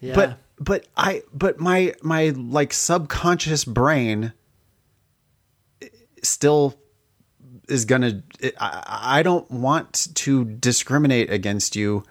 Yeah. 0.00 0.14
But 0.14 0.38
but 0.58 0.86
I 0.96 1.22
but 1.32 1.58
my 1.58 1.94
my 2.02 2.30
like 2.30 2.72
subconscious 2.72 3.64
brain 3.64 4.32
still 6.22 6.78
is 7.68 7.84
going 7.84 8.02
to 8.02 8.22
I, 8.62 9.18
I 9.18 9.22
don't 9.22 9.50
want 9.50 10.08
to 10.14 10.44
discriminate 10.44 11.30
against 11.30 11.76
you 11.76 12.04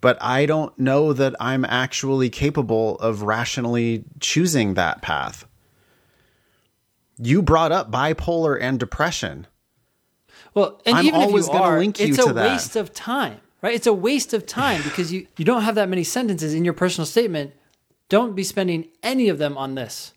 but 0.00 0.16
I 0.22 0.46
don't 0.46 0.76
know 0.78 1.12
that 1.12 1.34
I'm 1.40 1.64
actually 1.64 2.30
capable 2.30 2.96
of 2.98 3.22
rationally 3.22 4.04
choosing 4.18 4.74
that 4.74 5.02
path. 5.02 5.46
You 7.18 7.42
brought 7.42 7.72
up 7.72 7.90
bipolar 7.90 8.58
and 8.60 8.80
depression. 8.80 9.46
Well, 10.54 10.80
and 10.86 10.96
I'm 10.96 11.06
even 11.06 11.20
if 11.20 11.30
you 11.30 11.52
are, 11.52 11.78
link 11.78 12.00
you 12.00 12.08
it's 12.08 12.18
a 12.18 12.32
waste 12.32 12.76
of 12.76 12.92
time, 12.92 13.40
right? 13.62 13.74
It's 13.74 13.86
a 13.86 13.92
waste 13.92 14.32
of 14.32 14.46
time 14.46 14.82
because 14.82 15.12
you, 15.12 15.26
you 15.36 15.44
don't 15.44 15.62
have 15.62 15.74
that 15.74 15.88
many 15.88 16.02
sentences 16.02 16.54
in 16.54 16.64
your 16.64 16.74
personal 16.74 17.06
statement. 17.06 17.52
Don't 18.08 18.34
be 18.34 18.42
spending 18.42 18.88
any 19.02 19.28
of 19.28 19.38
them 19.38 19.56
on 19.56 19.74
this. 19.74 20.12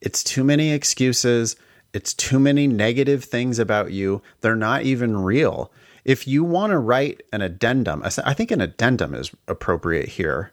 It's 0.00 0.22
too 0.22 0.44
many 0.44 0.72
excuses. 0.72 1.56
It's 1.92 2.12
too 2.14 2.38
many 2.38 2.66
negative 2.66 3.24
things 3.24 3.58
about 3.58 3.90
you. 3.92 4.22
They're 4.42 4.54
not 4.54 4.82
even 4.82 5.16
real. 5.16 5.72
If 6.06 6.28
you 6.28 6.44
want 6.44 6.70
to 6.70 6.78
write 6.78 7.24
an 7.32 7.42
addendum, 7.42 8.00
I 8.04 8.32
think 8.32 8.52
an 8.52 8.60
addendum 8.60 9.12
is 9.12 9.32
appropriate 9.48 10.08
here. 10.08 10.52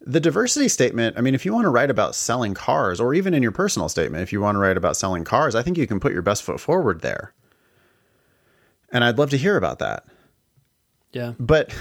The 0.00 0.18
diversity 0.18 0.66
statement, 0.66 1.16
I 1.16 1.20
mean, 1.20 1.36
if 1.36 1.46
you 1.46 1.54
want 1.54 1.66
to 1.66 1.70
write 1.70 1.88
about 1.88 2.16
selling 2.16 2.52
cars, 2.52 3.00
or 3.00 3.14
even 3.14 3.32
in 3.32 3.44
your 3.44 3.52
personal 3.52 3.88
statement, 3.88 4.24
if 4.24 4.32
you 4.32 4.40
want 4.40 4.56
to 4.56 4.58
write 4.58 4.76
about 4.76 4.96
selling 4.96 5.22
cars, 5.22 5.54
I 5.54 5.62
think 5.62 5.78
you 5.78 5.86
can 5.86 6.00
put 6.00 6.12
your 6.12 6.20
best 6.20 6.42
foot 6.42 6.58
forward 6.58 7.00
there. 7.00 7.32
And 8.90 9.04
I'd 9.04 9.18
love 9.18 9.30
to 9.30 9.38
hear 9.38 9.56
about 9.56 9.78
that. 9.78 10.04
Yeah. 11.12 11.34
But 11.38 11.72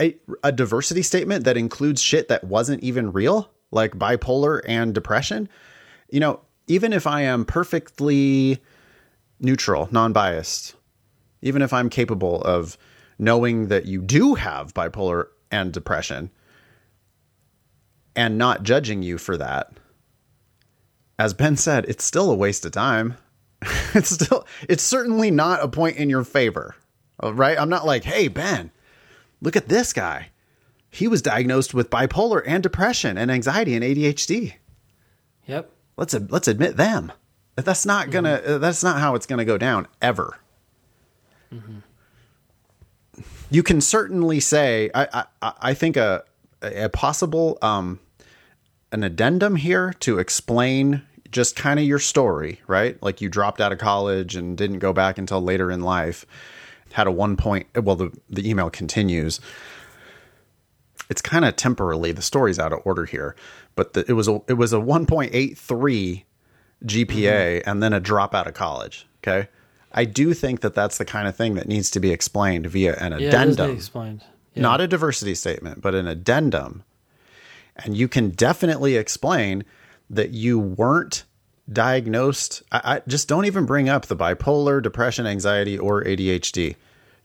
a, 0.00 0.16
a 0.42 0.50
diversity 0.50 1.02
statement 1.02 1.44
that 1.44 1.56
includes 1.56 2.02
shit 2.02 2.26
that 2.26 2.42
wasn't 2.42 2.82
even 2.82 3.12
real, 3.12 3.52
like 3.70 3.92
bipolar 3.92 4.62
and 4.66 4.92
depression, 4.92 5.48
you 6.10 6.18
know, 6.18 6.40
even 6.66 6.92
if 6.92 7.06
I 7.06 7.20
am 7.20 7.44
perfectly 7.44 8.58
neutral, 9.38 9.88
non 9.92 10.12
biased, 10.12 10.74
even 11.42 11.62
if 11.62 11.72
I'm 11.72 11.88
capable 11.88 12.42
of 12.42 12.76
knowing 13.18 13.68
that 13.68 13.86
you 13.86 14.02
do 14.02 14.34
have 14.34 14.74
bipolar 14.74 15.26
and 15.50 15.72
depression 15.72 16.30
and 18.14 18.38
not 18.38 18.62
judging 18.62 19.02
you 19.02 19.18
for 19.18 19.36
that, 19.36 19.72
as 21.18 21.34
Ben 21.34 21.56
said, 21.56 21.84
it's 21.86 22.04
still 22.04 22.30
a 22.30 22.36
waste 22.36 22.64
of 22.64 22.72
time. 22.72 23.16
it's 23.94 24.10
still, 24.10 24.46
it's 24.68 24.82
certainly 24.82 25.30
not 25.30 25.62
a 25.62 25.68
point 25.68 25.96
in 25.96 26.10
your 26.10 26.24
favor, 26.24 26.76
right? 27.22 27.58
I'm 27.58 27.68
not 27.68 27.86
like, 27.86 28.04
hey, 28.04 28.28
Ben, 28.28 28.70
look 29.40 29.56
at 29.56 29.68
this 29.68 29.92
guy. 29.92 30.28
He 30.90 31.08
was 31.08 31.22
diagnosed 31.22 31.74
with 31.74 31.90
bipolar 31.90 32.42
and 32.46 32.62
depression 32.62 33.18
and 33.18 33.30
anxiety 33.30 33.74
and 33.74 33.84
ADHD. 33.84 34.54
Yep 35.46 35.72
let's 35.98 36.14
let's 36.30 36.48
admit 36.48 36.78
them. 36.78 37.12
That's 37.56 37.84
not 37.84 38.10
gonna. 38.10 38.40
Mm-hmm. 38.42 38.60
That's 38.62 38.82
not 38.82 39.00
how 39.00 39.14
it's 39.16 39.26
gonna 39.26 39.44
go 39.44 39.58
down 39.58 39.86
ever. 40.00 40.38
Mm-hmm. 41.52 43.22
You 43.50 43.62
can 43.62 43.80
certainly 43.80 44.40
say. 44.40 44.90
I 44.94 45.24
I, 45.42 45.52
I 45.60 45.74
think 45.74 45.96
a 45.96 46.24
a 46.62 46.88
possible 46.88 47.58
um, 47.62 48.00
an 48.92 49.02
addendum 49.02 49.56
here 49.56 49.92
to 50.00 50.18
explain 50.18 51.02
just 51.30 51.56
kind 51.56 51.78
of 51.78 51.84
your 51.84 51.98
story, 51.98 52.60
right? 52.66 53.00
Like 53.02 53.20
you 53.20 53.28
dropped 53.28 53.60
out 53.60 53.72
of 53.72 53.78
college 53.78 54.34
and 54.36 54.56
didn't 54.56 54.78
go 54.78 54.92
back 54.92 55.18
until 55.18 55.42
later 55.42 55.70
in 55.70 55.82
life. 55.82 56.24
Had 56.92 57.06
a 57.06 57.10
one 57.12 57.36
point. 57.36 57.66
Well, 57.74 57.96
the 57.96 58.12
the 58.30 58.48
email 58.48 58.70
continues 58.70 59.40
it's 61.10 61.22
kind 61.22 61.44
of 61.44 61.56
temporarily 61.56 62.12
the 62.12 62.22
story's 62.22 62.58
out 62.58 62.72
of 62.72 62.80
order 62.84 63.04
here, 63.04 63.34
but 63.74 63.94
the, 63.94 64.04
it 64.08 64.12
was 64.12 64.28
a 64.28 64.40
it 64.46 64.54
was 64.54 64.72
a 64.72 64.78
1.83 64.78 66.24
GPA 66.84 67.04
mm-hmm. 67.06 67.70
and 67.70 67.82
then 67.82 67.92
a 67.92 68.00
drop 68.00 68.34
out 68.34 68.46
of 68.46 68.54
college. 68.54 69.06
Okay, 69.22 69.48
I 69.92 70.04
do 70.04 70.34
think 70.34 70.60
that 70.60 70.74
that's 70.74 70.98
the 70.98 71.04
kind 71.04 71.26
of 71.26 71.36
thing 71.36 71.54
that 71.54 71.66
needs 71.66 71.90
to 71.90 72.00
be 72.00 72.10
explained 72.10 72.66
via 72.66 72.94
an 72.96 73.12
yeah, 73.12 73.28
addendum. 73.28 73.70
explained. 73.70 74.24
Yeah. 74.54 74.62
Not 74.62 74.80
a 74.80 74.88
diversity 74.88 75.34
statement, 75.34 75.80
but 75.80 75.94
an 75.94 76.06
addendum. 76.06 76.84
And 77.76 77.96
you 77.96 78.08
can 78.08 78.30
definitely 78.30 78.96
explain 78.96 79.64
that 80.10 80.30
you 80.30 80.58
weren't 80.58 81.24
diagnosed. 81.72 82.62
I, 82.72 82.80
I, 82.84 83.02
just 83.06 83.28
don't 83.28 83.44
even 83.44 83.66
bring 83.66 83.88
up 83.88 84.06
the 84.06 84.16
bipolar, 84.16 84.82
depression, 84.82 85.26
anxiety, 85.26 85.78
or 85.78 86.02
ADHD. 86.02 86.76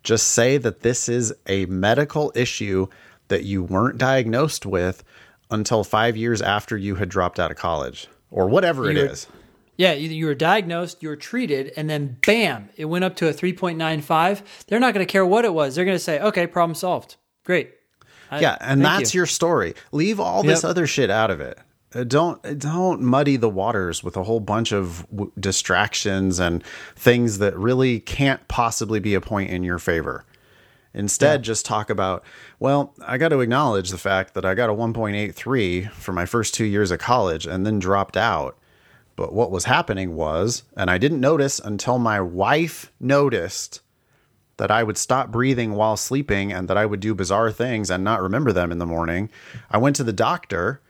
Just 0.04 0.30
say 0.30 0.58
that 0.58 0.82
this 0.82 1.08
is 1.08 1.34
a 1.48 1.66
medical 1.66 2.32
issue 2.36 2.88
that 3.30 3.44
you 3.44 3.64
weren't 3.64 3.98
diagnosed 3.98 4.66
with 4.66 5.04
until 5.50 5.84
five 5.84 6.18
years 6.18 6.42
after 6.42 6.76
you 6.78 6.96
had 6.96 7.10
dropped 7.10 7.40
out 7.40 7.52
of 7.52 7.58
college 7.58 8.08
or 8.30 8.48
whatever 8.48 8.90
it 8.90 8.98
is. 8.98 9.28
Yeah, 9.76 9.94
you 9.94 10.28
were 10.28 10.36
diagnosed, 10.36 11.02
you 11.02 11.10
were 11.10 11.16
treated, 11.16 11.74
and 11.76 11.90
then 11.90 12.18
bam, 12.26 12.70
it 12.76 12.86
went 12.86 13.04
up 13.04 13.16
to 13.18 13.28
a 13.28 13.34
3.95. 13.34 14.44
They're 14.68 14.80
not 14.80 14.94
going 14.94 15.06
to 15.06 15.12
care 15.12 15.26
what 15.26 15.46
it 15.46 15.54
was. 15.54 15.76
They're 15.76 15.86
going 15.86 15.96
to 15.96 16.04
say, 16.04 16.20
okay, 16.20 16.46
problem 16.46 16.76
solved. 16.76 17.16
Great. 17.44 17.72
I, 18.30 18.40
yeah, 18.40 18.58
and 18.62 18.84
that's 18.84 19.14
you. 19.14 19.20
your 19.20 19.26
story. 19.26 19.74
Leave 19.92 20.20
all 20.20 20.44
this 20.44 20.64
yep. 20.64 20.70
other 20.70 20.88
shit 20.88 21.10
out 21.10 21.32
of 21.32 21.42
it. 21.42 21.60
Uh, 21.94 22.04
don't 22.04 22.60
don't 22.60 23.02
muddy 23.02 23.36
the 23.36 23.50
waters 23.50 24.04
with 24.04 24.18
a 24.18 24.24
whole 24.24 24.40
bunch 24.40 24.72
of 24.72 25.06
w- 25.12 25.32
distractions 25.40 26.40
and 26.40 26.64
things 26.96 27.38
that 27.38 27.56
really 27.56 28.00
can't 28.00 28.48
possibly 28.48 29.00
be 29.00 29.14
a 29.14 29.22
point 29.22 29.52
in 29.52 29.64
your 29.64 29.78
favor. 29.78 30.26
Instead, 30.96 31.40
yeah. 31.40 31.44
just 31.44 31.66
talk 31.66 31.90
about, 31.90 32.24
well, 32.60 32.94
I 33.06 33.18
got 33.18 33.30
to 33.30 33.40
acknowledge 33.40 33.90
the 33.90 33.98
fact 33.98 34.36
that 34.36 34.46
I 34.46 34.54
got 34.54 34.70
a 34.70 34.74
1.83 34.74 35.92
for 35.92 36.14
my 36.14 36.26
first 36.28 36.54
two 36.54 36.66
years 36.66 36.92
of 36.92 37.00
college 37.00 37.48
and 37.48 37.66
then 37.66 37.80
dropped 37.80 38.16
out. 38.16 38.58
But 39.16 39.34
what 39.34 39.52
was 39.52 39.66
happening 39.66 40.16
was, 40.16 40.64
and 40.76 40.90
I 40.90 40.98
didn't 40.98 41.20
notice 41.20 41.60
until 41.60 42.00
my 42.00 42.20
wife 42.20 42.92
noticed 43.00 43.82
that 44.58 44.72
I 44.72 44.84
would 44.84 44.98
stop 44.98 45.32
breathing 45.32 45.74
while 45.74 45.98
sleeping 45.98 46.52
and 46.52 46.68
that 46.68 46.78
I 46.78 46.86
would 46.86 47.00
do 47.00 47.16
bizarre 47.16 47.52
things 47.52 47.90
and 47.90 48.04
not 48.04 48.22
remember 48.22 48.52
them 48.52 48.72
in 48.72 48.78
the 48.78 48.86
morning. 48.86 49.30
I 49.70 49.78
went 49.78 49.96
to 49.98 50.04
the 50.04 50.14
doctor. 50.14 50.82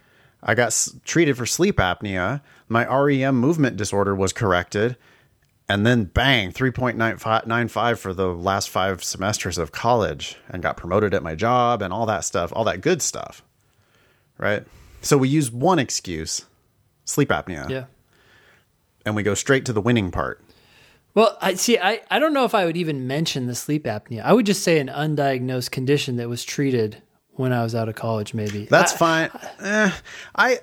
I 0.41 0.55
got 0.55 0.87
treated 1.05 1.37
for 1.37 1.45
sleep 1.45 1.77
apnea. 1.77 2.41
My 2.67 2.85
REM 2.85 3.35
movement 3.35 3.77
disorder 3.77 4.15
was 4.15 4.33
corrected 4.33 4.97
and 5.69 5.85
then 5.85 6.03
bang 6.05 6.51
3.95 6.51 7.97
for 7.97 8.13
the 8.13 8.27
last 8.27 8.69
five 8.69 9.03
semesters 9.03 9.57
of 9.57 9.71
college 9.71 10.37
and 10.49 10.61
got 10.61 10.77
promoted 10.77 11.13
at 11.13 11.23
my 11.23 11.35
job 11.35 11.81
and 11.81 11.93
all 11.93 12.05
that 12.05 12.23
stuff 12.23 12.51
all 12.55 12.63
that 12.63 12.81
good 12.81 13.01
stuff 13.01 13.43
right 14.37 14.65
so 15.01 15.17
we 15.17 15.29
use 15.29 15.51
one 15.51 15.79
excuse 15.79 16.45
sleep 17.05 17.29
apnea 17.29 17.69
yeah 17.69 17.85
and 19.05 19.15
we 19.15 19.23
go 19.23 19.33
straight 19.35 19.65
to 19.65 19.73
the 19.73 19.81
winning 19.81 20.09
part. 20.11 20.43
Well 21.15 21.37
i 21.41 21.53
see 21.53 21.77
i, 21.77 22.01
I 22.09 22.17
don't 22.17 22.33
know 22.33 22.43
if 22.45 22.55
i 22.55 22.65
would 22.65 22.75
even 22.75 23.05
mention 23.05 23.45
the 23.45 23.53
sleep 23.53 23.83
apnea. 23.83 24.23
I 24.23 24.33
would 24.33 24.47
just 24.47 24.63
say 24.63 24.79
an 24.79 24.87
undiagnosed 24.87 25.69
condition 25.69 26.15
that 26.15 26.27
was 26.27 26.43
treated 26.43 27.02
when 27.35 27.51
I 27.51 27.63
was 27.63 27.73
out 27.73 27.89
of 27.89 27.95
college, 27.95 28.33
maybe. 28.33 28.65
That's 28.65 28.93
I, 28.93 28.97
fine. 28.97 29.29
Eh, 29.59 29.91
I, 30.35 30.59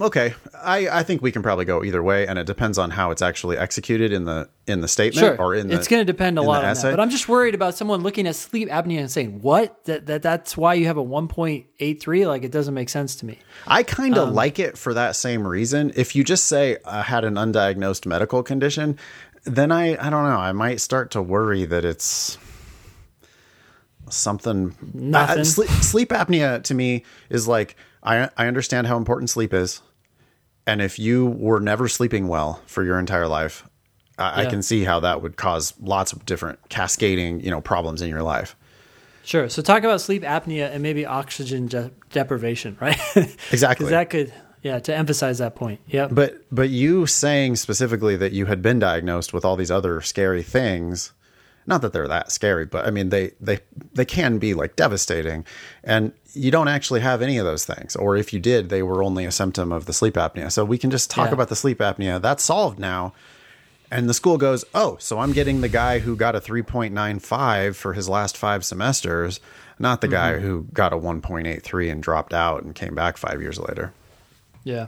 okay. 0.00 0.34
I, 0.54 0.88
I 0.88 1.02
think 1.02 1.20
we 1.20 1.32
can 1.32 1.42
probably 1.42 1.64
go 1.64 1.82
either 1.82 2.02
way, 2.02 2.26
and 2.26 2.38
it 2.38 2.46
depends 2.46 2.78
on 2.78 2.90
how 2.90 3.10
it's 3.10 3.22
actually 3.22 3.58
executed 3.58 4.12
in 4.12 4.24
the 4.24 4.48
in 4.66 4.80
the 4.80 4.88
statement 4.88 5.18
sure. 5.18 5.36
or 5.36 5.54
in 5.54 5.68
the. 5.68 5.74
It's 5.74 5.88
going 5.88 6.00
to 6.00 6.10
depend 6.10 6.38
a 6.38 6.42
lot 6.42 6.64
on 6.64 6.74
that. 6.74 6.82
But 6.82 7.00
I'm 7.00 7.10
just 7.10 7.28
worried 7.28 7.54
about 7.54 7.74
someone 7.74 8.02
looking 8.02 8.26
at 8.28 8.36
sleep 8.36 8.68
apnea 8.68 9.00
and 9.00 9.10
saying, 9.10 9.42
"What? 9.42 9.84
That, 9.84 10.06
that 10.06 10.22
that's 10.22 10.56
why 10.56 10.74
you 10.74 10.86
have 10.86 10.96
a 10.96 11.04
1.83? 11.04 12.26
Like 12.26 12.44
it 12.44 12.52
doesn't 12.52 12.74
make 12.74 12.88
sense 12.88 13.16
to 13.16 13.26
me." 13.26 13.38
I 13.66 13.82
kind 13.82 14.16
of 14.16 14.28
um, 14.28 14.34
like 14.34 14.58
it 14.58 14.78
for 14.78 14.94
that 14.94 15.16
same 15.16 15.46
reason. 15.46 15.92
If 15.96 16.14
you 16.14 16.22
just 16.22 16.44
say 16.44 16.78
I 16.84 17.02
had 17.02 17.24
an 17.24 17.34
undiagnosed 17.34 18.06
medical 18.06 18.42
condition, 18.42 18.96
then 19.44 19.72
I 19.72 19.92
I 19.94 20.10
don't 20.10 20.24
know. 20.24 20.38
I 20.38 20.52
might 20.52 20.80
start 20.80 21.10
to 21.12 21.22
worry 21.22 21.64
that 21.64 21.84
it's 21.84 22.38
something. 24.08 24.74
Nothing. 24.94 25.40
Uh, 25.40 25.44
sleep, 25.44 25.70
sleep 25.70 26.08
apnea 26.10 26.62
to 26.64 26.74
me 26.74 27.04
is 27.30 27.48
like 27.48 27.76
I 28.02 28.28
I 28.36 28.46
understand 28.46 28.86
how 28.86 28.96
important 28.96 29.30
sleep 29.30 29.54
is, 29.54 29.80
and 30.66 30.80
if 30.80 30.98
you 30.98 31.26
were 31.26 31.60
never 31.60 31.88
sleeping 31.88 32.28
well 32.28 32.60
for 32.66 32.84
your 32.84 32.98
entire 32.98 33.28
life, 33.28 33.68
I, 34.18 34.42
yeah. 34.42 34.46
I 34.46 34.50
can 34.50 34.62
see 34.62 34.84
how 34.84 35.00
that 35.00 35.22
would 35.22 35.36
cause 35.36 35.74
lots 35.80 36.12
of 36.12 36.24
different 36.26 36.68
cascading 36.68 37.40
you 37.40 37.50
know 37.50 37.60
problems 37.60 38.02
in 38.02 38.08
your 38.08 38.22
life. 38.22 38.56
Sure. 39.24 39.48
So 39.48 39.62
talk 39.62 39.84
about 39.84 40.00
sleep 40.00 40.22
apnea 40.22 40.70
and 40.72 40.82
maybe 40.82 41.06
oxygen 41.06 41.66
de- 41.66 41.92
deprivation, 42.10 42.76
right? 42.80 42.98
exactly. 43.52 43.90
That 43.90 44.10
could, 44.10 44.32
yeah, 44.62 44.80
to 44.80 44.94
emphasize 44.94 45.38
that 45.38 45.54
point. 45.54 45.80
Yeah. 45.86 46.08
But 46.10 46.44
but 46.50 46.70
you 46.70 47.06
saying 47.06 47.56
specifically 47.56 48.16
that 48.16 48.32
you 48.32 48.46
had 48.46 48.62
been 48.62 48.78
diagnosed 48.78 49.32
with 49.32 49.44
all 49.44 49.56
these 49.56 49.70
other 49.70 50.00
scary 50.00 50.42
things 50.42 51.12
not 51.66 51.82
that 51.82 51.92
they're 51.92 52.08
that 52.08 52.32
scary, 52.32 52.66
but 52.66 52.86
I 52.86 52.90
mean 52.90 53.10
they 53.10 53.32
they 53.40 53.60
they 53.92 54.04
can 54.04 54.38
be 54.38 54.54
like 54.54 54.76
devastating, 54.76 55.44
and 55.84 56.12
you 56.32 56.50
don't 56.50 56.68
actually 56.68 57.00
have 57.00 57.22
any 57.22 57.38
of 57.38 57.44
those 57.44 57.64
things, 57.64 57.96
or 57.96 58.16
if 58.16 58.32
you 58.32 58.40
did, 58.40 58.68
they 58.68 58.82
were 58.82 59.02
only 59.02 59.24
a 59.24 59.32
symptom 59.32 59.72
of 59.72 59.86
the 59.86 59.92
sleep 59.92 60.14
apnea. 60.14 60.50
So 60.50 60.64
we 60.64 60.78
can 60.78 60.90
just 60.90 61.10
talk 61.10 61.28
yeah. 61.28 61.34
about 61.34 61.48
the 61.48 61.56
sleep 61.56 61.78
apnea. 61.78 62.20
That's 62.20 62.42
solved 62.42 62.78
now. 62.78 63.12
And 63.90 64.08
the 64.08 64.14
school 64.14 64.38
goes, 64.38 64.64
oh, 64.74 64.96
so 64.98 65.18
I'm 65.18 65.32
getting 65.32 65.60
the 65.60 65.68
guy 65.68 65.98
who 65.98 66.16
got 66.16 66.34
a 66.34 66.40
3.95 66.40 67.76
for 67.76 67.92
his 67.92 68.08
last 68.08 68.38
five 68.38 68.64
semesters, 68.64 69.38
not 69.78 70.00
the 70.00 70.06
mm-hmm. 70.06 70.14
guy 70.14 70.38
who 70.38 70.66
got 70.72 70.94
a 70.94 70.96
1.83 70.96 71.92
and 71.92 72.02
dropped 72.02 72.32
out 72.32 72.62
and 72.62 72.74
came 72.74 72.94
back 72.94 73.18
five 73.18 73.42
years 73.42 73.58
later. 73.58 73.92
Yeah. 74.64 74.86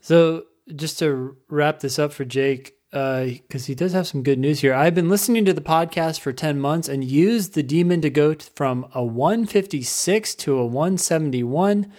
So 0.00 0.44
just 0.74 0.98
to 1.00 1.36
wrap 1.48 1.80
this 1.80 1.98
up 1.98 2.14
for 2.14 2.24
Jake, 2.24 2.74
because 2.92 3.64
uh, 3.64 3.66
he 3.66 3.74
does 3.74 3.94
have 3.94 4.06
some 4.06 4.22
good 4.22 4.38
news 4.38 4.60
here. 4.60 4.74
I've 4.74 4.94
been 4.94 5.08
listening 5.08 5.46
to 5.46 5.54
the 5.54 5.62
podcast 5.62 6.20
for 6.20 6.30
10 6.30 6.60
months 6.60 6.90
and 6.90 7.02
used 7.02 7.54
the 7.54 7.62
demon 7.62 8.02
to 8.02 8.10
go 8.10 8.34
from 8.34 8.86
a 8.94 9.02
156 9.02 10.34
to 10.34 10.58
a 10.58 10.66
171 10.66 11.90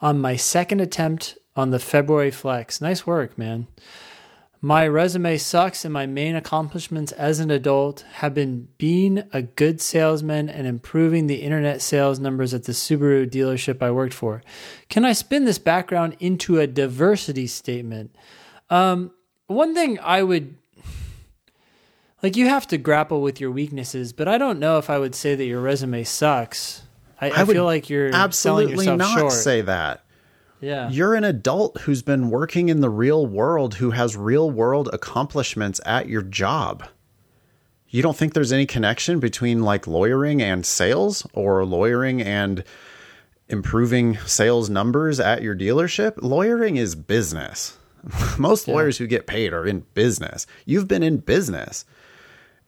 on 0.00 0.20
my 0.20 0.36
second 0.36 0.80
attempt 0.80 1.36
on 1.56 1.70
the 1.70 1.80
February 1.80 2.30
flex. 2.30 2.80
Nice 2.80 3.04
work, 3.04 3.36
man. 3.36 3.66
My 4.60 4.86
resume 4.86 5.36
sucks, 5.36 5.84
and 5.84 5.92
my 5.92 6.06
main 6.06 6.36
accomplishments 6.36 7.10
as 7.12 7.40
an 7.40 7.50
adult 7.50 8.04
have 8.14 8.32
been 8.32 8.68
being 8.78 9.24
a 9.32 9.42
good 9.42 9.80
salesman 9.80 10.48
and 10.48 10.66
improving 10.66 11.26
the 11.26 11.42
internet 11.42 11.82
sales 11.82 12.20
numbers 12.20 12.54
at 12.54 12.64
the 12.64 12.72
Subaru 12.72 13.28
dealership 13.28 13.82
I 13.82 13.90
worked 13.90 14.14
for. 14.14 14.42
Can 14.88 15.04
I 15.04 15.12
spin 15.12 15.44
this 15.44 15.58
background 15.58 16.16
into 16.20 16.58
a 16.60 16.68
diversity 16.68 17.48
statement? 17.48 18.14
Um, 18.70 19.12
one 19.46 19.74
thing 19.74 19.98
I 20.00 20.22
would 20.22 20.56
like, 22.22 22.36
you 22.36 22.48
have 22.48 22.66
to 22.68 22.78
grapple 22.78 23.20
with 23.20 23.40
your 23.40 23.50
weaknesses, 23.50 24.12
but 24.12 24.26
I 24.26 24.38
don't 24.38 24.58
know 24.58 24.78
if 24.78 24.90
I 24.90 24.98
would 24.98 25.14
say 25.14 25.34
that 25.34 25.44
your 25.44 25.60
resume 25.60 26.02
sucks. 26.04 26.82
I, 27.20 27.30
I, 27.30 27.42
I 27.42 27.44
feel 27.44 27.64
like 27.64 27.88
you're 27.88 28.14
absolutely 28.14 28.86
not 28.86 29.18
short. 29.18 29.32
say 29.32 29.60
that. 29.62 30.02
Yeah. 30.60 30.88
You're 30.90 31.14
an 31.14 31.24
adult 31.24 31.82
who's 31.82 32.02
been 32.02 32.30
working 32.30 32.68
in 32.68 32.80
the 32.80 32.90
real 32.90 33.26
world, 33.26 33.74
who 33.74 33.90
has 33.90 34.16
real 34.16 34.50
world 34.50 34.88
accomplishments 34.92 35.80
at 35.84 36.08
your 36.08 36.22
job. 36.22 36.84
You 37.88 38.02
don't 38.02 38.16
think 38.16 38.34
there's 38.34 38.52
any 38.52 38.66
connection 38.66 39.20
between 39.20 39.62
like 39.62 39.86
lawyering 39.86 40.42
and 40.42 40.66
sales 40.66 41.26
or 41.34 41.64
lawyering 41.64 42.20
and 42.20 42.64
improving 43.48 44.16
sales 44.26 44.68
numbers 44.68 45.20
at 45.20 45.42
your 45.42 45.54
dealership? 45.54 46.14
Lawyering 46.20 46.76
is 46.76 46.94
business. 46.94 47.76
Most 48.38 48.68
yeah. 48.68 48.74
lawyers 48.74 48.98
who 48.98 49.06
get 49.06 49.26
paid 49.26 49.52
are 49.52 49.66
in 49.66 49.80
business. 49.94 50.46
You've 50.64 50.88
been 50.88 51.02
in 51.02 51.18
business. 51.18 51.84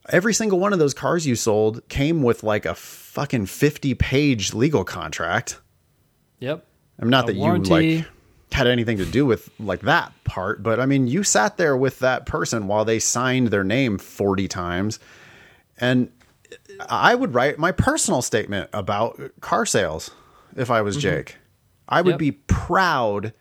Every 0.08 0.32
single 0.32 0.58
one 0.58 0.72
of 0.72 0.78
those 0.78 0.94
cars 0.94 1.26
you 1.26 1.36
sold 1.36 1.86
came 1.88 2.22
with 2.22 2.42
like 2.42 2.64
a 2.64 2.74
fucking 2.74 3.46
50 3.46 3.94
page 3.94 4.54
legal 4.54 4.84
contract. 4.84 5.60
Yep. 6.40 6.64
I'm 6.98 7.10
not 7.10 7.28
a 7.28 7.32
that 7.32 7.38
warranty. 7.38 7.68
you 7.68 7.96
like 7.98 8.06
had 8.52 8.66
anything 8.66 8.96
to 8.98 9.04
do 9.04 9.26
with 9.26 9.50
like 9.60 9.80
that 9.80 10.12
part, 10.24 10.62
but 10.62 10.80
I 10.80 10.86
mean, 10.86 11.06
you 11.06 11.22
sat 11.22 11.56
there 11.58 11.76
with 11.76 11.98
that 11.98 12.26
person 12.26 12.66
while 12.66 12.84
they 12.84 12.98
signed 12.98 13.48
their 13.48 13.64
name 13.64 13.98
40 13.98 14.48
times. 14.48 14.98
And 15.76 16.10
I 16.88 17.14
would 17.14 17.34
write 17.34 17.58
my 17.58 17.72
personal 17.72 18.22
statement 18.22 18.70
about 18.72 19.20
car 19.40 19.66
sales 19.66 20.10
if 20.56 20.70
I 20.70 20.82
was 20.82 20.96
mm-hmm. 20.96 21.02
Jake. 21.02 21.36
I 21.88 22.02
would 22.02 22.12
yep. 22.12 22.18
be 22.18 22.32
proud 22.32 23.32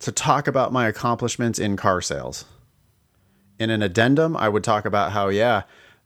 to 0.00 0.12
talk 0.12 0.46
about 0.46 0.72
my 0.72 0.86
accomplishments 0.86 1.58
in 1.58 1.76
car 1.76 2.00
sales. 2.00 2.44
In 3.58 3.70
an 3.70 3.82
addendum, 3.82 4.36
I 4.36 4.48
would 4.48 4.62
talk 4.62 4.84
about 4.84 5.12
how, 5.12 5.28
yeah, 5.28 5.62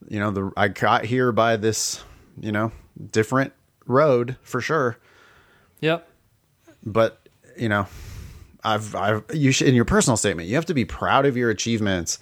you 0.09 0.19
know, 0.19 0.31
the 0.31 0.53
I 0.57 0.69
got 0.69 1.05
here 1.05 1.33
by 1.33 1.57
this, 1.57 2.03
you 2.41 2.51
know, 2.51 2.73
different 3.11 3.53
road 3.87 4.37
for 4.43 4.61
sure. 4.61 4.97
Yep 5.81 6.09
but 6.85 7.29
you 7.57 7.69
know, 7.69 7.87
I've 8.65 8.95
I've 8.95 9.25
you 9.33 9.53
should 9.53 9.69
in 9.69 9.75
your 9.75 9.85
personal 9.85 10.17
statement 10.17 10.49
you 10.49 10.55
have 10.55 10.67
to 10.67 10.75
be 10.75 10.85
proud 10.85 11.27
of 11.27 11.37
your 11.37 11.51
achievements. 11.51 12.19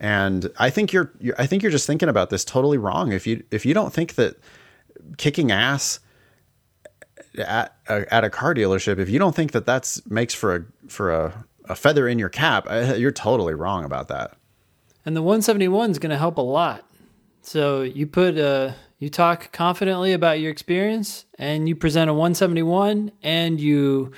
And 0.00 0.50
I 0.58 0.70
think 0.70 0.92
you're, 0.92 1.12
you're 1.20 1.36
I 1.38 1.46
think 1.46 1.62
you're 1.62 1.72
just 1.72 1.86
thinking 1.86 2.08
about 2.08 2.30
this 2.30 2.44
totally 2.44 2.78
wrong. 2.78 3.12
If 3.12 3.26
you 3.26 3.44
if 3.50 3.64
you 3.64 3.74
don't 3.74 3.92
think 3.92 4.14
that 4.14 4.36
kicking 5.16 5.50
ass 5.50 6.00
at 7.38 7.76
a, 7.88 8.12
at 8.14 8.24
a 8.24 8.30
car 8.30 8.54
dealership, 8.54 8.98
if 8.98 9.08
you 9.08 9.18
don't 9.18 9.34
think 9.34 9.52
that 9.52 9.66
that's 9.66 10.04
makes 10.08 10.34
for 10.34 10.56
a 10.56 10.64
for 10.88 11.12
a, 11.12 11.44
a 11.66 11.74
feather 11.74 12.08
in 12.08 12.18
your 12.18 12.28
cap, 12.28 12.66
you're 12.96 13.12
totally 13.12 13.54
wrong 13.54 13.84
about 13.84 14.08
that. 14.08 14.34
And 15.06 15.16
the 15.16 15.22
171 15.22 15.90
is 15.90 15.98
going 15.98 16.10
to 16.10 16.18
help 16.18 16.38
a 16.38 16.42
lot. 16.42 16.88
So 17.42 17.82
you 17.82 18.06
put 18.06 18.38
uh, 18.38 18.72
you 18.98 19.10
talk 19.10 19.52
confidently 19.52 20.12
about 20.12 20.40
your 20.40 20.50
experience, 20.50 21.26
and 21.38 21.68
you 21.68 21.76
present 21.76 22.08
a 22.08 22.14
171, 22.14 23.12
and 23.22 23.60
you 23.60 24.12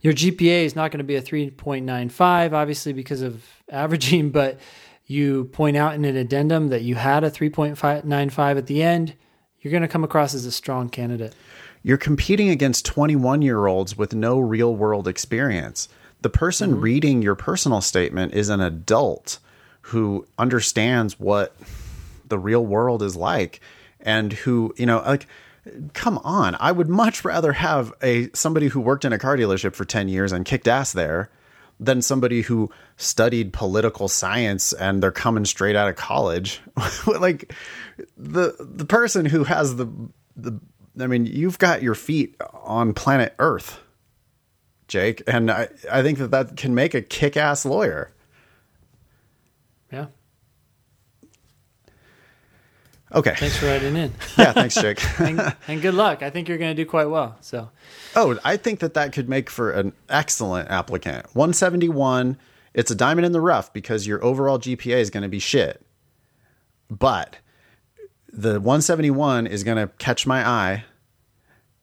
your 0.00 0.12
GPA 0.12 0.64
is 0.64 0.76
not 0.76 0.90
going 0.90 0.98
to 0.98 1.04
be 1.04 1.16
a 1.16 1.22
3.95, 1.22 2.52
obviously 2.52 2.92
because 2.92 3.22
of 3.22 3.44
averaging, 3.68 4.30
but 4.32 4.58
you 5.04 5.44
point 5.46 5.76
out 5.76 5.94
in 5.94 6.04
an 6.04 6.16
addendum 6.16 6.68
that 6.68 6.82
you 6.82 6.94
had 6.94 7.24
a 7.24 7.30
3.95 7.30 8.56
at 8.56 8.66
the 8.66 8.82
end. 8.82 9.14
You're 9.60 9.72
going 9.72 9.82
to 9.82 9.88
come 9.88 10.04
across 10.04 10.32
as 10.32 10.46
a 10.46 10.52
strong 10.52 10.88
candidate. 10.88 11.34
You're 11.82 11.98
competing 11.98 12.50
against 12.50 12.84
21 12.86 13.42
year 13.42 13.66
olds 13.66 13.96
with 13.96 14.14
no 14.14 14.38
real 14.38 14.74
world 14.74 15.08
experience. 15.08 15.88
The 16.20 16.30
person 16.30 16.72
mm-hmm. 16.72 16.80
reading 16.80 17.22
your 17.22 17.34
personal 17.34 17.80
statement 17.80 18.34
is 18.34 18.48
an 18.48 18.60
adult 18.60 19.38
who 19.82 20.26
understands 20.38 21.18
what 21.18 21.56
the 22.26 22.38
real 22.38 22.64
world 22.64 23.02
is 23.02 23.16
like 23.16 23.60
and 24.00 24.32
who, 24.32 24.74
you 24.76 24.86
know, 24.86 24.98
like 24.98 25.26
come 25.92 26.18
on, 26.18 26.56
I 26.58 26.72
would 26.72 26.88
much 26.88 27.24
rather 27.24 27.52
have 27.52 27.92
a 28.02 28.30
somebody 28.34 28.68
who 28.68 28.80
worked 28.80 29.04
in 29.04 29.12
a 29.12 29.18
car 29.18 29.36
dealership 29.36 29.74
for 29.74 29.84
10 29.84 30.08
years 30.08 30.32
and 30.32 30.44
kicked 30.44 30.68
ass 30.68 30.92
there 30.92 31.30
than 31.78 32.02
somebody 32.02 32.42
who 32.42 32.70
studied 32.96 33.52
political 33.52 34.08
science 34.08 34.72
and 34.74 35.02
they're 35.02 35.10
coming 35.10 35.44
straight 35.44 35.76
out 35.76 35.88
of 35.88 35.96
college. 35.96 36.60
like 37.06 37.52
the 38.16 38.54
the 38.58 38.84
person 38.84 39.24
who 39.24 39.44
has 39.44 39.76
the 39.76 39.86
the 40.36 40.60
I 40.98 41.06
mean, 41.06 41.26
you've 41.26 41.58
got 41.58 41.82
your 41.82 41.94
feet 41.94 42.36
on 42.52 42.94
planet 42.94 43.34
Earth, 43.38 43.80
Jake, 44.88 45.22
and 45.26 45.50
I 45.50 45.68
I 45.90 46.02
think 46.02 46.18
that 46.18 46.30
that 46.30 46.56
can 46.56 46.74
make 46.74 46.94
a 46.94 47.02
kick-ass 47.02 47.64
lawyer. 47.64 48.12
Yeah. 49.92 50.06
Okay. 53.12 53.34
Thanks 53.34 53.56
for 53.56 53.66
writing 53.66 53.96
in. 53.96 54.12
yeah, 54.38 54.52
thanks, 54.52 54.74
Jake. 54.76 55.02
and, 55.20 55.54
and, 55.66 55.82
good 55.82 55.94
luck. 55.94 56.22
I 56.22 56.30
think 56.30 56.48
you're 56.48 56.58
going 56.58 56.74
to 56.74 56.80
do 56.80 56.88
quite 56.88 57.06
well. 57.06 57.36
So. 57.40 57.70
Oh, 58.14 58.38
I 58.44 58.56
think 58.56 58.80
that 58.80 58.94
that 58.94 59.12
could 59.12 59.28
make 59.28 59.50
for 59.50 59.72
an 59.72 59.92
excellent 60.08 60.70
applicant. 60.70 61.26
171. 61.34 62.38
It's 62.72 62.90
a 62.90 62.94
diamond 62.94 63.26
in 63.26 63.32
the 63.32 63.40
rough 63.40 63.72
because 63.72 64.06
your 64.06 64.24
overall 64.24 64.60
GPA 64.60 64.96
is 64.96 65.10
going 65.10 65.24
to 65.24 65.28
be 65.28 65.40
shit. 65.40 65.84
But 66.88 67.38
the 68.32 68.60
171 68.60 69.46
is 69.46 69.64
going 69.64 69.76
to 69.76 69.92
catch 69.98 70.26
my 70.26 70.46
eye. 70.46 70.84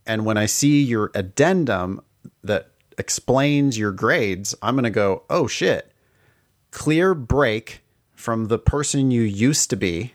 And 0.05 0.25
when 0.25 0.37
I 0.37 0.45
see 0.45 0.81
your 0.81 1.11
addendum 1.13 2.01
that 2.43 2.71
explains 2.97 3.77
your 3.77 3.91
grades, 3.91 4.55
I'm 4.61 4.75
going 4.75 4.85
to 4.85 4.89
go, 4.89 5.23
oh 5.29 5.47
shit, 5.47 5.91
clear 6.71 7.13
break 7.13 7.81
from 8.13 8.45
the 8.45 8.57
person 8.57 9.11
you 9.11 9.21
used 9.21 9.69
to 9.69 9.75
be 9.75 10.13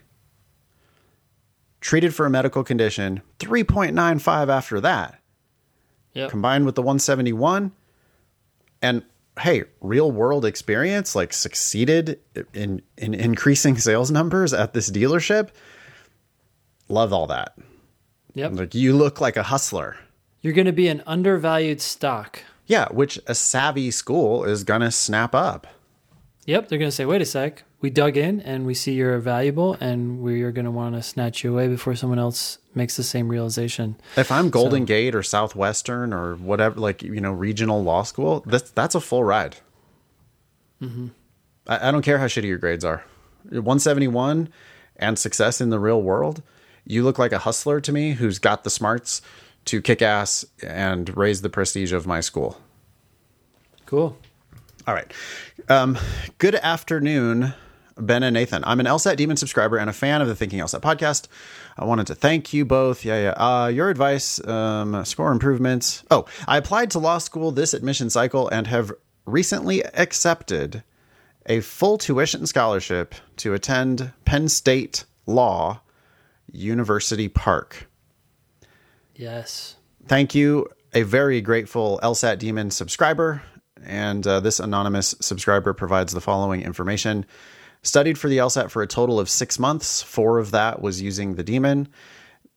treated 1.79 2.15
for 2.15 2.25
a 2.25 2.29
medical 2.29 2.63
condition, 2.63 3.21
3.95 3.39 4.49
after 4.49 4.81
that. 4.81 5.19
Yep. 6.13 6.29
Combined 6.29 6.65
with 6.65 6.75
the 6.75 6.81
171 6.81 7.71
and 8.81 9.03
hey, 9.39 9.63
real 9.81 10.11
world 10.11 10.45
experience 10.45 11.15
like 11.15 11.33
succeeded 11.33 12.19
in 12.53 12.81
in 12.97 13.13
increasing 13.13 13.77
sales 13.79 14.11
numbers 14.11 14.53
at 14.53 14.73
this 14.73 14.91
dealership. 14.91 15.49
Love 16.93 17.11
all 17.11 17.27
that. 17.27 17.57
Yep. 18.33 18.51
Like 18.53 18.75
you 18.75 18.95
look 18.95 19.19
like 19.19 19.37
a 19.37 19.43
hustler. 19.43 19.97
You're 20.41 20.53
going 20.53 20.65
to 20.65 20.71
be 20.71 20.87
an 20.87 21.03
undervalued 21.05 21.81
stock. 21.81 22.43
Yeah, 22.65 22.87
which 22.91 23.19
a 23.27 23.35
savvy 23.35 23.91
school 23.91 24.43
is 24.43 24.63
going 24.63 24.81
to 24.81 24.91
snap 24.91 25.35
up. 25.35 25.67
Yep, 26.45 26.67
they're 26.67 26.79
going 26.79 26.91
to 26.91 26.95
say, 26.95 27.05
"Wait 27.05 27.21
a 27.21 27.25
sec 27.25 27.63
we 27.83 27.89
dug 27.89 28.15
in 28.15 28.39
and 28.39 28.65
we 28.65 28.73
see 28.73 28.93
you're 28.93 29.19
valuable 29.19 29.75
and 29.81 30.21
we 30.21 30.41
are 30.43 30.53
going 30.53 30.63
to 30.63 30.71
want 30.71 30.95
to 30.95 31.03
snatch 31.03 31.43
you 31.43 31.51
away 31.51 31.67
before 31.67 31.95
someone 31.95 32.17
else 32.17 32.57
makes 32.73 32.95
the 32.95 33.03
same 33.03 33.27
realization. 33.27 33.97
If 34.15 34.31
I'm 34.31 34.49
Golden 34.49 34.83
so, 34.83 34.85
Gate 34.85 35.13
or 35.13 35.21
Southwestern 35.21 36.13
or 36.13 36.35
whatever, 36.35 36.79
like, 36.79 37.03
you 37.03 37.19
know, 37.19 37.33
regional 37.33 37.83
law 37.83 38.03
school, 38.03 38.41
that's, 38.45 38.71
that's 38.71 38.95
a 38.95 39.01
full 39.01 39.25
ride. 39.25 39.57
Mm-hmm. 40.81 41.07
I, 41.67 41.89
I 41.89 41.91
don't 41.91 42.03
care 42.03 42.19
how 42.19 42.27
shitty 42.27 42.45
your 42.45 42.57
grades 42.57 42.85
are. 42.85 43.03
171 43.49 44.47
and 44.95 45.19
success 45.19 45.59
in 45.59 45.69
the 45.69 45.79
real 45.79 46.01
world, 46.01 46.41
you 46.85 47.03
look 47.03 47.19
like 47.19 47.31
a 47.31 47.39
hustler 47.39 47.79
to 47.81 47.91
me 47.91 48.11
who's 48.11 48.39
got 48.39 48.63
the 48.63 48.69
smarts 48.69 49.21
to 49.65 49.81
kick 49.81 50.01
ass 50.01 50.45
and 50.61 51.15
raise 51.15 51.41
the 51.41 51.49
prestige 51.49 51.93
of 51.93 52.05
my 52.05 52.19
school. 52.19 52.59
Cool. 53.85 54.17
All 54.85 54.93
right. 54.93 55.11
Um, 55.69 55.97
good 56.39 56.55
afternoon, 56.55 57.53
Ben 57.97 58.23
and 58.23 58.33
Nathan. 58.33 58.63
I'm 58.65 58.79
an 58.79 58.85
LSAT 58.85 59.15
Demon 59.15 59.37
subscriber 59.37 59.77
and 59.77 59.89
a 59.89 59.93
fan 59.93 60.21
of 60.21 60.27
the 60.27 60.35
Thinking 60.35 60.59
LSAT 60.59 60.81
podcast. 60.81 61.27
I 61.77 61.85
wanted 61.85 62.07
to 62.07 62.15
thank 62.15 62.53
you 62.53 62.65
both. 62.65 63.05
Yeah, 63.05 63.21
yeah. 63.21 63.31
Uh, 63.31 63.67
your 63.67 63.89
advice, 63.89 64.45
um, 64.45 65.05
score 65.05 65.31
improvements. 65.31 66.03
Oh, 66.11 66.25
I 66.47 66.57
applied 66.57 66.91
to 66.91 66.99
law 66.99 67.17
school 67.17 67.51
this 67.51 67.73
admission 67.73 68.09
cycle 68.09 68.49
and 68.49 68.67
have 68.67 68.91
recently 69.25 69.83
accepted 69.85 70.83
a 71.45 71.61
full 71.61 71.97
tuition 71.97 72.45
scholarship 72.45 73.15
to 73.37 73.53
attend 73.53 74.11
Penn 74.25 74.49
State 74.49 75.05
Law, 75.25 75.81
University 76.53 77.27
Park. 77.27 77.89
Yes. 79.15 79.75
Thank 80.07 80.33
you. 80.33 80.69
A 80.93 81.01
very 81.01 81.41
grateful 81.41 81.99
LSAT 82.01 82.39
Demon 82.39 82.71
subscriber. 82.71 83.41
And 83.85 84.25
uh, 84.25 84.39
this 84.39 84.59
anonymous 84.59 85.15
subscriber 85.19 85.73
provides 85.73 86.13
the 86.13 86.21
following 86.21 86.61
information. 86.61 87.25
Studied 87.81 88.17
for 88.17 88.29
the 88.29 88.37
LSAT 88.37 88.71
for 88.71 88.81
a 88.81 88.87
total 88.87 89.19
of 89.19 89.29
six 89.29 89.59
months. 89.59 90.01
Four 90.01 90.39
of 90.39 90.51
that 90.51 90.81
was 90.81 91.01
using 91.01 91.35
the 91.35 91.43
Demon. 91.43 91.89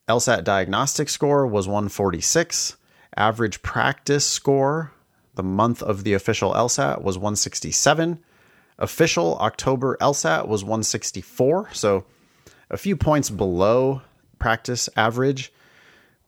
LSAT 0.08 0.44
diagnostic 0.44 1.08
score 1.08 1.46
was 1.46 1.66
146. 1.66 2.76
Average 3.16 3.62
practice 3.62 4.24
score, 4.24 4.92
the 5.34 5.42
month 5.42 5.82
of 5.82 6.04
the 6.04 6.12
official 6.12 6.52
LSAT, 6.52 7.02
was 7.02 7.18
167. 7.18 8.22
Official 8.78 9.36
October 9.38 9.96
LSAT 10.00 10.46
was 10.46 10.62
164, 10.62 11.70
so 11.72 12.04
a 12.70 12.76
few 12.76 12.96
points 12.96 13.30
below 13.30 14.02
practice 14.38 14.88
average, 14.96 15.52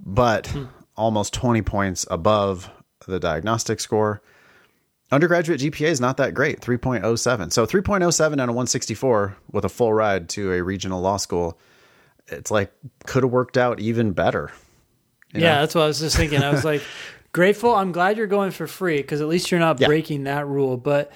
but 0.01 0.55
almost 0.97 1.34
20 1.34 1.62
points 1.62 2.07
above 2.11 2.70
the 3.07 3.18
diagnostic 3.20 3.80
score. 3.80 4.22
Undergraduate 5.11 5.61
GPA 5.61 5.89
is 5.89 6.01
not 6.01 6.18
that 6.18 6.34
great, 6.34 6.61
3.07. 6.61 7.53
So 7.53 7.64
3.07 7.66 8.32
and 8.32 8.41
a 8.41 8.45
164 8.47 9.36
with 9.53 9.64
a 9.64 9.68
full 9.68 9.95
ride 9.95 10.28
to 10.30 10.53
a 10.53 10.62
regional 10.62 11.01
law 11.01 11.16
school, 11.16 11.59
it's 12.26 12.51
like 12.51 12.70
could 13.07 13.22
have 13.22 13.32
worked 13.32 13.57
out 13.57 13.80
even 13.80 14.12
better. 14.12 14.51
yeah, 15.32 15.41
know? 15.55 15.61
that's 15.61 15.74
what 15.74 15.84
I 15.84 15.86
was 15.86 16.01
just 16.01 16.16
thinking. 16.16 16.43
I 16.43 16.51
was 16.51 16.64
like, 16.64 16.82
grateful. 17.32 17.74
I'm 17.74 17.93
glad 17.93 18.18
you're 18.18 18.26
going 18.26 18.51
for 18.51 18.66
free 18.66 18.99
because 18.99 19.22
at 19.22 19.28
least 19.28 19.51
you're 19.51 19.61
not 19.61 19.80
Yeah. 19.80 19.86
breaking 19.86 20.24
that 20.24 20.47
rule. 20.47 20.76
But 20.76 21.11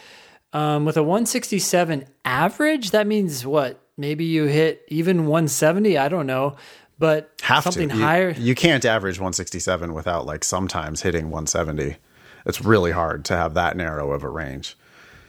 um, 0.54 0.86
with 0.86 0.96
a 0.96 1.02
167 1.02 2.06
average, 2.24 2.92
that 2.92 3.06
means 3.06 3.44
what? 3.44 3.78
Maybe 4.02 4.24
you 4.24 4.44
hit 4.44 4.84
even 4.88 5.26
170. 5.26 5.96
I 5.96 6.08
don't 6.08 6.26
know, 6.26 6.56
but 6.98 7.30
Have 7.42 7.62
something 7.62 7.88
to. 7.88 7.94
You- 7.96 8.02
higher. 8.02 8.30
You, 8.36 8.54
can't 8.56 8.84
average 8.84 9.18
167 9.18 9.94
without 9.94 10.26
like 10.26 10.42
sometimes 10.42 11.02
hitting 11.02 11.26
170. 11.30 11.96
It's 12.44 12.60
really 12.60 12.90
hard 12.90 13.24
to 13.26 13.36
have 13.36 13.54
that 13.54 13.76
narrow 13.76 14.10
of 14.10 14.24
a 14.24 14.28
range. 14.28 14.76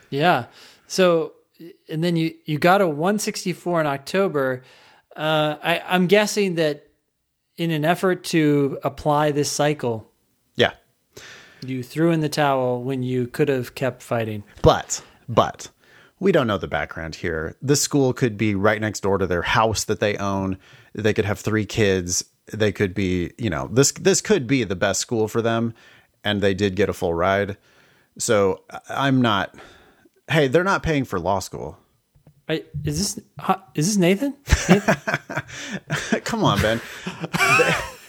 Yeah. 0.09 0.45
So, 0.87 1.33
and 1.87 2.03
then 2.03 2.15
you 2.15 2.33
you 2.45 2.57
got 2.57 2.81
a 2.81 2.87
164 2.87 3.81
in 3.81 3.85
October. 3.87 4.63
Uh, 5.15 5.55
I, 5.63 5.79
I'm 5.87 6.07
guessing 6.07 6.55
that 6.55 6.87
in 7.57 7.69
an 7.69 7.85
effort 7.85 8.23
to 8.25 8.79
apply 8.83 9.29
this 9.31 9.51
cycle, 9.51 10.09
Yeah. 10.55 10.71
you 11.63 11.83
threw 11.83 12.09
in 12.11 12.21
the 12.21 12.29
towel 12.29 12.83
when 12.83 13.03
you 13.03 13.27
could 13.27 13.47
have 13.47 13.75
kept 13.75 14.01
fighting. 14.01 14.43
But, 14.63 15.03
but 15.29 15.69
we 16.23 16.31
don't 16.31 16.47
know 16.47 16.57
the 16.57 16.67
background 16.67 17.15
here. 17.15 17.57
This 17.61 17.81
school 17.81 18.13
could 18.13 18.37
be 18.37 18.55
right 18.55 18.79
next 18.79 19.01
door 19.01 19.17
to 19.17 19.27
their 19.27 19.41
house 19.41 19.83
that 19.83 19.99
they 19.99 20.15
own. 20.17 20.57
They 20.93 21.13
could 21.13 21.25
have 21.25 21.37
three 21.37 21.65
kids. 21.65 22.23
They 22.51 22.71
could 22.71 22.93
be, 22.93 23.33
you 23.37 23.49
know, 23.49 23.67
this 23.71 23.91
this 23.91 24.21
could 24.21 24.47
be 24.47 24.63
the 24.63 24.75
best 24.75 25.01
school 25.01 25.27
for 25.27 25.41
them, 25.41 25.73
and 26.23 26.41
they 26.41 26.53
did 26.53 26.75
get 26.75 26.89
a 26.89 26.93
full 26.93 27.13
ride. 27.13 27.57
So 28.17 28.63
I'm 28.89 29.21
not. 29.21 29.53
Hey, 30.29 30.47
they're 30.47 30.63
not 30.63 30.81
paying 30.81 31.03
for 31.03 31.19
law 31.19 31.39
school. 31.39 31.77
I, 32.47 32.63
is 32.85 33.15
this 33.15 33.25
is 33.75 33.87
this 33.87 33.97
Nathan? 33.97 34.33
Come 36.23 36.45
on, 36.45 36.61
Ben. 36.61 36.81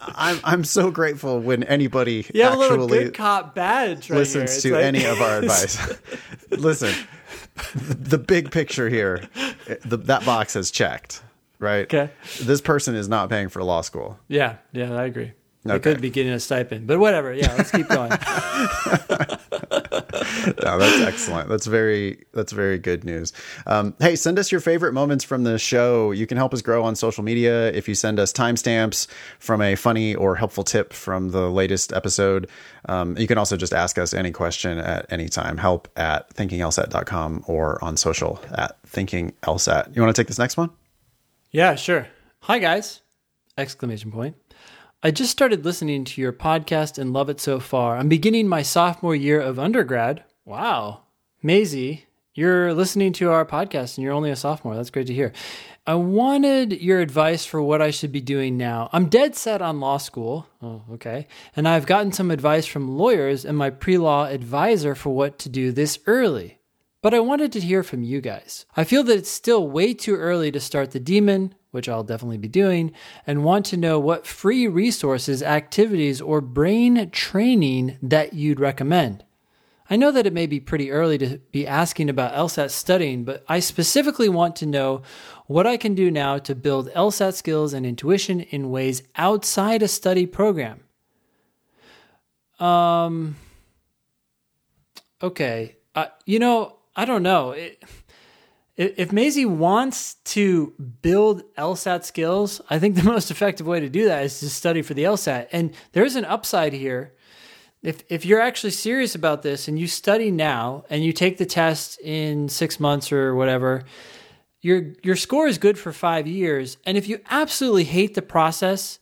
I'm 0.00 0.38
I'm 0.44 0.64
so 0.64 0.90
grateful 0.90 1.40
when 1.40 1.62
anybody 1.64 2.26
You 2.34 2.42
have 2.42 2.54
a 2.54 2.56
little 2.56 2.84
actually 2.84 3.04
good 3.04 3.14
cop 3.14 3.54
badge 3.54 4.10
right 4.10 4.18
listens. 4.18 4.62
To 4.62 4.72
like- 4.72 4.84
any 4.84 5.04
of 5.04 5.20
our 5.20 5.38
advice. 5.42 5.78
Listen, 6.50 6.94
the 7.74 8.18
big 8.18 8.50
picture 8.50 8.88
here, 8.88 9.28
the, 9.84 9.96
that 9.98 10.24
box 10.24 10.54
has 10.54 10.70
checked, 10.70 11.22
right? 11.58 11.84
Okay. 11.84 12.10
This 12.42 12.60
person 12.60 12.94
is 12.94 13.08
not 13.08 13.28
paying 13.28 13.48
for 13.48 13.62
law 13.62 13.80
school. 13.82 14.18
Yeah, 14.28 14.56
yeah, 14.72 14.94
I 14.94 15.04
agree. 15.04 15.32
They 15.64 15.78
could 15.80 16.00
be 16.00 16.08
getting 16.08 16.32
a 16.32 16.40
stipend, 16.40 16.86
but 16.86 16.98
whatever. 16.98 17.32
Yeah, 17.34 17.54
let's 17.54 17.70
keep 17.70 17.88
going. 17.88 18.10
No, 20.64 20.78
that's 20.78 21.00
excellent. 21.02 21.48
That's 21.48 21.66
very 21.66 22.24
that's 22.32 22.52
very 22.52 22.78
good 22.78 23.04
news. 23.04 23.32
Um, 23.66 23.94
hey, 24.00 24.16
send 24.16 24.38
us 24.38 24.50
your 24.50 24.60
favorite 24.60 24.92
moments 24.92 25.24
from 25.24 25.44
the 25.44 25.58
show. 25.58 26.10
You 26.10 26.26
can 26.26 26.36
help 26.36 26.52
us 26.54 26.62
grow 26.62 26.84
on 26.84 26.96
social 26.96 27.24
media 27.24 27.72
if 27.72 27.88
you 27.88 27.94
send 27.94 28.18
us 28.18 28.32
timestamps 28.32 29.06
from 29.38 29.60
a 29.62 29.74
funny 29.74 30.14
or 30.14 30.36
helpful 30.36 30.64
tip 30.64 30.92
from 30.92 31.30
the 31.30 31.50
latest 31.50 31.92
episode. 31.92 32.48
Um, 32.88 33.16
you 33.18 33.26
can 33.26 33.38
also 33.38 33.56
just 33.56 33.72
ask 33.72 33.98
us 33.98 34.14
any 34.14 34.30
question 34.30 34.78
at 34.78 35.06
any 35.10 35.28
time. 35.28 35.58
Help 35.58 35.88
at 35.96 36.34
thinkinglsat.com 36.34 37.44
or 37.46 37.82
on 37.82 37.96
social 37.96 38.40
at 38.52 38.80
thinkinglsat. 38.84 39.94
You 39.94 40.02
want 40.02 40.14
to 40.14 40.20
take 40.20 40.28
this 40.28 40.38
next 40.38 40.56
one? 40.56 40.70
Yeah, 41.50 41.74
sure. 41.74 42.08
Hi 42.42 42.58
guys! 42.58 43.00
Exclamation 43.56 44.12
point. 44.12 44.36
I 45.00 45.12
just 45.12 45.30
started 45.30 45.64
listening 45.64 46.04
to 46.06 46.20
your 46.20 46.32
podcast 46.32 46.98
and 46.98 47.12
love 47.12 47.28
it 47.30 47.40
so 47.40 47.60
far. 47.60 47.96
I'm 47.96 48.08
beginning 48.08 48.48
my 48.48 48.62
sophomore 48.62 49.14
year 49.14 49.40
of 49.40 49.56
undergrad. 49.56 50.24
Wow. 50.48 51.02
Maisie, 51.42 52.06
you're 52.32 52.72
listening 52.72 53.12
to 53.12 53.30
our 53.30 53.44
podcast 53.44 53.98
and 53.98 54.02
you're 54.02 54.14
only 54.14 54.30
a 54.30 54.36
sophomore. 54.36 54.74
That's 54.74 54.88
great 54.88 55.06
to 55.08 55.14
hear. 55.14 55.34
I 55.86 55.92
wanted 55.92 56.80
your 56.80 57.00
advice 57.00 57.44
for 57.44 57.60
what 57.60 57.82
I 57.82 57.90
should 57.90 58.12
be 58.12 58.22
doing 58.22 58.56
now. 58.56 58.88
I'm 58.90 59.10
dead 59.10 59.36
set 59.36 59.60
on 59.60 59.78
law 59.78 59.98
school. 59.98 60.46
Oh, 60.62 60.84
okay. 60.92 61.26
And 61.54 61.68
I've 61.68 61.84
gotten 61.84 62.12
some 62.12 62.30
advice 62.30 62.64
from 62.64 62.96
lawyers 62.96 63.44
and 63.44 63.58
my 63.58 63.68
pre 63.68 63.98
law 63.98 64.24
advisor 64.24 64.94
for 64.94 65.10
what 65.10 65.38
to 65.40 65.50
do 65.50 65.70
this 65.70 65.98
early. 66.06 66.60
But 67.02 67.12
I 67.12 67.20
wanted 67.20 67.52
to 67.52 67.60
hear 67.60 67.82
from 67.82 68.02
you 68.02 68.22
guys. 68.22 68.64
I 68.74 68.84
feel 68.84 69.04
that 69.04 69.18
it's 69.18 69.28
still 69.28 69.68
way 69.68 69.92
too 69.92 70.16
early 70.16 70.50
to 70.52 70.60
start 70.60 70.92
the 70.92 70.98
demon, 70.98 71.54
which 71.72 71.90
I'll 71.90 72.04
definitely 72.04 72.38
be 72.38 72.48
doing, 72.48 72.92
and 73.26 73.44
want 73.44 73.66
to 73.66 73.76
know 73.76 74.00
what 74.00 74.26
free 74.26 74.66
resources, 74.66 75.42
activities, 75.42 76.22
or 76.22 76.40
brain 76.40 77.10
training 77.10 77.98
that 78.00 78.32
you'd 78.32 78.60
recommend. 78.60 79.24
I 79.90 79.96
know 79.96 80.10
that 80.12 80.26
it 80.26 80.32
may 80.32 80.46
be 80.46 80.60
pretty 80.60 80.90
early 80.90 81.16
to 81.18 81.38
be 81.50 81.66
asking 81.66 82.10
about 82.10 82.34
LSAT 82.34 82.70
studying, 82.70 83.24
but 83.24 83.42
I 83.48 83.60
specifically 83.60 84.28
want 84.28 84.56
to 84.56 84.66
know 84.66 85.02
what 85.46 85.66
I 85.66 85.78
can 85.78 85.94
do 85.94 86.10
now 86.10 86.38
to 86.38 86.54
build 86.54 86.90
LSAT 86.90 87.34
skills 87.34 87.72
and 87.72 87.86
intuition 87.86 88.40
in 88.40 88.70
ways 88.70 89.02
outside 89.16 89.82
a 89.82 89.88
study 89.88 90.26
program. 90.26 90.80
Um, 92.60 93.36
okay. 95.22 95.76
Uh, 95.94 96.06
you 96.26 96.38
know, 96.38 96.76
I 96.94 97.06
don't 97.06 97.22
know. 97.22 97.52
It, 97.52 97.82
if 98.76 99.10
Maisie 99.10 99.44
wants 99.44 100.14
to 100.24 100.72
build 101.02 101.42
LSAT 101.56 102.04
skills, 102.04 102.60
I 102.70 102.78
think 102.78 102.94
the 102.94 103.02
most 103.14 103.30
effective 103.30 103.66
way 103.66 103.80
to 103.80 103.88
do 103.88 104.04
that 104.04 104.22
is 104.22 104.38
to 104.40 104.50
study 104.50 104.82
for 104.82 104.94
the 104.94 105.04
LSAT. 105.04 105.48
And 105.50 105.74
there's 105.92 106.14
an 106.14 106.24
upside 106.24 106.72
here. 106.72 107.14
If 107.82 108.02
if 108.08 108.24
you're 108.24 108.40
actually 108.40 108.70
serious 108.70 109.14
about 109.14 109.42
this 109.42 109.68
and 109.68 109.78
you 109.78 109.86
study 109.86 110.30
now 110.30 110.84
and 110.90 111.04
you 111.04 111.12
take 111.12 111.38
the 111.38 111.46
test 111.46 112.00
in 112.00 112.48
six 112.48 112.80
months 112.80 113.12
or 113.12 113.34
whatever, 113.34 113.84
your 114.60 114.94
your 115.02 115.16
score 115.16 115.46
is 115.46 115.58
good 115.58 115.78
for 115.78 115.92
five 115.92 116.26
years. 116.26 116.76
And 116.84 116.98
if 116.98 117.08
you 117.08 117.20
absolutely 117.30 117.84
hate 117.84 118.14
the 118.14 118.22
process, 118.22 118.98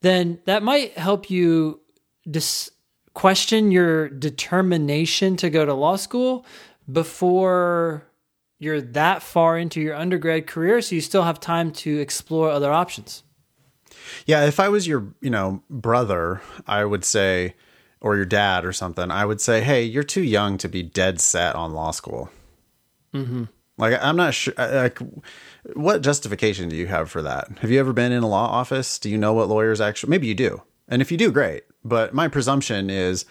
then 0.00 0.40
that 0.46 0.62
might 0.62 0.96
help 0.96 1.30
you 1.30 1.80
dis- 2.30 2.70
question 3.12 3.70
your 3.70 4.08
determination 4.08 5.36
to 5.36 5.50
go 5.50 5.64
to 5.64 5.74
law 5.74 5.96
school 5.96 6.44
before 6.90 8.06
you're 8.58 8.80
that 8.80 9.22
far 9.22 9.58
into 9.58 9.80
your 9.80 9.94
undergrad 9.94 10.46
career 10.46 10.80
so 10.80 10.94
you 10.94 11.00
still 11.00 11.22
have 11.22 11.40
time 11.40 11.70
to 11.70 11.98
explore 12.00 12.50
other 12.50 12.72
options 12.72 13.22
Yeah, 14.26 14.44
if 14.44 14.58
I 14.60 14.68
was 14.68 14.86
your, 14.86 15.14
you 15.20 15.30
know, 15.30 15.62
brother, 15.70 16.42
I 16.66 16.84
would 16.84 17.04
say, 17.04 17.54
or 18.04 18.16
your 18.16 18.26
dad 18.26 18.66
or 18.66 18.72
something, 18.72 19.10
I 19.10 19.24
would 19.24 19.40
say, 19.40 19.62
hey, 19.62 19.82
you're 19.82 20.02
too 20.04 20.22
young 20.22 20.58
to 20.58 20.68
be 20.68 20.82
dead 20.82 21.22
set 21.22 21.56
on 21.56 21.72
law 21.72 21.90
school. 21.90 22.28
Mm-hmm. 23.14 23.44
Like, 23.78 23.98
I'm 24.00 24.16
not 24.16 24.34
sure. 24.34 24.52
Like, 24.58 24.98
what 25.72 26.02
justification 26.02 26.68
do 26.68 26.76
you 26.76 26.86
have 26.86 27.10
for 27.10 27.22
that? 27.22 27.48
Have 27.60 27.70
you 27.70 27.80
ever 27.80 27.94
been 27.94 28.12
in 28.12 28.22
a 28.22 28.28
law 28.28 28.46
office? 28.46 28.98
Do 28.98 29.08
you 29.08 29.16
know 29.16 29.32
what 29.32 29.48
lawyers 29.48 29.80
actually? 29.80 30.10
Maybe 30.10 30.26
you 30.26 30.34
do, 30.34 30.62
and 30.86 31.00
if 31.00 31.10
you 31.10 31.16
do, 31.16 31.32
great. 31.32 31.64
But 31.82 32.12
my 32.12 32.28
presumption 32.28 32.90
is. 32.90 33.24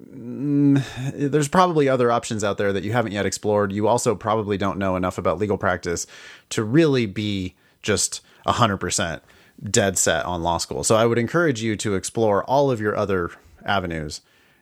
mm, 0.00 0.82
There's 1.12 1.48
probably 1.48 1.88
other 1.88 2.12
options 2.12 2.44
out 2.44 2.58
there 2.58 2.72
that 2.72 2.84
you 2.84 2.92
haven't 2.92 3.12
yet 3.12 3.26
explored. 3.26 3.72
You 3.72 3.88
also 3.88 4.14
probably 4.14 4.56
don't 4.56 4.78
know 4.78 4.94
enough 4.94 5.18
about 5.18 5.38
legal 5.38 5.58
practice 5.58 6.06
to 6.50 6.62
really 6.62 7.06
be 7.06 7.56
just 7.82 8.20
100% 8.46 9.20
dead 9.68 9.98
set 9.98 10.24
on 10.24 10.42
law 10.42 10.58
school. 10.58 10.84
So 10.84 10.94
I 10.94 11.06
would 11.06 11.18
encourage 11.18 11.60
you 11.60 11.76
to 11.76 11.96
explore 11.96 12.44
all 12.44 12.70
of 12.70 12.80
your 12.80 12.96
other 12.96 13.30
avenues 13.66 14.20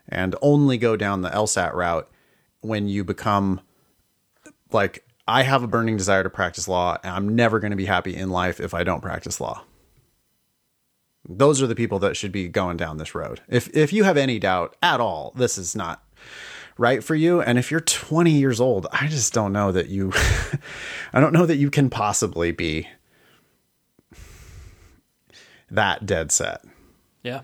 and 0.09 0.35
only 0.43 0.79
go 0.79 0.97
down 0.97 1.23
the 1.23 1.31
LSAT 1.31 1.75
route 1.75 2.11
when 2.61 2.89
you 2.89 3.05
become 3.05 3.61
like 4.73 5.05
I 5.27 5.43
have 5.43 5.63
a 5.63 5.69
burning 5.69 5.97
desire 5.97 6.23
to 6.23 6.31
practice 6.31 6.69
law 6.69 6.99
and 7.03 7.15
I'm 7.15 7.37
never 7.37 7.61
going 7.61 7.71
to 7.71 7.77
be 7.77 7.87
happy 7.87 8.17
in 8.17 8.31
life 8.31 8.61
if 8.61 8.75
I 8.75 8.83
don't 8.85 9.01
practice 9.01 9.41
law. 9.41 9.65
Those 11.29 11.63
are 11.63 11.67
the 11.67 11.75
people 11.75 11.99
that 12.01 12.17
should 12.17 12.33
be 12.33 12.49
going 12.49 12.77
down 12.77 12.97
this 12.97 13.15
road. 13.15 13.41
If 13.49 13.75
if 13.77 13.93
you 13.93 14.05
have 14.05 14.17
any 14.17 14.39
doubt 14.39 14.77
at 14.83 15.01
all, 15.01 15.33
this 15.37 15.59
is 15.59 15.77
not 15.77 16.05
right 16.79 17.05
for 17.05 17.15
you 17.15 17.41
and 17.41 17.59
if 17.59 17.71
you're 17.71 17.81
20 17.81 18.31
years 18.31 18.61
old, 18.61 18.87
I 18.91 19.07
just 19.07 19.33
don't 19.33 19.53
know 19.53 19.71
that 19.73 19.89
you 19.89 20.13
I 21.13 21.21
don't 21.21 21.33
know 21.33 21.47
that 21.47 21.57
you 21.57 21.71
can 21.71 21.91
possibly 21.91 22.51
be 22.53 22.89
that 25.71 26.07
dead 26.07 26.33
set. 26.33 26.65
Yeah. 27.23 27.43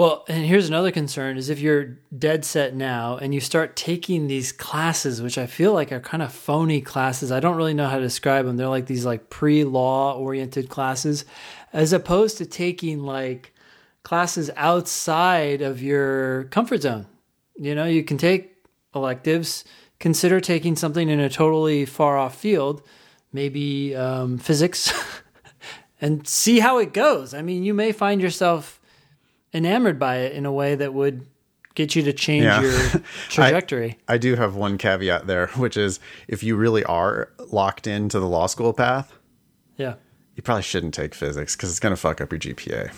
Well, 0.00 0.24
and 0.28 0.46
here's 0.46 0.66
another 0.66 0.90
concern 0.92 1.36
is 1.36 1.50
if 1.50 1.60
you're 1.60 1.98
dead 2.16 2.46
set 2.46 2.74
now 2.74 3.18
and 3.18 3.34
you 3.34 3.40
start 3.40 3.76
taking 3.76 4.28
these 4.28 4.50
classes, 4.50 5.20
which 5.20 5.36
I 5.36 5.44
feel 5.44 5.74
like 5.74 5.92
are 5.92 6.00
kind 6.00 6.22
of 6.22 6.32
phony 6.32 6.80
classes. 6.80 7.30
I 7.30 7.38
don't 7.38 7.58
really 7.58 7.74
know 7.74 7.86
how 7.86 7.96
to 7.96 8.02
describe 8.02 8.46
them. 8.46 8.56
They're 8.56 8.66
like 8.66 8.86
these 8.86 9.04
like 9.04 9.28
pre-law 9.28 10.14
oriented 10.16 10.70
classes 10.70 11.26
as 11.74 11.92
opposed 11.92 12.38
to 12.38 12.46
taking 12.46 13.02
like 13.02 13.52
classes 14.02 14.50
outside 14.56 15.60
of 15.60 15.82
your 15.82 16.44
comfort 16.44 16.80
zone. 16.80 17.04
You 17.56 17.74
know, 17.74 17.84
you 17.84 18.02
can 18.02 18.16
take 18.16 18.56
electives 18.94 19.64
consider 19.98 20.40
taking 20.40 20.76
something 20.76 21.10
in 21.10 21.20
a 21.20 21.28
totally 21.28 21.84
far 21.84 22.16
off 22.16 22.38
field, 22.38 22.80
maybe 23.34 23.94
um, 23.94 24.38
physics, 24.38 24.94
and 26.00 26.26
see 26.26 26.60
how 26.60 26.78
it 26.78 26.94
goes. 26.94 27.34
I 27.34 27.42
mean, 27.42 27.64
you 27.64 27.74
may 27.74 27.92
find 27.92 28.22
yourself 28.22 28.79
enamored 29.52 29.98
by 29.98 30.18
it 30.18 30.32
in 30.32 30.46
a 30.46 30.52
way 30.52 30.74
that 30.74 30.94
would 30.94 31.26
get 31.74 31.94
you 31.94 32.02
to 32.02 32.12
change 32.12 32.44
Yeah. 32.44 32.60
your 32.62 32.72
trajectory. 33.28 33.98
I 34.08 34.18
do 34.18 34.34
have 34.36 34.54
one 34.56 34.76
caveat 34.78 35.26
there, 35.26 35.48
which 35.48 35.76
is 35.76 36.00
if 36.28 36.42
you 36.42 36.56
really 36.56 36.84
are 36.84 37.30
locked 37.50 37.86
into 37.86 38.18
the 38.18 38.26
law 38.26 38.46
school 38.46 38.72
path, 38.72 39.12
yeah. 39.76 39.94
you 40.34 40.42
probably 40.42 40.62
shouldn't 40.62 40.94
take 40.94 41.14
physics 41.14 41.56
because 41.56 41.70
it's 41.70 41.80
going 41.80 41.92
to 41.94 42.00
fuck 42.00 42.20
up 42.20 42.32
your 42.32 42.38
GPA. 42.40 42.90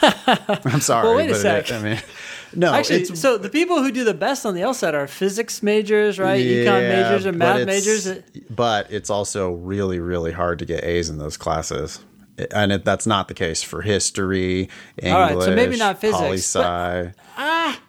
I'm 0.02 0.80
sorry, 0.80 1.06
Well, 1.08 1.16
wait 1.16 1.30
a 1.30 1.32
but 1.32 1.40
sec. 1.40 1.70
It, 1.70 1.74
I 1.74 1.82
mean, 1.82 1.98
no, 2.54 2.72
Actually, 2.72 3.02
it's 3.02 3.20
so 3.20 3.38
the 3.38 3.48
people 3.48 3.82
who 3.82 3.90
do 3.90 4.04
the 4.04 4.14
best 4.14 4.44
on 4.46 4.54
the 4.54 4.60
LSAT 4.60 4.94
are 4.94 5.06
physics 5.06 5.62
majors, 5.62 6.18
right? 6.18 6.40
Econ 6.40 6.88
majors 6.88 7.26
or 7.26 7.32
math 7.32 7.66
majors. 7.66 8.08
But 8.50 8.90
it's 8.92 9.10
also 9.10 9.52
really, 9.52 9.98
really 9.98 10.32
hard 10.32 10.58
to 10.60 10.64
get 10.66 10.84
A's 10.84 11.08
in 11.08 11.18
those 11.18 11.36
classes. 11.36 12.00
And 12.50 12.72
it, 12.72 12.84
that's 12.84 13.06
not 13.06 13.28
the 13.28 13.34
case 13.34 13.62
for 13.62 13.82
history, 13.82 14.68
English, 14.96 15.34
right, 15.34 15.42
so 15.42 15.54
maybe 15.54 15.76
not 15.76 16.00
physics, 16.00 16.20
poli 16.20 16.38
sci. 16.38 17.12
Ah, 17.36 17.80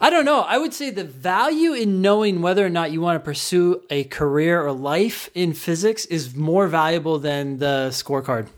I 0.00 0.10
don't 0.10 0.24
know. 0.24 0.40
I 0.40 0.58
would 0.58 0.74
say 0.74 0.90
the 0.90 1.04
value 1.04 1.72
in 1.72 2.02
knowing 2.02 2.42
whether 2.42 2.64
or 2.66 2.68
not 2.68 2.90
you 2.92 3.00
want 3.00 3.16
to 3.16 3.24
pursue 3.24 3.82
a 3.90 4.04
career 4.04 4.60
or 4.60 4.72
life 4.72 5.30
in 5.34 5.52
physics 5.52 6.06
is 6.06 6.34
more 6.34 6.66
valuable 6.66 7.18
than 7.18 7.58
the 7.58 7.88
scorecard. 7.90 8.48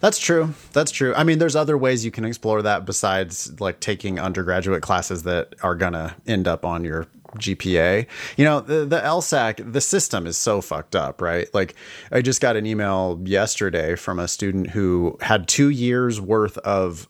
That's 0.00 0.18
true. 0.18 0.54
That's 0.72 0.90
true. 0.90 1.14
I 1.14 1.24
mean, 1.24 1.38
there's 1.38 1.56
other 1.56 1.78
ways 1.78 2.04
you 2.04 2.10
can 2.10 2.24
explore 2.24 2.62
that 2.62 2.84
besides 2.84 3.58
like 3.60 3.80
taking 3.80 4.20
undergraduate 4.20 4.82
classes 4.82 5.22
that 5.22 5.54
are 5.62 5.74
gonna 5.74 6.14
end 6.26 6.46
up 6.46 6.64
on 6.64 6.84
your 6.84 7.06
GPA. 7.38 8.06
You 8.36 8.44
know, 8.44 8.60
the, 8.60 8.84
the 8.84 9.00
LSAC, 9.00 9.72
the 9.72 9.80
system 9.80 10.26
is 10.26 10.36
so 10.36 10.60
fucked 10.60 10.94
up, 10.96 11.20
right? 11.20 11.48
Like, 11.54 11.74
I 12.10 12.22
just 12.22 12.40
got 12.40 12.56
an 12.56 12.66
email 12.66 13.20
yesterday 13.24 13.94
from 13.96 14.18
a 14.18 14.28
student 14.28 14.70
who 14.70 15.18
had 15.20 15.48
two 15.48 15.70
years 15.70 16.20
worth 16.20 16.58
of 16.58 17.08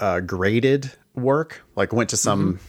ungraded 0.00 0.92
work, 1.14 1.62
like 1.74 1.92
went 1.92 2.10
to 2.10 2.16
some 2.16 2.60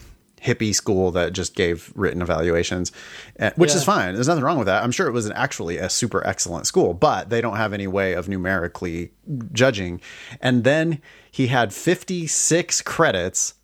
hippie 0.41 0.73
school 0.73 1.11
that 1.11 1.33
just 1.33 1.55
gave 1.55 1.91
written 1.95 2.21
evaluations, 2.21 2.91
eh, 3.39 3.51
which 3.55 3.73
is 3.73 3.83
fine. 3.83 4.13
There's 4.13 4.27
nothing 4.27 4.43
wrong 4.43 4.57
with 4.57 4.67
that. 4.67 4.83
I'm 4.83 4.91
sure 4.91 5.07
it 5.07 5.11
was 5.11 5.25
an, 5.25 5.33
actually 5.33 5.77
a 5.77 5.89
super 5.89 6.25
excellent 6.25 6.67
school, 6.67 6.93
but 6.93 7.29
they 7.29 7.41
don't 7.41 7.57
have 7.57 7.73
any 7.73 7.87
way 7.87 8.13
of 8.13 8.29
numerically 8.29 9.11
judging. 9.51 9.99
And 10.39 10.63
then 10.63 11.01
he 11.31 11.47
had 11.47 11.73
56 11.73 12.81
credits 12.83 13.55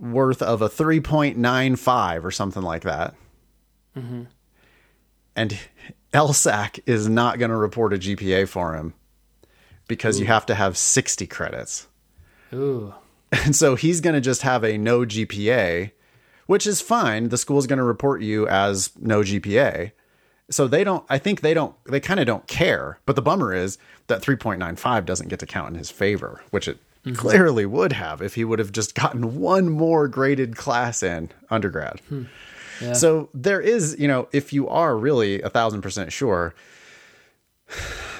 worth 0.00 0.42
of 0.42 0.62
a 0.62 0.68
3.95 0.68 2.24
or 2.24 2.30
something 2.30 2.62
like 2.62 2.82
that. 2.82 3.14
Mm-hmm. 3.96 4.24
And 5.36 5.58
LSAC 6.12 6.80
is 6.86 7.08
not 7.08 7.38
going 7.38 7.50
to 7.50 7.56
report 7.56 7.92
a 7.92 7.98
GPA 7.98 8.48
for 8.48 8.74
him 8.74 8.94
because 9.88 10.20
you 10.20 10.26
have 10.26 10.46
to 10.46 10.54
have 10.54 10.76
60 10.76 11.26
credits. 11.26 11.88
Ooh. 12.52 12.94
And 13.44 13.56
so 13.56 13.74
he's 13.74 14.00
going 14.00 14.14
to 14.14 14.20
just 14.20 14.42
have 14.42 14.62
a 14.62 14.78
no 14.78 15.00
GPA, 15.00 15.90
which 16.46 16.68
is 16.68 16.80
fine. 16.80 17.30
The 17.30 17.36
school's 17.36 17.66
going 17.66 17.78
to 17.78 17.82
report 17.84 18.22
you 18.22 18.46
as 18.46 18.92
no 19.00 19.22
GPA. 19.22 19.90
So 20.50 20.68
they 20.68 20.84
don't, 20.84 21.04
I 21.08 21.18
think 21.18 21.40
they 21.40 21.52
don't, 21.52 21.74
they 21.84 21.98
kind 21.98 22.20
of 22.20 22.26
don't 22.26 22.46
care. 22.46 23.00
But 23.06 23.16
the 23.16 23.22
bummer 23.22 23.52
is 23.52 23.76
that 24.06 24.22
3.95 24.22 25.04
doesn't 25.04 25.30
get 25.30 25.40
to 25.40 25.46
count 25.46 25.70
in 25.70 25.78
his 25.78 25.90
favor, 25.90 26.42
which 26.50 26.68
it 26.68 26.78
Mm-hmm. 27.04 27.16
clearly 27.16 27.66
would 27.66 27.92
have 27.92 28.22
if 28.22 28.34
he 28.34 28.44
would 28.44 28.58
have 28.58 28.72
just 28.72 28.94
gotten 28.94 29.38
one 29.38 29.68
more 29.68 30.08
graded 30.08 30.56
class 30.56 31.02
in 31.02 31.30
undergrad. 31.50 32.00
Hmm. 32.08 32.24
So 32.94 33.28
there 33.34 33.60
is, 33.60 33.96
you 33.98 34.08
know, 34.08 34.28
if 34.32 34.52
you 34.52 34.68
are 34.68 34.96
really 34.96 35.40
a 35.42 35.50
thousand 35.50 35.82
percent 35.82 36.12
sure, 36.12 36.54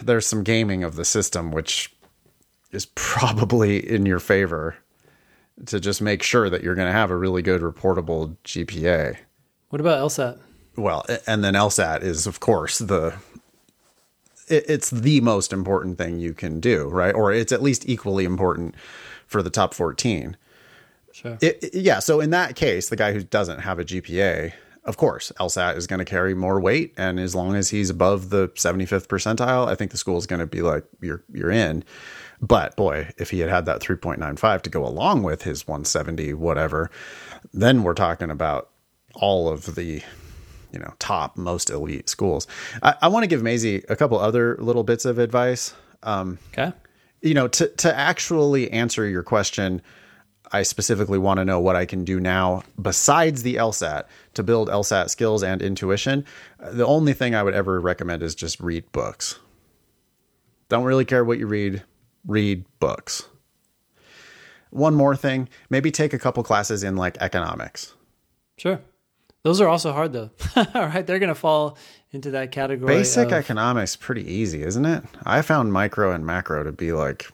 there's 0.02 0.26
some 0.26 0.42
gaming 0.42 0.84
of 0.84 0.96
the 0.96 1.04
system, 1.04 1.50
which 1.50 1.94
is 2.72 2.86
probably 2.94 3.78
in 3.78 4.06
your 4.06 4.20
favor 4.20 4.76
to 5.66 5.80
just 5.80 6.02
make 6.02 6.22
sure 6.22 6.50
that 6.50 6.62
you're 6.62 6.74
going 6.74 6.88
to 6.88 6.92
have 6.92 7.10
a 7.10 7.16
really 7.16 7.42
good 7.42 7.62
reportable 7.62 8.36
GPA. 8.44 9.16
What 9.70 9.80
about 9.80 10.00
LSAT? 10.06 10.38
Well, 10.76 11.06
and 11.26 11.44
then 11.44 11.54
LSAT 11.54 12.02
is, 12.02 12.26
of 12.26 12.40
course, 12.40 12.78
the 12.78 13.14
it's 14.48 14.90
the 14.90 15.20
most 15.20 15.52
important 15.52 15.98
thing 15.98 16.18
you 16.20 16.34
can 16.34 16.60
do, 16.60 16.88
right? 16.88 17.14
Or 17.14 17.32
it's 17.32 17.52
at 17.52 17.62
least 17.62 17.88
equally 17.88 18.24
important 18.24 18.74
for 19.26 19.42
the 19.42 19.50
top 19.50 19.74
14. 19.74 20.36
Sure. 21.12 21.38
It, 21.40 21.62
it- 21.62 21.74
yeah. 21.74 21.98
So 22.00 22.20
in 22.20 22.30
that 22.30 22.56
case, 22.56 22.88
the 22.88 22.96
guy 22.96 23.12
who 23.12 23.22
doesn't 23.22 23.60
have 23.60 23.78
a 23.78 23.84
GPA, 23.84 24.52
of 24.84 24.96
course, 24.96 25.32
LSAT 25.40 25.76
is 25.76 25.86
going 25.86 25.98
to 26.00 26.04
carry 26.04 26.34
more 26.34 26.60
weight, 26.60 26.92
and 26.98 27.18
as 27.18 27.34
long 27.34 27.54
as 27.54 27.70
he's 27.70 27.88
above 27.88 28.28
the 28.30 28.48
75th 28.50 29.06
percentile, 29.06 29.66
I 29.66 29.74
think 29.74 29.92
the 29.92 29.96
school 29.96 30.18
is 30.18 30.26
going 30.26 30.40
to 30.40 30.46
be 30.46 30.60
like, 30.60 30.84
"You're 31.00 31.22
you're 31.32 31.50
in." 31.50 31.84
But 32.40 32.76
boy, 32.76 33.08
if 33.16 33.30
he 33.30 33.38
had 33.38 33.48
had 33.48 33.64
that 33.64 33.80
3.95 33.80 34.60
to 34.62 34.68
go 34.70 34.84
along 34.84 35.22
with 35.22 35.44
his 35.44 35.66
170, 35.66 36.34
whatever, 36.34 36.90
then 37.54 37.82
we're 37.82 37.94
talking 37.94 38.30
about 38.30 38.68
all 39.14 39.48
of 39.48 39.74
the 39.76 40.02
you 40.74 40.80
know 40.80 40.92
top 40.98 41.36
most 41.38 41.70
elite 41.70 42.08
schools. 42.10 42.46
I, 42.82 42.94
I 43.02 43.08
want 43.08 43.22
to 43.22 43.28
give 43.28 43.42
Maisie 43.42 43.84
a 43.88 43.96
couple 43.96 44.18
other 44.18 44.56
little 44.58 44.82
bits 44.82 45.04
of 45.06 45.18
advice 45.18 45.72
um, 46.02 46.38
Okay. 46.52 46.72
you 47.22 47.32
know 47.32 47.48
to 47.48 47.68
to 47.68 47.96
actually 47.96 48.70
answer 48.70 49.06
your 49.08 49.22
question 49.22 49.80
i 50.52 50.62
specifically 50.62 51.18
want 51.18 51.38
to 51.38 51.44
know 51.44 51.58
what 51.60 51.74
i 51.76 51.86
can 51.86 52.04
do 52.04 52.20
now 52.20 52.62
besides 52.80 53.42
the 53.42 53.54
lsat 53.54 54.04
to 54.34 54.42
build 54.42 54.68
lsat 54.68 55.08
skills 55.08 55.42
and 55.42 55.62
intuition 55.62 56.24
the 56.60 56.84
only 56.86 57.14
thing 57.14 57.34
i 57.34 57.42
would 57.42 57.54
ever 57.54 57.80
recommend 57.80 58.22
is 58.22 58.34
just 58.34 58.60
read 58.60 58.84
books 58.92 59.38
don't 60.68 60.84
really 60.84 61.06
care 61.06 61.24
what 61.24 61.38
you 61.38 61.46
read 61.46 61.82
read 62.26 62.64
books 62.78 63.24
one 64.70 64.94
more 64.94 65.16
thing 65.16 65.48
maybe 65.70 65.90
take 65.90 66.12
a 66.12 66.18
couple 66.18 66.42
classes 66.42 66.82
in 66.82 66.96
like 66.96 67.16
economics 67.20 67.94
Sure. 68.56 68.80
Those 69.44 69.60
are 69.60 69.68
also 69.68 69.92
hard 69.92 70.12
though. 70.12 70.30
All 70.56 70.64
right, 70.74 71.06
they're 71.06 71.20
gonna 71.20 71.34
fall 71.36 71.78
into 72.10 72.30
that 72.32 72.50
category. 72.52 72.94
basic 72.96 73.26
of- 73.28 73.32
economics 73.32 73.96
pretty 73.96 74.22
easy 74.30 74.62
isn't 74.62 74.84
it 74.84 75.02
i 75.26 75.42
found 75.42 75.72
micro 75.72 76.12
and 76.12 76.24
macro 76.24 76.62
to 76.62 76.70
be 76.70 76.92
like 76.92 77.26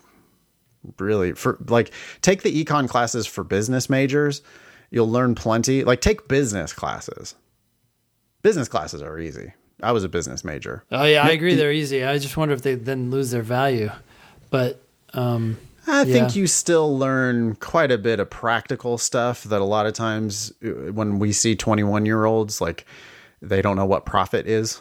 really 0.99 1.33
for 1.33 1.59
like 1.69 1.93
take 2.23 2.41
the 2.43 2.65
econ 2.65 2.89
classes 2.89 3.27
for 3.27 3.45
business 3.45 3.91
majors 3.91 4.41
you'll 4.91 5.11
learn 5.11 5.35
plenty 5.35 5.85
like 5.85 6.01
take 6.01 6.29
business 6.29 6.73
classes 6.73 7.35
business 8.41 8.69
classes 8.69 9.03
are 9.03 9.19
easy 9.19 9.53
i 9.83 9.93
was 9.93 10.03
a 10.03 10.09
business 10.09 10.43
major 10.45 10.83
Oh 10.91 11.05
yeah, 11.05 11.25
I 11.27 11.33
agree. 11.33 11.55
They're 11.57 11.73
easy. 11.73 12.03
I 12.03 12.17
just 12.17 12.37
wonder 12.39 12.55
if 12.55 12.63
they 12.63 12.75
then 12.75 13.11
lose 13.11 13.31
their 13.33 13.43
value. 13.43 13.91
But 14.51 14.83
um, 15.13 15.59
i 15.93 16.05
think 16.05 16.35
Yeah. 16.35 16.41
you 16.43 16.47
still 16.47 16.97
learn 16.99 17.55
quite 17.57 17.91
a 17.91 17.99
bit 17.99 18.21
of 18.21 18.31
practical 18.31 18.99
stuff 18.99 19.45
that 19.45 19.61
a 19.61 19.65
lot 19.65 19.87
of 19.87 19.93
times 19.95 20.53
uh, 20.65 20.69
when 20.93 21.19
we 21.19 21.33
see 21.33 21.55
21 21.57 22.07
year 22.07 22.25
olds 22.25 22.61
like 22.61 22.87
they 23.43 23.63
don't 23.63 23.77
know 23.77 23.87
what 23.87 24.05
profit 24.07 24.47
is 24.47 24.81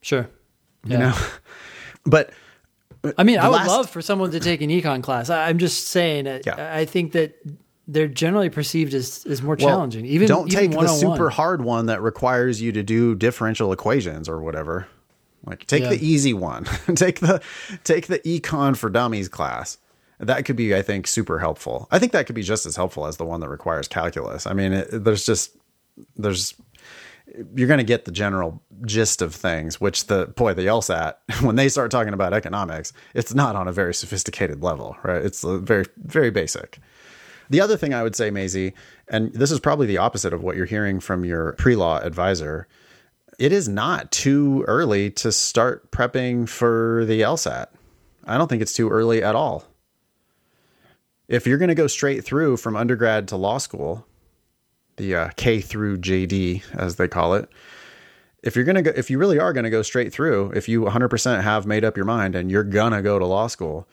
sure. 0.00 0.28
you 0.84 0.98
know 0.98 1.14
but 2.04 2.30
I 3.16 3.22
mean, 3.22 3.38
I 3.38 3.48
would 3.48 3.54
last- 3.56 3.68
love 3.68 3.90
for 3.90 4.02
someone 4.02 4.32
to 4.32 4.40
take 4.40 4.60
an 4.60 4.70
econ 4.70 5.04
class. 5.04 5.30
I, 5.30 5.48
I'm 5.48 5.58
just 5.58 5.86
saying. 5.86 6.26
It, 6.26 6.44
Yeah. 6.46 6.74
I 6.76 6.84
think 6.84 7.12
that 7.12 7.36
they're 7.86 8.08
generally 8.08 8.50
perceived 8.50 8.92
as, 8.92 9.24
as 9.24 9.40
more 9.40 9.54
challenging. 9.54 10.04
Even 10.04 10.26
don't 10.26 10.52
even 10.52 10.72
take 10.72 10.80
the 10.80 10.88
super 10.88 11.30
hard 11.30 11.62
one 11.62 11.86
that 11.86 12.02
requires 12.02 12.60
you 12.60 12.72
to 12.72 12.82
do 12.82 13.14
differential 13.14 13.72
equations 13.72 14.28
or 14.28 14.40
whatever. 14.42 14.88
Like 15.46 15.64
take 15.68 15.84
Yeah. 15.84 15.90
the 15.90 16.04
easy 16.04 16.34
one. 16.34 16.64
take 16.96 17.20
the 17.20 17.40
take 17.84 18.08
the 18.08 18.18
econ 18.20 18.76
for 18.76 18.90
dummies 18.90 19.28
class. 19.28 19.78
That 20.18 20.44
could 20.44 20.56
be, 20.56 20.74
I 20.74 20.82
think, 20.82 21.06
super 21.06 21.38
helpful. 21.38 21.86
I 21.90 21.98
think 21.98 22.12
that 22.12 22.26
could 22.26 22.34
be 22.34 22.42
just 22.42 22.66
as 22.66 22.76
helpful 22.76 23.06
as 23.06 23.16
the 23.16 23.24
one 23.24 23.40
that 23.40 23.48
requires 23.48 23.86
calculus. 23.86 24.46
I 24.46 24.52
mean, 24.52 24.72
it, 24.72 25.04
there's 25.04 25.24
just 25.24 25.56
there's 26.16 26.54
you're 27.54 27.68
going 27.68 27.78
to 27.78 27.84
get 27.84 28.04
the 28.04 28.10
general 28.10 28.62
gist 28.84 29.22
of 29.22 29.34
things, 29.34 29.80
which 29.80 30.06
the 30.06 30.26
boy 30.26 30.54
the 30.54 30.62
LSAT 30.62 31.14
when 31.42 31.56
they 31.56 31.68
start 31.68 31.90
talking 31.90 32.14
about 32.14 32.32
economics, 32.32 32.92
it's 33.14 33.34
not 33.34 33.54
on 33.54 33.68
a 33.68 33.72
very 33.72 33.94
sophisticated 33.94 34.62
level, 34.62 34.96
right? 35.02 35.24
It's 35.24 35.44
very 35.44 35.84
very 35.98 36.30
basic. 36.30 36.78
The 37.50 37.60
other 37.60 37.76
thing 37.76 37.94
I 37.94 38.02
would 38.02 38.14
say, 38.14 38.30
Maisie, 38.30 38.74
and 39.08 39.32
this 39.32 39.50
is 39.50 39.60
probably 39.60 39.86
the 39.86 39.98
opposite 39.98 40.34
of 40.34 40.42
what 40.42 40.56
you're 40.56 40.66
hearing 40.66 41.00
from 41.00 41.24
your 41.24 41.54
pre 41.54 41.76
law 41.76 41.98
advisor, 41.98 42.68
it 43.38 43.52
is 43.52 43.68
not 43.68 44.10
too 44.10 44.64
early 44.66 45.10
to 45.12 45.32
start 45.32 45.90
prepping 45.90 46.48
for 46.48 47.04
the 47.06 47.20
LSAT. 47.20 47.68
I 48.26 48.36
don't 48.36 48.48
think 48.48 48.60
it's 48.60 48.74
too 48.74 48.90
early 48.90 49.22
at 49.22 49.34
all. 49.34 49.64
If 51.28 51.46
you're 51.46 51.58
going 51.58 51.68
to 51.68 51.74
go 51.74 51.86
straight 51.86 52.24
through 52.24 52.56
from 52.56 52.74
undergrad 52.74 53.28
to 53.28 53.36
law 53.36 53.58
school, 53.58 54.06
the 54.96 55.14
uh, 55.14 55.30
K 55.36 55.60
through 55.60 55.98
JD, 55.98 56.62
as 56.74 56.96
they 56.96 57.06
call 57.06 57.34
it, 57.34 57.48
if 58.42 58.56
you're 58.56 58.64
going 58.64 58.76
to 58.76 58.82
go, 58.82 58.92
if 58.94 59.10
you 59.10 59.18
really 59.18 59.38
are 59.38 59.52
going 59.52 59.64
to 59.64 59.70
go 59.70 59.82
straight 59.82 60.12
through, 60.12 60.52
if 60.52 60.68
you 60.68 60.82
100% 60.82 61.42
have 61.42 61.66
made 61.66 61.84
up 61.84 61.96
your 61.96 62.06
mind 62.06 62.34
and 62.34 62.50
you're 62.50 62.64
going 62.64 62.92
to 62.92 63.02
go 63.02 63.18
to 63.18 63.26
law 63.26 63.46
school, 63.46 63.86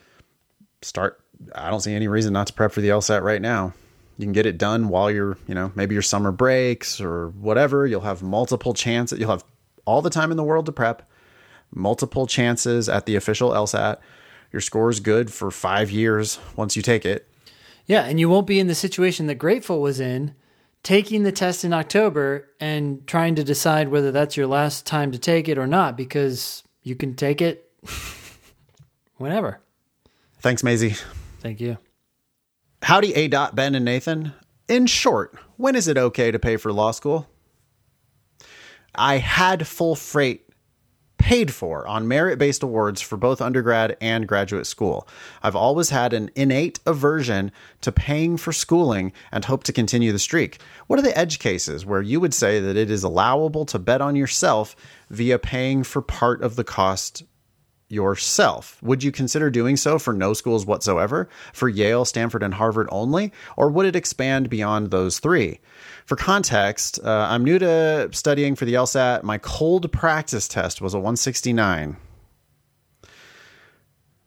start. 0.82 1.20
I 1.54 1.70
don't 1.70 1.82
see 1.82 1.94
any 1.94 2.08
reason 2.08 2.32
not 2.32 2.48
to 2.48 2.54
prep 2.54 2.72
for 2.72 2.80
the 2.80 2.90
LSAT 2.90 3.22
right 3.22 3.42
now. 3.42 3.74
You 4.18 4.26
can 4.26 4.32
get 4.32 4.46
it 4.46 4.58
done 4.58 4.88
while 4.88 5.12
you're, 5.12 5.38
you 5.48 5.56
know, 5.56 5.74
maybe 5.76 5.94
your 5.94 6.02
summer 6.02 6.32
breaks 6.32 7.02
or 7.02 7.30
whatever. 7.30 7.86
You'll 7.86 8.02
have 8.02 8.24
multiple 8.24 8.74
chances. 8.74 9.20
You'll 9.20 9.32
have 9.32 9.44
all 9.84 10.02
the 10.02 10.10
time 10.10 10.32
in 10.32 10.38
the 10.38 10.44
world 10.44 10.66
to 10.68 10.72
prep, 10.72 11.02
multiple 11.74 12.26
chances 12.28 12.88
at 12.88 13.06
the 13.06 13.18
official 13.18 13.50
LSAT. 13.50 13.98
Your 14.56 14.62
score 14.62 14.90
is 14.90 15.02
good 15.02 15.34
for 15.34 15.52
five 15.52 15.92
years 15.92 16.40
once 16.56 16.78
you 16.78 16.82
take 16.82 17.06
it. 17.06 17.28
Yeah, 17.88 18.06
and 18.06 18.22
you 18.22 18.30
won't 18.30 18.48
be 18.48 18.58
in 18.58 18.68
the 18.68 18.74
situation 18.74 19.28
that 19.28 19.36
Grateful 19.36 19.82
was 19.82 20.00
in, 20.00 20.34
taking 20.82 21.24
the 21.24 21.34
test 21.34 21.66
in 21.66 21.74
October 21.74 22.48
and 22.58 23.06
trying 23.06 23.36
to 23.36 23.44
decide 23.44 23.90
whether 23.90 24.14
that's 24.14 24.38
your 24.38 24.48
last 24.48 24.86
time 24.86 25.12
to 25.12 25.20
take 25.20 25.50
it 25.50 25.58
or 25.58 25.68
not, 25.68 25.98
because 25.98 26.64
you 26.84 26.96
can 26.96 27.16
take 27.16 27.42
it 27.42 27.70
whenever. 29.18 29.60
Thanks, 30.40 30.64
Maisie. 30.64 30.96
Thank 31.42 31.60
you. 31.60 31.78
Howdy, 32.82 33.14
A. 33.14 33.28
Dot, 33.28 33.56
Ben, 33.56 33.76
and 33.76 33.84
Nathan. 33.84 34.32
In 34.70 34.86
short, 34.86 35.38
when 35.58 35.76
is 35.76 35.90
it 35.90 35.98
okay 35.98 36.32
to 36.32 36.40
pay 36.40 36.56
for 36.56 36.72
law 36.72 36.92
school? 36.92 37.28
I 38.96 39.18
had 39.18 39.68
full 39.68 39.98
freight 39.98 40.45
paid 41.26 41.52
for 41.52 41.88
on 41.88 42.08
merit 42.08 42.38
based 42.38 42.62
awards 42.62 43.02
for 43.02 43.18
both 43.18 43.42
undergrad 43.42 43.98
and 44.00 44.28
graduate 44.28 44.68
school. 44.68 45.08
I've 45.42 45.56
always 45.56 45.90
had 45.90 46.14
an 46.14 46.30
innate 46.36 46.80
aversion 46.86 47.52
to 47.82 47.92
paying 47.92 48.38
for 48.38 48.54
schooling 48.54 49.12
and 49.32 49.44
hope 49.44 49.64
to 49.64 49.74
continue 49.74 50.12
the 50.12 50.20
streak. 50.20 50.60
What 50.86 51.00
are 51.00 51.02
the 51.02 51.18
edge 51.18 51.40
cases 51.40 51.84
where 51.84 52.04
you 52.04 52.20
would 52.20 52.36
say 52.36 52.60
that 52.60 52.78
it 52.78 52.92
is 52.92 53.04
allowable 53.04 53.66
to 53.66 53.80
bet 53.80 54.02
on 54.02 54.16
yourself 54.16 54.76
via 55.10 55.40
paying 55.40 55.82
for 55.84 56.04
part 56.04 56.44
of 56.44 56.58
the 56.58 56.64
cost 56.64 57.24
yourself. 57.88 58.82
Would 58.82 59.04
you 59.04 59.12
consider 59.12 59.50
doing 59.50 59.78
so 59.78 60.00
for 60.00 60.14
no 60.14 60.34
schools 60.34 60.66
whatsoever, 60.66 61.30
for 61.54 61.70
Yale, 61.70 62.06
Stanford, 62.06 62.42
and 62.44 62.56
Harvard 62.56 62.88
only, 62.92 63.32
or 63.58 63.70
would 63.70 63.86
it 63.86 63.96
expand 63.96 64.50
beyond 64.50 64.90
those 64.90 65.20
three? 65.20 65.60
For 66.06 66.16
context, 66.16 67.00
uh, 67.04 67.28
I'm 67.30 67.44
new 67.44 67.58
to 67.58 68.10
studying 68.12 68.56
for 68.56 68.66
the 68.66 68.76
LSAT. 68.76 69.24
My 69.24 69.40
cold 69.40 69.92
practice 69.92 70.48
test 70.48 70.80
was 70.80 70.94
a 70.94 71.00
169. 71.00 71.98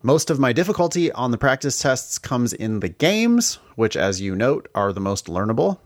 Most 0.03 0.29
of 0.29 0.41
my 0.41 0.53
difficulty 0.53 1.13
on 1.13 1.31
the 1.31 1.39
practice 1.39 1.79
tests 1.79 2.19
comes 2.19 2.53
in 2.53 2.81
the 2.81 2.89
games, 2.89 3.61
which, 3.77 3.97
as 3.97 4.21
you 4.21 4.35
note, 4.35 4.69
are 4.75 4.93
the 4.93 5.01
most 5.01 5.27
learnable. 5.27 5.79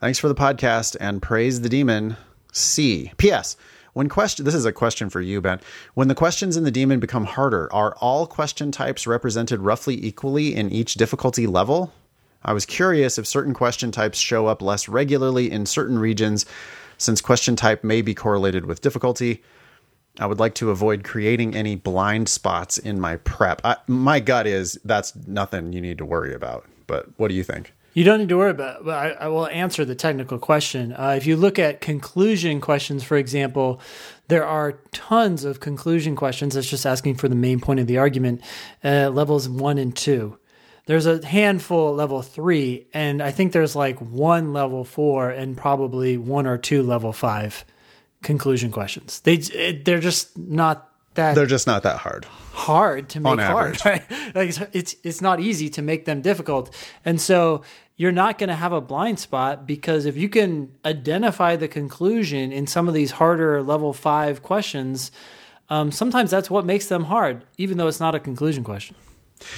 Thanks 0.00 0.18
for 0.18 0.26
the 0.26 0.34
podcast 0.34 0.96
and 0.98 1.22
praise 1.22 1.60
the 1.60 1.68
demon. 1.68 2.16
C. 2.52 3.12
P.S. 3.18 3.56
When 3.92 4.08
question, 4.08 4.44
this 4.44 4.56
is 4.56 4.64
a 4.64 4.72
question 4.72 5.10
for 5.10 5.20
you, 5.20 5.40
Ben. 5.40 5.60
When 5.94 6.08
the 6.08 6.14
questions 6.16 6.56
in 6.56 6.64
the 6.64 6.70
demon 6.72 6.98
become 6.98 7.24
harder, 7.24 7.72
are 7.72 7.94
all 8.00 8.26
question 8.26 8.72
types 8.72 9.06
represented 9.06 9.60
roughly 9.60 10.04
equally 10.04 10.56
in 10.56 10.70
each 10.70 10.94
difficulty 10.94 11.46
level? 11.46 11.92
I 12.42 12.52
was 12.52 12.66
curious 12.66 13.18
if 13.18 13.26
certain 13.26 13.54
question 13.54 13.92
types 13.92 14.18
show 14.18 14.46
up 14.46 14.62
less 14.62 14.88
regularly 14.88 15.50
in 15.50 15.66
certain 15.66 15.98
regions, 15.98 16.46
since 16.98 17.20
question 17.20 17.56
type 17.56 17.84
may 17.84 18.02
be 18.02 18.14
correlated 18.14 18.66
with 18.66 18.80
difficulty. 18.80 19.42
I 20.18 20.26
would 20.26 20.38
like 20.38 20.54
to 20.56 20.70
avoid 20.70 21.04
creating 21.04 21.54
any 21.54 21.76
blind 21.76 22.28
spots 22.28 22.78
in 22.78 23.00
my 23.00 23.16
prep. 23.16 23.60
I, 23.64 23.76
my 23.86 24.20
gut 24.20 24.46
is 24.46 24.78
that's 24.84 25.14
nothing 25.26 25.72
you 25.72 25.80
need 25.80 25.98
to 25.98 26.04
worry 26.04 26.34
about. 26.34 26.66
But 26.86 27.06
what 27.16 27.28
do 27.28 27.34
you 27.34 27.44
think? 27.44 27.72
You 27.94 28.04
don't 28.04 28.20
need 28.20 28.28
to 28.28 28.36
worry 28.36 28.50
about 28.50 28.84
but 28.84 28.94
I, 28.94 29.10
I 29.10 29.28
will 29.28 29.48
answer 29.48 29.84
the 29.84 29.94
technical 29.94 30.38
question. 30.38 30.92
Uh, 30.92 31.14
if 31.16 31.26
you 31.26 31.36
look 31.36 31.58
at 31.58 31.80
conclusion 31.80 32.60
questions, 32.60 33.02
for 33.02 33.16
example, 33.16 33.80
there 34.28 34.46
are 34.46 34.78
tons 34.92 35.44
of 35.44 35.60
conclusion 35.60 36.14
questions 36.16 36.54
that's 36.54 36.70
just 36.70 36.86
asking 36.86 37.16
for 37.16 37.28
the 37.28 37.34
main 37.34 37.60
point 37.60 37.80
of 37.80 37.86
the 37.86 37.98
argument, 37.98 38.42
uh, 38.84 39.10
levels 39.10 39.48
one 39.48 39.76
and 39.78 39.96
two. 39.96 40.38
There's 40.86 41.06
a 41.06 41.24
handful 41.24 41.90
at 41.90 41.96
level 41.96 42.22
three, 42.22 42.86
and 42.92 43.22
I 43.22 43.30
think 43.30 43.52
there's 43.52 43.76
like 43.76 43.98
one 44.00 44.52
level 44.52 44.84
four 44.84 45.30
and 45.30 45.56
probably 45.56 46.16
one 46.16 46.46
or 46.46 46.58
two 46.58 46.82
level 46.82 47.12
five 47.12 47.64
conclusion 48.22 48.70
questions. 48.70 49.20
They 49.20 49.36
they're 49.36 50.00
just 50.00 50.36
not 50.36 50.90
that 51.14 51.34
they're 51.34 51.46
just 51.46 51.66
not 51.66 51.82
that 51.82 51.98
hard. 51.98 52.24
hard 52.52 53.08
to 53.10 53.20
make 53.20 53.40
hard 53.40 53.78
right? 53.84 54.02
Like 54.34 54.48
it's, 54.48 54.60
it's 54.72 54.96
it's 55.02 55.20
not 55.20 55.40
easy 55.40 55.68
to 55.70 55.82
make 55.82 56.04
them 56.04 56.22
difficult. 56.22 56.74
And 57.04 57.20
so 57.20 57.62
you're 58.00 58.12
not 58.12 58.38
going 58.38 58.48
to 58.48 58.54
have 58.54 58.72
a 58.72 58.80
blind 58.80 59.18
spot 59.18 59.66
because 59.66 60.06
if 60.06 60.16
you 60.16 60.30
can 60.30 60.72
identify 60.86 61.54
the 61.54 61.68
conclusion 61.68 62.50
in 62.50 62.66
some 62.66 62.88
of 62.88 62.94
these 62.94 63.10
harder 63.10 63.62
level 63.62 63.92
five 63.92 64.42
questions 64.42 65.12
um, 65.68 65.92
sometimes 65.92 66.30
that's 66.30 66.48
what 66.48 66.64
makes 66.64 66.86
them 66.86 67.04
hard 67.04 67.44
even 67.58 67.76
though 67.76 67.88
it's 67.88 68.00
not 68.00 68.14
a 68.14 68.18
conclusion 68.18 68.64
question 68.64 68.96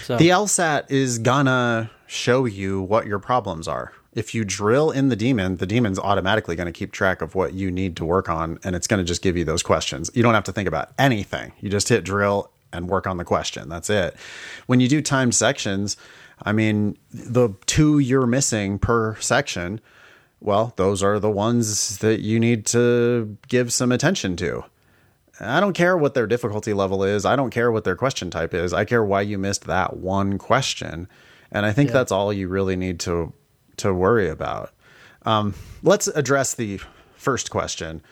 so 0.04 0.16
the 0.16 0.28
lsat 0.28 0.90
is 0.90 1.18
gonna 1.18 1.90
show 2.06 2.44
you 2.44 2.80
what 2.80 3.06
your 3.06 3.18
problems 3.18 3.66
are 3.66 3.92
if 4.14 4.34
you 4.34 4.44
drill 4.44 4.90
in 4.90 5.08
the 5.08 5.16
demon, 5.16 5.56
the 5.56 5.66
demon's 5.66 5.98
automatically 5.98 6.54
going 6.54 6.66
to 6.66 6.72
keep 6.72 6.92
track 6.92 7.22
of 7.22 7.34
what 7.34 7.54
you 7.54 7.70
need 7.70 7.96
to 7.96 8.04
work 8.04 8.28
on 8.28 8.58
and 8.62 8.76
it's 8.76 8.86
going 8.86 8.98
to 8.98 9.04
just 9.04 9.22
give 9.22 9.36
you 9.36 9.44
those 9.44 9.62
questions. 9.62 10.10
You 10.14 10.22
don't 10.22 10.34
have 10.34 10.44
to 10.44 10.52
think 10.52 10.68
about 10.68 10.92
anything. 10.98 11.52
You 11.60 11.70
just 11.70 11.88
hit 11.88 12.04
drill 12.04 12.50
and 12.72 12.88
work 12.88 13.06
on 13.06 13.16
the 13.16 13.24
question. 13.24 13.68
That's 13.68 13.90
it. 13.90 14.16
When 14.66 14.80
you 14.80 14.88
do 14.88 15.00
timed 15.00 15.34
sections, 15.34 15.96
I 16.42 16.52
mean, 16.52 16.98
the 17.12 17.50
two 17.66 17.98
you're 17.98 18.26
missing 18.26 18.78
per 18.78 19.16
section, 19.16 19.80
well, 20.40 20.72
those 20.76 21.02
are 21.02 21.18
the 21.18 21.30
ones 21.30 21.98
that 21.98 22.20
you 22.20 22.40
need 22.40 22.66
to 22.66 23.36
give 23.48 23.72
some 23.72 23.92
attention 23.92 24.36
to. 24.36 24.64
I 25.42 25.60
don't 25.60 25.72
care 25.72 25.96
what 25.96 26.14
their 26.14 26.26
difficulty 26.26 26.72
level 26.72 27.02
is. 27.04 27.24
I 27.24 27.36
don't 27.36 27.50
care 27.50 27.72
what 27.72 27.84
their 27.84 27.96
question 27.96 28.30
type 28.30 28.54
is. 28.54 28.72
I 28.72 28.84
care 28.84 29.04
why 29.04 29.22
you 29.22 29.38
missed 29.38 29.64
that 29.64 29.96
one 29.96 30.38
question. 30.38 31.08
And 31.50 31.66
I 31.66 31.72
think 31.72 31.88
yeah. 31.88 31.94
that's 31.94 32.12
all 32.12 32.32
you 32.32 32.48
really 32.48 32.76
need 32.76 33.00
to 33.00 33.32
to 33.78 33.92
worry 33.92 34.28
about. 34.28 34.70
Um, 35.24 35.54
let's 35.82 36.08
address 36.08 36.54
the 36.54 36.80
first 37.14 37.50
question: 37.50 38.02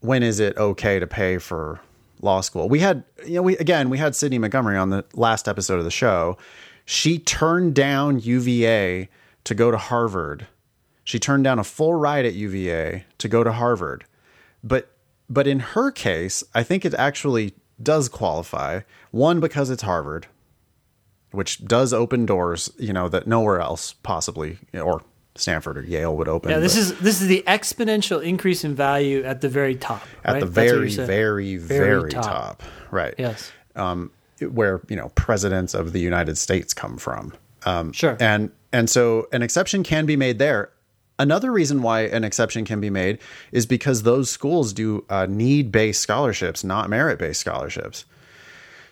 When 0.00 0.22
is 0.22 0.40
it 0.40 0.56
okay 0.56 0.98
to 0.98 1.06
pay 1.06 1.38
for 1.38 1.80
law 2.20 2.40
school? 2.40 2.68
We 2.68 2.80
had, 2.80 3.04
you 3.26 3.34
know, 3.34 3.42
we 3.42 3.56
again 3.56 3.90
we 3.90 3.98
had 3.98 4.14
Sydney 4.14 4.38
Montgomery 4.38 4.76
on 4.76 4.90
the 4.90 5.04
last 5.14 5.48
episode 5.48 5.78
of 5.78 5.84
the 5.84 5.90
show. 5.90 6.38
She 6.84 7.18
turned 7.18 7.74
down 7.74 8.20
UVA 8.20 9.08
to 9.44 9.54
go 9.54 9.70
to 9.70 9.78
Harvard. 9.78 10.46
She 11.02 11.18
turned 11.18 11.44
down 11.44 11.58
a 11.58 11.64
full 11.64 11.94
ride 11.94 12.24
at 12.24 12.34
UVA 12.34 13.04
to 13.18 13.28
go 13.28 13.42
to 13.44 13.52
Harvard. 13.52 14.04
But 14.62 14.90
but 15.28 15.46
in 15.46 15.60
her 15.60 15.90
case, 15.90 16.44
I 16.54 16.62
think 16.62 16.84
it 16.84 16.94
actually 16.94 17.54
does 17.82 18.08
qualify. 18.08 18.80
One 19.10 19.40
because 19.40 19.70
it's 19.70 19.82
Harvard, 19.82 20.26
which 21.30 21.64
does 21.64 21.92
open 21.92 22.26
doors, 22.26 22.72
you 22.78 22.92
know, 22.92 23.08
that 23.08 23.26
nowhere 23.26 23.60
else 23.60 23.94
possibly 24.02 24.58
or 24.72 25.02
Stanford 25.36 25.78
or 25.78 25.82
Yale 25.82 26.16
would 26.16 26.28
open. 26.28 26.50
Yeah, 26.50 26.58
this 26.58 26.76
is 26.76 26.96
this 27.00 27.20
is 27.20 27.28
the 27.28 27.42
exponential 27.46 28.22
increase 28.22 28.64
in 28.64 28.74
value 28.74 29.22
at 29.24 29.40
the 29.40 29.48
very 29.48 29.74
top. 29.74 30.02
At 30.24 30.40
the 30.40 30.46
very, 30.46 30.90
very, 30.94 31.56
very, 31.56 31.56
very 31.56 32.10
top. 32.10 32.24
top. 32.24 32.62
Right. 32.90 33.14
Yes. 33.18 33.50
Um, 33.74 34.10
where 34.40 34.80
you 34.88 34.96
know 34.96 35.08
presidents 35.10 35.74
of 35.74 35.92
the 35.92 36.00
United 36.00 36.38
States 36.38 36.72
come 36.72 36.98
from. 36.98 37.32
Um, 37.64 37.92
sure. 37.92 38.16
And 38.20 38.50
and 38.72 38.88
so 38.88 39.26
an 39.32 39.42
exception 39.42 39.82
can 39.82 40.06
be 40.06 40.16
made 40.16 40.38
there. 40.38 40.70
Another 41.18 41.52
reason 41.52 41.82
why 41.82 42.02
an 42.02 42.24
exception 42.24 42.64
can 42.64 42.80
be 42.80 42.90
made 42.90 43.18
is 43.52 43.66
because 43.66 44.02
those 44.02 44.30
schools 44.30 44.72
do 44.72 45.04
uh, 45.08 45.26
need 45.26 45.70
based 45.70 46.00
scholarships, 46.00 46.64
not 46.64 46.90
merit 46.90 47.18
based 47.18 47.40
scholarships. 47.40 48.04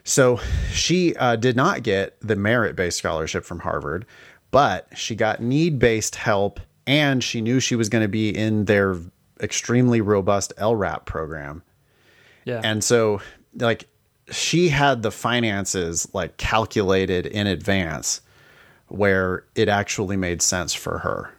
So 0.04 0.40
she 0.70 1.16
uh, 1.16 1.36
did 1.36 1.56
not 1.56 1.82
get 1.82 2.16
the 2.20 2.36
merit 2.36 2.76
based 2.76 2.98
scholarship 2.98 3.44
from 3.44 3.60
Harvard, 3.60 4.06
but 4.50 4.86
she 4.94 5.14
got 5.14 5.40
need 5.40 5.78
based 5.78 6.16
help 6.16 6.60
and 6.86 7.22
she 7.22 7.40
knew 7.40 7.60
she 7.60 7.76
was 7.76 7.88
going 7.88 8.02
to 8.02 8.08
be 8.08 8.30
in 8.30 8.64
their 8.64 8.96
extremely 9.40 10.00
robust 10.00 10.52
LRAP 10.58 11.04
program. 11.04 11.62
Yeah. 12.44 12.60
And 12.62 12.82
so, 12.82 13.20
like, 13.56 13.88
she 14.30 14.68
had 14.68 15.02
the 15.02 15.10
finances 15.10 16.08
like 16.12 16.36
calculated 16.36 17.26
in 17.26 17.46
advance 17.46 18.20
where 18.88 19.44
it 19.54 19.68
actually 19.68 20.16
made 20.16 20.42
sense 20.42 20.74
for 20.74 20.98
her. 20.98 21.32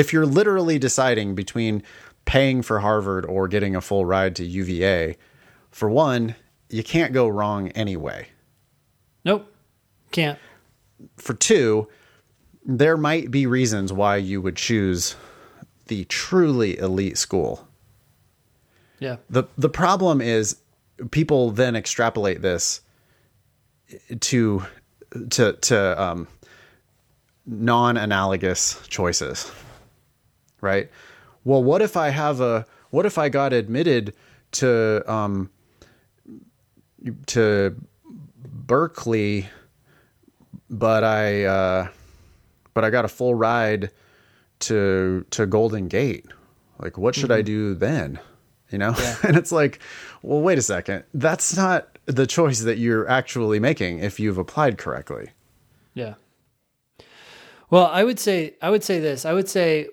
If 0.00 0.14
you're 0.14 0.24
literally 0.24 0.78
deciding 0.78 1.34
between 1.34 1.82
paying 2.24 2.62
for 2.62 2.80
Harvard 2.80 3.26
or 3.26 3.48
getting 3.48 3.76
a 3.76 3.82
full 3.82 4.06
ride 4.06 4.34
to 4.36 4.44
UVA, 4.46 5.18
for 5.70 5.90
one, 5.90 6.36
you 6.70 6.82
can't 6.82 7.12
go 7.12 7.28
wrong 7.28 7.68
anyway. 7.72 8.28
Nope. 9.26 9.52
Can't. 10.10 10.38
For 11.18 11.34
two, 11.34 11.86
there 12.64 12.96
might 12.96 13.30
be 13.30 13.44
reasons 13.44 13.92
why 13.92 14.16
you 14.16 14.40
would 14.40 14.56
choose 14.56 15.16
the 15.88 16.06
truly 16.06 16.78
elite 16.78 17.18
school. 17.18 17.68
Yeah. 19.00 19.16
The 19.28 19.44
the 19.58 19.68
problem 19.68 20.22
is 20.22 20.56
people 21.10 21.50
then 21.50 21.76
extrapolate 21.76 22.40
this 22.40 22.80
to 24.20 24.64
to 25.28 25.52
to 25.52 26.02
um, 26.02 26.26
non-analogous 27.44 28.80
choices. 28.88 29.50
Right? 30.60 30.90
Well, 31.44 31.62
what 31.62 31.82
if 31.82 31.96
I 31.96 32.10
have 32.10 32.40
a 32.40 32.66
what 32.90 33.06
if 33.06 33.18
I 33.18 33.28
got 33.28 33.52
admitted 33.52 34.14
to 34.52 35.02
um, 35.10 35.50
to 37.26 37.76
Berkeley, 38.44 39.48
but 40.68 41.04
I 41.04 41.44
uh, 41.44 41.88
but 42.74 42.84
I 42.84 42.90
got 42.90 43.04
a 43.04 43.08
full 43.08 43.34
ride 43.34 43.90
to 44.60 45.24
to 45.30 45.46
Golden 45.46 45.88
Gate. 45.88 46.26
Like, 46.78 46.96
what 46.96 47.14
should 47.14 47.30
I 47.30 47.42
do 47.42 47.74
then? 47.74 48.18
You 48.70 48.78
know? 48.78 48.94
and 49.22 49.36
it's 49.36 49.52
like, 49.52 49.80
well, 50.22 50.40
wait 50.40 50.58
a 50.58 50.62
second. 50.62 51.04
That's 51.12 51.56
not 51.56 51.98
the 52.06 52.26
choice 52.26 52.60
that 52.60 52.78
you're 52.78 53.08
actually 53.08 53.60
making 53.60 53.98
if 53.98 54.18
you've 54.18 54.38
applied 54.38 54.78
correctly. 54.78 55.30
Yeah. 55.92 56.14
Well, 57.68 57.86
I 57.86 58.04
would 58.04 58.18
say 58.18 58.54
I 58.62 58.70
would 58.70 58.82
say 58.82 58.98
this. 58.98 59.24
I 59.24 59.32
would 59.32 59.48
say 59.48 59.88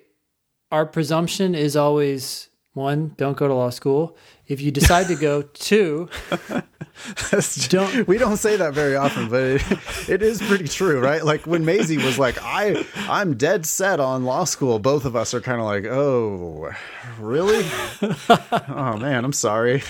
our 0.70 0.86
presumption 0.86 1.54
is 1.54 1.76
always 1.76 2.48
one, 2.74 3.14
don't 3.16 3.36
go 3.36 3.48
to 3.48 3.54
law 3.54 3.70
school. 3.70 4.16
If 4.46 4.60
you 4.60 4.70
decide 4.70 5.08
to 5.08 5.16
go, 5.16 5.42
two, 5.52 6.08
don't. 7.68 8.06
We 8.06 8.18
don't 8.18 8.36
say 8.36 8.56
that 8.56 8.72
very 8.72 8.96
often, 8.96 9.28
but 9.28 9.42
it, 9.42 9.62
it 10.08 10.22
is 10.22 10.40
pretty 10.40 10.68
true, 10.68 11.00
right? 11.00 11.24
Like 11.24 11.46
when 11.46 11.64
Maisie 11.64 11.98
was 11.98 12.18
like, 12.18 12.38
"I, 12.40 12.84
I'm 12.96 13.36
dead 13.36 13.66
set 13.66 14.00
on 14.00 14.24
law 14.24 14.44
school." 14.44 14.78
Both 14.78 15.04
of 15.04 15.16
us 15.16 15.34
are 15.34 15.40
kind 15.40 15.60
of 15.60 15.66
like, 15.66 15.84
"Oh, 15.86 16.70
really? 17.18 17.66
oh 18.68 18.96
man, 18.96 19.24
I'm 19.24 19.32
sorry." 19.32 19.82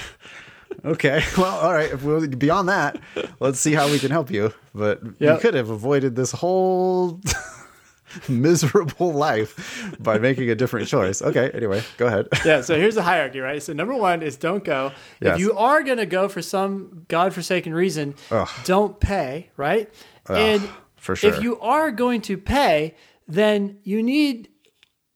Okay, 0.85 1.23
well, 1.37 1.59
all 1.59 1.73
right. 1.73 2.39
Beyond 2.39 2.69
that, 2.69 3.01
let's 3.41 3.61
see 3.61 3.75
how 3.75 3.91
we 3.91 3.99
can 3.99 4.11
help 4.11 4.31
you. 4.31 4.53
But 4.75 5.03
yep. 5.19 5.35
you 5.35 5.41
could 5.41 5.55
have 5.55 5.71
avoided 5.71 6.17
this 6.17 6.33
whole 6.33 7.21
miserable 8.29 9.13
life 9.13 9.95
by 9.99 10.19
making 10.19 10.51
a 10.51 10.55
different 10.55 10.89
choice. 10.97 11.23
Okay, 11.23 11.51
anyway, 11.53 11.83
go 11.97 12.07
ahead. 12.07 12.29
yeah, 12.45 12.61
so 12.61 12.77
here's 12.77 12.95
the 12.95 13.03
hierarchy, 13.03 13.41
right? 13.41 13.63
So 13.63 13.73
number 13.73 13.95
one 13.95 14.23
is 14.23 14.37
don't 14.37 14.65
go. 14.65 14.93
Yes. 15.21 15.35
If 15.35 15.41
you 15.41 15.53
are 15.55 15.83
going 15.83 15.99
to 15.99 16.07
go 16.07 16.29
for 16.29 16.43
some 16.43 17.05
godforsaken 17.09 17.75
reason, 17.75 18.15
Ugh. 18.31 18.49
don't 18.65 18.99
pay, 19.01 19.51
right? 19.57 19.93
Ugh, 20.29 20.39
and 20.39 20.69
for 20.97 21.17
sure. 21.17 21.33
if 21.33 21.43
you 21.43 21.59
are 21.61 21.91
going 21.91 22.21
to 22.23 22.37
pay, 22.37 22.95
then 23.27 23.79
you 23.83 24.03
need 24.03 24.49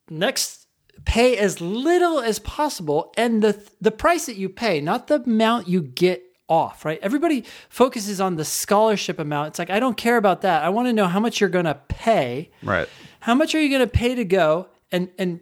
next 0.08 0.66
pay 1.04 1.36
as 1.36 1.60
little 1.60 2.20
as 2.20 2.38
possible 2.38 3.12
and 3.16 3.42
the 3.42 3.60
the 3.80 3.90
price 3.90 4.26
that 4.26 4.36
you 4.36 4.48
pay, 4.48 4.80
not 4.80 5.08
the 5.08 5.22
amount 5.22 5.68
you 5.68 5.82
get 5.82 6.22
off, 6.52 6.84
right? 6.84 6.98
Everybody 7.00 7.44
focuses 7.70 8.20
on 8.20 8.36
the 8.36 8.44
scholarship 8.44 9.18
amount. 9.18 9.48
It's 9.48 9.58
like, 9.58 9.70
I 9.70 9.80
don't 9.80 9.96
care 9.96 10.18
about 10.18 10.42
that. 10.42 10.62
I 10.62 10.68
want 10.68 10.86
to 10.88 10.92
know 10.92 11.06
how 11.06 11.18
much 11.18 11.40
you're 11.40 11.48
going 11.48 11.64
to 11.64 11.80
pay. 11.88 12.50
Right. 12.62 12.86
How 13.20 13.34
much 13.34 13.54
are 13.54 13.60
you 13.60 13.70
going 13.70 13.80
to 13.80 13.86
pay 13.86 14.14
to 14.14 14.24
go 14.24 14.68
and 14.90 15.08
and 15.18 15.40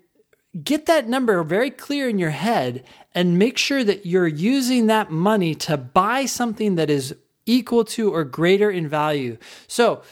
get 0.63 0.87
that 0.87 1.09
number 1.09 1.43
very 1.43 1.71
clear 1.71 2.09
in 2.09 2.19
your 2.19 2.31
head 2.31 2.85
and 3.13 3.39
make 3.39 3.59
sure 3.59 3.83
that 3.83 4.07
you're 4.07 4.29
using 4.29 4.87
that 4.87 5.11
money 5.11 5.55
to 5.55 5.77
buy 5.77 6.27
something 6.27 6.77
that 6.77 6.91
is 6.91 7.15
equal 7.45 7.85
to 7.85 8.15
or 8.15 8.23
greater 8.23 8.71
in 8.71 8.87
value. 8.87 9.37
So, 9.67 10.03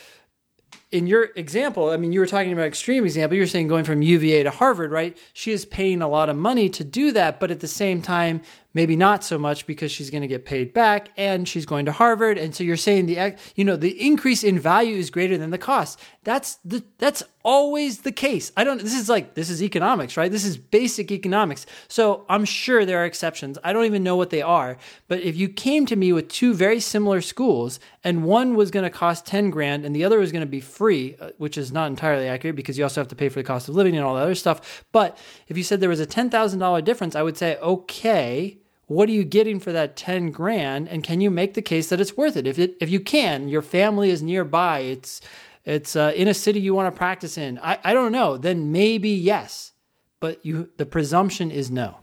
in 0.90 1.07
your 1.07 1.28
example, 1.36 1.90
I 1.90 1.99
mean, 1.99 2.12
you 2.12 2.20
were 2.20 2.26
talking 2.26 2.53
about 2.53 2.64
extreme 2.64 3.05
example. 3.05 3.36
You're 3.36 3.46
saying 3.46 3.68
going 3.68 3.84
from 3.84 4.01
UVA 4.01 4.44
to 4.44 4.51
Harvard, 4.51 4.90
right? 4.90 5.16
She 5.34 5.53
is 5.53 5.66
paying 5.66 6.01
a 6.01 6.09
lot 6.09 6.30
of 6.30 6.36
money 6.36 6.70
to 6.70 6.84
do 6.84 7.12
that, 7.12 7.38
but 7.38 7.51
at 7.51 7.61
the 7.61 7.68
same 7.68 8.01
time, 8.01 8.40
maybe 8.75 8.97
not 8.97 9.25
so 9.25 9.39
much 9.39 9.66
because 9.66 9.91
she's 9.91 10.11
going 10.11 10.23
to 10.23 10.29
get 10.29 10.45
paid 10.45 10.73
back 10.73 11.11
and 11.16 11.49
she's 11.49 11.66
going 11.66 11.87
to 11.87 11.93
Harvard. 11.93 12.39
And 12.39 12.55
so 12.55 12.62
you're 12.62 12.77
saying 12.77 13.07
the 13.07 13.35
you 13.57 13.64
know 13.64 13.77
the 13.77 14.01
increase 14.05 14.45
in 14.45 14.59
value 14.59 14.97
is 14.97 15.11
greater 15.11 15.39
than 15.39 15.51
the 15.51 15.59
cost. 15.59 15.99
That's 16.23 16.57
the 16.64 16.85
that's 16.99 17.23
always 17.45 18.03
the 18.03 18.12
case. 18.12 18.53
I 18.57 18.64
don't. 18.64 18.83
This 18.83 18.95
is 18.95 19.09
like 19.09 19.35
this 19.35 19.49
is 19.49 19.62
economics, 19.62 20.16
right? 20.16 20.31
This 20.31 20.45
is 20.45 20.59
basic 20.59 21.11
economics. 21.11 21.64
So 21.89 22.27
I'm 22.29 22.45
sure 22.45 22.85
there 22.85 22.99
are 23.03 23.07
exceptions. 23.07 23.59
I 23.64 23.73
don't 23.73 23.87
even 23.87 24.03
know 24.03 24.16
what 24.16 24.31
they 24.31 24.43
are. 24.43 24.77
But 25.09 25.21
if 25.21 25.37
you 25.37 25.49
came 25.49 25.87
to 25.87 25.97
me 25.97 26.12
with 26.12 26.29
two 26.29 26.55
very 26.55 26.81
similar 26.81 27.21
schools 27.21 27.81
and 28.05 28.25
one 28.25 28.55
was 28.55 28.71
going 28.71 28.85
to 28.85 28.91
cost 28.91 29.27
ten 29.27 29.51
grand 29.51 29.85
and 29.85 29.97
the 29.97 30.05
other 30.05 30.19
was 30.19 30.31
going 30.31 30.43
to 30.45 30.47
be 30.47 30.61
free, 30.61 31.16
uh, 31.21 31.31
which 31.39 31.57
is 31.57 31.73
not 31.73 31.87
entirely 31.87 32.29
accurate 32.29 32.57
because 32.57 32.77
you 32.77 32.85
also 32.85 33.01
have 33.01 33.09
to 33.09 33.16
pay 33.16 33.29
for 33.29 33.41
the 33.41 33.45
cost 33.45 33.69
of 33.69 33.75
living 33.75 33.97
and 33.97 34.05
all 34.05 34.14
that 34.14 34.23
other 34.23 34.35
stuff. 34.35 34.85
But 34.93 35.16
if 35.49 35.57
you 35.57 35.64
said 35.64 35.81
there 35.81 35.89
was 35.89 36.01
a 36.01 36.07
ten 36.07 36.31
thousand 36.31 36.59
dollar 36.59 36.83
difference, 36.83 37.16
I 37.16 37.23
would 37.23 37.37
say 37.37 37.57
okay 37.57 38.59
what 38.89 39.09
are 39.09 39.12
you 39.12 39.22
getting 39.22 39.61
for 39.61 39.70
that 39.70 39.97
10 39.97 40.30
grand 40.30 40.89
and 40.89 41.05
can 41.05 41.20
you 41.20 41.30
make 41.30 41.55
the 41.55 41.62
case 41.62 41.89
that 41.91 42.01
it's 42.01 42.16
worth 42.16 42.36
it 42.36 42.47
if 42.47 42.59
it 42.59 42.74
if 42.80 42.91
you 42.91 42.99
can 42.99 43.49
your 43.49 43.62
family 43.62 44.11
is 44.11 44.22
nearby 44.22 44.80
it's 44.80 45.20
it's 45.64 45.95
uh, 45.95 46.12
in 46.16 46.26
a 46.26 46.34
city 46.34 46.59
you 46.59 46.74
want 46.74 46.93
to 46.93 46.99
practice 46.99 47.39
in 47.39 47.59
I, 47.62 47.78
I 47.84 47.93
don't 47.93 48.12
know 48.12 48.36
then 48.36 48.72
maybe 48.72 49.11
yes 49.11 49.72
but 50.20 50.45
you 50.45 50.70
the 50.78 50.86
presumption 50.86 51.51
is 51.51 51.70
no 51.70 51.99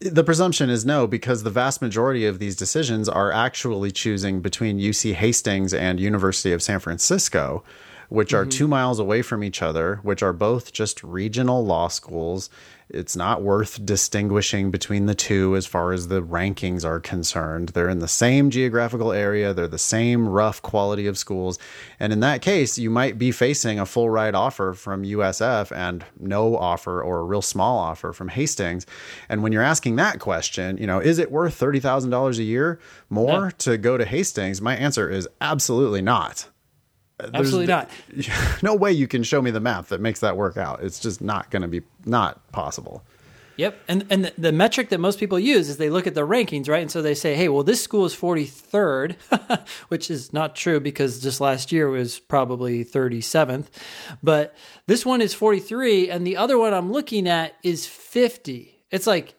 the 0.00 0.24
presumption 0.24 0.68
is 0.68 0.84
no 0.84 1.06
because 1.06 1.42
the 1.42 1.50
vast 1.50 1.80
majority 1.80 2.26
of 2.26 2.38
these 2.38 2.54
decisions 2.54 3.08
are 3.08 3.32
actually 3.32 3.90
choosing 3.90 4.42
between 4.42 4.78
UC 4.78 5.14
Hastings 5.14 5.72
and 5.72 5.98
University 5.98 6.52
of 6.52 6.62
San 6.62 6.80
Francisco 6.80 7.64
which 8.08 8.32
are 8.32 8.42
mm-hmm. 8.42 8.50
2 8.50 8.68
miles 8.68 8.98
away 8.98 9.22
from 9.22 9.42
each 9.42 9.62
other 9.62 10.00
which 10.02 10.22
are 10.22 10.32
both 10.32 10.72
just 10.72 11.02
regional 11.02 11.64
law 11.64 11.88
schools 11.88 12.50
it's 12.88 13.16
not 13.16 13.42
worth 13.42 13.84
distinguishing 13.84 14.70
between 14.70 15.06
the 15.06 15.14
two 15.14 15.56
as 15.56 15.66
far 15.66 15.92
as 15.92 16.08
the 16.08 16.22
rankings 16.22 16.84
are 16.84 17.00
concerned. 17.00 17.70
They're 17.70 17.88
in 17.88 17.98
the 17.98 18.08
same 18.08 18.50
geographical 18.50 19.12
area, 19.12 19.52
they're 19.52 19.66
the 19.66 19.78
same 19.78 20.28
rough 20.28 20.62
quality 20.62 21.06
of 21.06 21.18
schools. 21.18 21.58
And 21.98 22.12
in 22.12 22.20
that 22.20 22.42
case, 22.42 22.78
you 22.78 22.90
might 22.90 23.18
be 23.18 23.32
facing 23.32 23.80
a 23.80 23.86
full 23.86 24.08
ride 24.08 24.34
offer 24.34 24.72
from 24.72 25.02
USF 25.02 25.74
and 25.74 26.04
no 26.18 26.56
offer 26.56 27.02
or 27.02 27.18
a 27.18 27.24
real 27.24 27.42
small 27.42 27.78
offer 27.78 28.12
from 28.12 28.28
Hastings. 28.28 28.86
And 29.28 29.42
when 29.42 29.52
you're 29.52 29.62
asking 29.62 29.96
that 29.96 30.20
question, 30.20 30.78
you 30.78 30.86
know, 30.86 31.00
is 31.00 31.18
it 31.18 31.32
worth 31.32 31.58
$30,000 31.58 32.38
a 32.38 32.42
year 32.42 32.78
more 33.10 33.46
yeah. 33.46 33.50
to 33.58 33.78
go 33.78 33.96
to 33.96 34.04
Hastings? 34.04 34.62
My 34.62 34.76
answer 34.76 35.10
is 35.10 35.28
absolutely 35.40 36.02
not. 36.02 36.48
Absolutely 37.20 37.66
not. 37.66 37.90
No 38.62 38.74
way 38.74 38.92
you 38.92 39.08
can 39.08 39.22
show 39.22 39.40
me 39.40 39.50
the 39.50 39.60
math 39.60 39.88
that 39.88 40.00
makes 40.00 40.20
that 40.20 40.36
work 40.36 40.56
out. 40.56 40.82
It's 40.82 40.98
just 40.98 41.20
not 41.20 41.50
going 41.50 41.62
to 41.62 41.68
be 41.68 41.82
not 42.04 42.50
possible. 42.52 43.02
Yep. 43.56 43.78
And 43.88 44.06
and 44.10 44.24
the, 44.26 44.32
the, 44.36 44.52
metric 44.52 44.90
that 44.90 45.00
most 45.00 45.18
people 45.18 45.38
use 45.38 45.70
is 45.70 45.78
they 45.78 45.88
look 45.88 46.06
at 46.06 46.14
the 46.14 46.26
rankings, 46.26 46.68
right? 46.68 46.82
And 46.82 46.90
so 46.90 47.00
they 47.00 47.14
say, 47.14 47.34
"Hey, 47.34 47.48
well 47.48 47.62
this 47.62 47.82
school 47.82 48.04
is 48.04 48.14
43rd," 48.14 49.16
which 49.88 50.10
is 50.10 50.32
not 50.32 50.54
true 50.54 50.78
because 50.78 51.20
just 51.20 51.40
last 51.40 51.72
year 51.72 51.88
was 51.88 52.18
probably 52.18 52.84
37th. 52.84 53.66
But 54.22 54.54
this 54.86 55.06
one 55.06 55.22
is 55.22 55.32
43 55.32 56.10
and 56.10 56.26
the 56.26 56.36
other 56.36 56.58
one 56.58 56.74
I'm 56.74 56.92
looking 56.92 57.26
at 57.26 57.54
is 57.62 57.86
50. 57.86 58.84
It's 58.90 59.06
like 59.06 59.34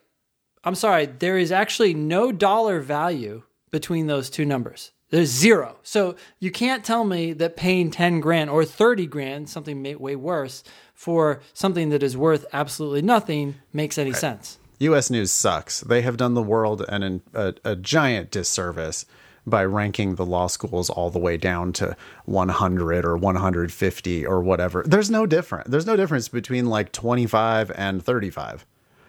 I'm 0.64 0.74
sorry, 0.74 1.06
there 1.06 1.38
is 1.38 1.52
actually 1.52 1.94
no 1.94 2.32
dollar 2.32 2.80
value 2.80 3.44
between 3.70 4.08
those 4.08 4.30
two 4.30 4.44
numbers. 4.44 4.90
There's 5.10 5.30
zero. 5.30 5.76
So 5.82 6.16
you 6.38 6.50
can't 6.50 6.84
tell 6.84 7.04
me 7.04 7.32
that 7.34 7.56
paying 7.56 7.90
10 7.90 8.20
grand 8.20 8.50
or 8.50 8.64
30 8.64 9.06
grand, 9.06 9.48
something 9.48 9.82
way 9.98 10.16
worse, 10.16 10.62
for 10.94 11.40
something 11.54 11.88
that 11.90 12.02
is 12.02 12.16
worth 12.16 12.44
absolutely 12.52 13.02
nothing 13.02 13.56
makes 13.72 13.96
any 13.96 14.10
right. 14.10 14.20
sense. 14.20 14.58
US 14.80 15.10
News 15.10 15.32
sucks. 15.32 15.80
They 15.80 16.02
have 16.02 16.16
done 16.16 16.34
the 16.34 16.42
world 16.42 16.84
an, 16.88 17.22
a, 17.34 17.54
a 17.64 17.74
giant 17.74 18.30
disservice 18.30 19.06
by 19.46 19.64
ranking 19.64 20.16
the 20.16 20.26
law 20.26 20.46
schools 20.46 20.90
all 20.90 21.10
the 21.10 21.18
way 21.18 21.36
down 21.36 21.72
to 21.74 21.96
100 22.26 23.04
or 23.04 23.16
150 23.16 24.26
or 24.26 24.40
whatever. 24.42 24.84
There's 24.86 25.10
no 25.10 25.26
difference. 25.26 25.68
There's 25.70 25.86
no 25.86 25.96
difference 25.96 26.28
between 26.28 26.66
like 26.66 26.92
25 26.92 27.72
and 27.74 28.04
35. 28.04 28.66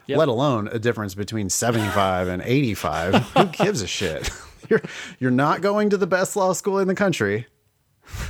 Yep. 0.07 0.17
Let 0.17 0.27
alone 0.27 0.69
a 0.69 0.79
difference 0.79 1.13
between 1.13 1.49
75 1.49 2.29
and 2.29 2.41
85. 2.41 3.15
Who 3.37 3.45
gives 3.45 3.81
a 3.81 3.87
shit? 3.87 4.31
you're 4.79 4.81
you're 5.19 5.31
not 5.31 5.61
going 5.61 5.89
to 5.89 5.97
the 5.97 6.07
best 6.07 6.35
law 6.35 6.53
school 6.53 6.79
in 6.79 6.87
the 6.87 6.95
country. 6.95 7.47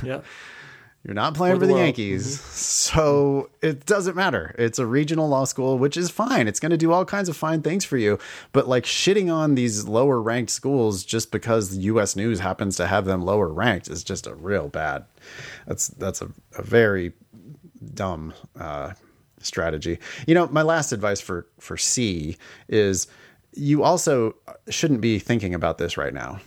Yeah. 0.02 0.20
You're 1.04 1.14
not 1.14 1.32
playing 1.32 1.58
for 1.58 1.66
the, 1.66 1.72
the 1.72 1.78
Yankees. 1.78 2.36
Mm-hmm. 2.36 2.52
So 2.52 3.50
it 3.62 3.86
doesn't 3.86 4.16
matter. 4.16 4.54
It's 4.58 4.78
a 4.78 4.84
regional 4.84 5.28
law 5.28 5.44
school, 5.44 5.78
which 5.78 5.96
is 5.96 6.10
fine. 6.10 6.46
It's 6.46 6.60
going 6.60 6.70
to 6.70 6.76
do 6.76 6.92
all 6.92 7.06
kinds 7.06 7.30
of 7.30 7.36
fine 7.38 7.62
things 7.62 7.86
for 7.86 7.96
you. 7.96 8.18
But 8.52 8.68
like 8.68 8.84
shitting 8.84 9.32
on 9.32 9.54
these 9.54 9.88
lower 9.88 10.20
ranked 10.20 10.50
schools 10.50 11.02
just 11.02 11.32
because 11.32 11.74
US 11.74 12.16
News 12.16 12.40
happens 12.40 12.76
to 12.76 12.86
have 12.86 13.06
them 13.06 13.22
lower 13.22 13.48
ranked 13.48 13.88
is 13.88 14.04
just 14.04 14.26
a 14.26 14.34
real 14.34 14.68
bad. 14.68 15.06
That's 15.66 15.88
that's 15.88 16.20
a, 16.20 16.28
a 16.58 16.62
very 16.62 17.12
dumb 17.94 18.34
uh, 18.58 18.92
strategy. 19.38 19.98
You 20.26 20.34
know, 20.34 20.48
my 20.48 20.62
last 20.62 20.92
advice 20.92 21.20
for 21.20 21.46
for 21.58 21.78
C 21.78 22.36
is 22.68 23.06
you 23.54 23.82
also 23.82 24.36
shouldn't 24.68 25.00
be 25.00 25.18
thinking 25.18 25.54
about 25.54 25.78
this 25.78 25.96
right 25.96 26.14
now. 26.14 26.40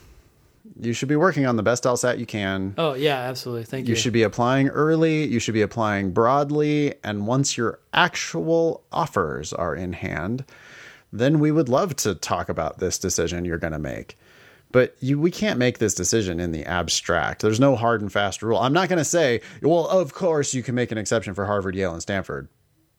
You 0.79 0.93
should 0.93 1.09
be 1.09 1.15
working 1.15 1.45
on 1.45 1.55
the 1.55 1.63
best 1.63 1.83
LSAT 1.83 2.17
you 2.17 2.25
can. 2.25 2.73
Oh, 2.77 2.93
yeah, 2.93 3.17
absolutely. 3.17 3.65
Thank 3.65 3.87
you. 3.87 3.91
You 3.91 3.95
should 3.95 4.13
be 4.13 4.23
applying 4.23 4.69
early. 4.69 5.25
You 5.25 5.39
should 5.39 5.53
be 5.53 5.61
applying 5.61 6.11
broadly. 6.11 6.95
And 7.03 7.27
once 7.27 7.57
your 7.57 7.79
actual 7.93 8.83
offers 8.91 9.53
are 9.53 9.75
in 9.75 9.93
hand, 9.93 10.45
then 11.11 11.39
we 11.39 11.51
would 11.51 11.69
love 11.69 11.95
to 11.97 12.15
talk 12.15 12.49
about 12.49 12.79
this 12.79 12.97
decision 12.97 13.45
you're 13.45 13.57
going 13.57 13.73
to 13.73 13.79
make. 13.79 14.17
But 14.71 14.95
you, 14.99 15.19
we 15.19 15.29
can't 15.29 15.59
make 15.59 15.77
this 15.77 15.93
decision 15.93 16.39
in 16.39 16.51
the 16.51 16.65
abstract. 16.65 17.43
There's 17.43 17.59
no 17.59 17.75
hard 17.75 18.01
and 18.01 18.11
fast 18.11 18.41
rule. 18.41 18.57
I'm 18.57 18.73
not 18.73 18.89
going 18.89 18.97
to 18.97 19.05
say, 19.05 19.41
well, 19.61 19.87
of 19.87 20.15
course 20.15 20.55
you 20.55 20.63
can 20.63 20.73
make 20.73 20.91
an 20.91 20.97
exception 20.97 21.35
for 21.35 21.45
Harvard, 21.45 21.75
Yale, 21.75 21.93
and 21.93 22.01
Stanford 22.01 22.47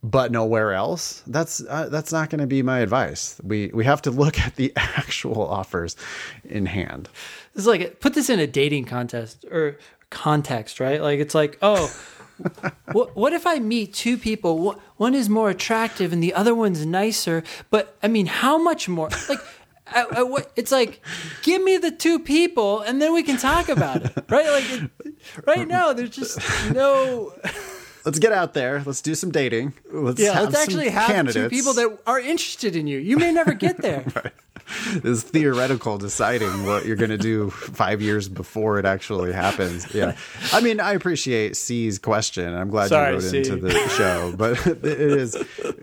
but 0.04 0.30
nowhere 0.30 0.74
else 0.74 1.22
that's 1.26 1.62
uh, 1.68 1.88
that's 1.88 2.12
not 2.12 2.28
going 2.28 2.40
to 2.40 2.46
be 2.46 2.62
my 2.62 2.80
advice 2.80 3.40
we 3.42 3.70
we 3.72 3.84
have 3.84 4.02
to 4.02 4.10
look 4.10 4.38
at 4.38 4.54
the 4.56 4.70
actual 4.76 5.48
offers 5.48 5.96
in 6.44 6.66
hand 6.66 7.08
it's 7.54 7.66
like 7.66 7.98
put 8.00 8.12
this 8.12 8.28
in 8.28 8.38
a 8.38 8.46
dating 8.46 8.84
contest 8.84 9.44
or 9.50 9.78
context 10.10 10.78
right 10.78 11.00
like 11.00 11.18
it's 11.18 11.34
like 11.34 11.58
oh 11.62 11.90
what, 12.92 13.14
what 13.16 13.32
if 13.32 13.46
I 13.46 13.60
meet 13.60 13.94
two 13.94 14.18
people? 14.18 14.80
One 14.96 15.14
is 15.14 15.28
more 15.28 15.50
attractive 15.50 16.12
and 16.12 16.20
the 16.20 16.34
other 16.34 16.52
one's 16.52 16.84
nicer. 16.84 17.44
But 17.70 17.96
I 18.02 18.08
mean, 18.08 18.26
how 18.26 18.58
much 18.58 18.88
more? 18.88 19.08
Like, 19.28 19.38
I, 19.86 20.06
I, 20.10 20.22
what, 20.24 20.50
it's 20.56 20.72
like, 20.72 21.00
give 21.42 21.62
me 21.62 21.76
the 21.76 21.92
two 21.92 22.18
people 22.18 22.80
and 22.80 23.00
then 23.00 23.12
we 23.12 23.22
can 23.22 23.36
talk 23.36 23.68
about 23.68 24.04
it, 24.04 24.24
right? 24.28 24.50
Like, 24.50 24.64
it, 24.72 24.90
right 25.46 25.68
now, 25.68 25.92
there's 25.92 26.10
just 26.10 26.40
no. 26.72 27.32
Let's 28.04 28.18
get 28.18 28.32
out 28.32 28.52
there. 28.52 28.82
Let's 28.84 29.00
do 29.00 29.14
some 29.14 29.30
dating. 29.30 29.72
Let's 29.90 30.20
yeah, 30.20 30.34
have 30.34 30.44
let's 30.52 30.56
actually 30.56 30.90
have 30.90 31.06
candidates. 31.06 31.34
two 31.34 31.48
people 31.48 31.72
that 31.74 31.98
are 32.06 32.20
interested 32.20 32.76
in 32.76 32.86
you. 32.86 32.98
You 32.98 33.16
may 33.16 33.32
never 33.32 33.54
get 33.54 33.78
there. 33.78 34.04
right. 34.14 34.32
This 35.02 35.22
theoretical 35.22 35.98
deciding 35.98 36.66
what 36.66 36.86
you're 36.86 36.96
going 36.96 37.10
to 37.10 37.18
do 37.18 37.50
five 37.50 38.00
years 38.00 38.28
before 38.28 38.78
it 38.78 38.84
actually 38.86 39.32
happens. 39.32 39.92
Yeah, 39.94 40.16
I 40.52 40.60
mean, 40.60 40.80
I 40.80 40.92
appreciate 40.92 41.56
C's 41.56 41.98
question. 41.98 42.54
I'm 42.54 42.70
glad 42.70 42.88
Sorry, 42.88 43.08
you 43.08 43.14
wrote 43.14 43.22
C. 43.22 43.38
into 43.38 43.56
the 43.56 43.88
show, 43.90 44.34
but 44.36 44.66
it 44.66 44.84
is, 44.84 45.36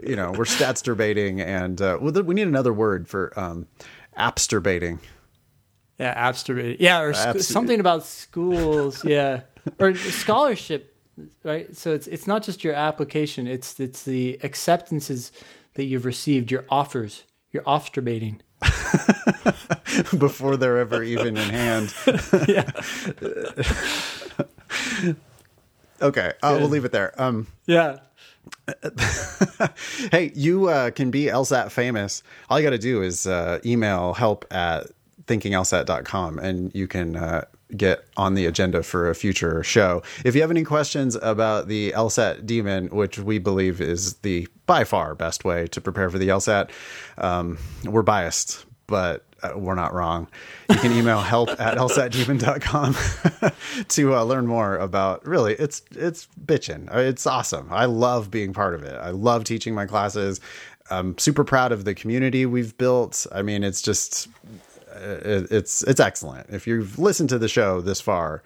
you 0.03 0.15
know, 0.15 0.32
we're 0.32 0.45
stats 0.45 0.82
debating, 0.82 1.41
and 1.41 1.80
uh, 1.82 1.97
we 2.01 2.34
need 2.34 2.47
another 2.47 2.74
word 2.74 3.07
for 3.07 3.38
um, 3.39 3.67
absterbating. 4.17 4.99
Yeah, 5.99 6.32
absterbating. 6.32 6.78
Yeah, 6.80 7.01
or 7.01 7.13
sc- 7.13 7.41
something 7.41 7.80
about 7.80 8.03
schools. 8.03 9.05
Yeah, 9.05 9.41
or 9.78 9.93
scholarship, 9.95 10.90
right? 11.43 11.76
So 11.76 11.93
it's 11.93 12.07
it's 12.07 12.28
not 12.28 12.43
just 12.43 12.64
your 12.64 12.74
application; 12.74 13.47
it's 13.47 13.80
it's 13.80 14.03
the 14.03 14.39
acceptances 14.43 15.32
that 15.76 15.86
you've 15.86 16.05
received, 16.05 16.51
your 16.51 16.66
offers, 16.70 17.24
your 17.51 17.64
obsterbating. 17.64 18.39
before 20.18 20.55
they're 20.55 20.78
ever 20.78 21.03
even 21.03 21.38
in 21.38 21.49
hand. 21.49 21.93
Yeah, 22.47 22.70
Okay, 26.01 26.34
uh, 26.41 26.57
we'll 26.59 26.70
leave 26.70 26.86
it 26.86 26.91
there. 26.91 27.14
Um, 27.22 27.47
yeah. 27.68 27.99
hey, 30.12 30.32
you 30.34 30.68
uh, 30.68 30.89
can 30.91 31.12
be 31.12 31.26
LSAT 31.26 31.72
famous. 31.72 32.24
All 32.49 32.59
you 32.59 32.66
got 32.66 32.72
to 32.72 32.80
do 32.80 33.03
is 33.03 33.28
uh, 33.28 33.59
email 33.64 34.14
help 34.14 34.45
at 34.51 34.88
thinkinglsat.com 35.26 36.39
and 36.39 36.74
you 36.74 36.88
can 36.88 37.16
uh, 37.16 37.45
get 37.76 38.05
on 38.17 38.36
the 38.36 38.45
agenda 38.45 38.84
for 38.84 39.09
a 39.09 39.15
future 39.15 39.63
show. 39.63 40.03
If 40.26 40.36
you 40.36 40.41
have 40.41 40.51
any 40.51 40.63
questions 40.63 41.15
about 41.22 41.67
the 41.67 41.91
LSAT 41.91 42.45
demon, 42.45 42.88
which 42.88 43.19
we 43.19 43.39
believe 43.39 43.82
is 43.82 44.15
the 44.17 44.47
by 44.65 44.84
far 44.84 45.15
best 45.15 45.43
way 45.43 45.67
to 45.67 45.82
prepare 45.82 46.09
for 46.09 46.17
the 46.17 46.30
LSAT, 46.30 46.69
um, 47.17 47.57
we're 47.86 48.01
biased, 48.03 48.65
but 48.88 49.26
uh, 49.43 49.53
we're 49.55 49.76
not 49.76 49.93
wrong. 49.93 50.28
You 50.69 50.76
can 50.78 50.91
email 50.91 51.19
help 51.22 51.49
at 51.49 51.78
lsatdemon.com 51.78 52.95
to 53.88 54.15
uh, 54.15 54.24
learn 54.24 54.47
more 54.47 54.78
about 54.78 55.26
really 55.26 55.53
it's 55.53 55.82
it's 55.91 56.28
bitching. 56.45 56.93
It's 56.95 57.26
awesome. 57.26 57.67
I 57.72 57.86
love 57.86 58.30
being 58.30 58.53
part 58.53 58.76
of 58.76 58.84
it. 58.84 58.95
I 58.95 59.09
love 59.09 59.43
teaching 59.43 59.74
my 59.74 59.86
classes. 59.86 60.39
I'm 60.89 61.17
super 61.17 61.43
proud 61.43 61.72
of 61.72 61.86
the 61.86 61.93
community 61.93 62.45
we've 62.45 62.78
built. 62.78 63.26
I 63.32 63.41
mean, 63.41 63.63
it's 63.63 63.82
just 63.82 64.28
uh, 64.28 64.70
Uh, 65.02 65.45
it's 65.49 65.82
it's 65.84 65.99
excellent. 65.99 66.47
If 66.49 66.68
you've 66.68 66.99
listened 66.99 67.30
to 67.30 67.39
the 67.39 67.47
show 67.47 67.82
this 67.82 67.99
far, 68.02 68.43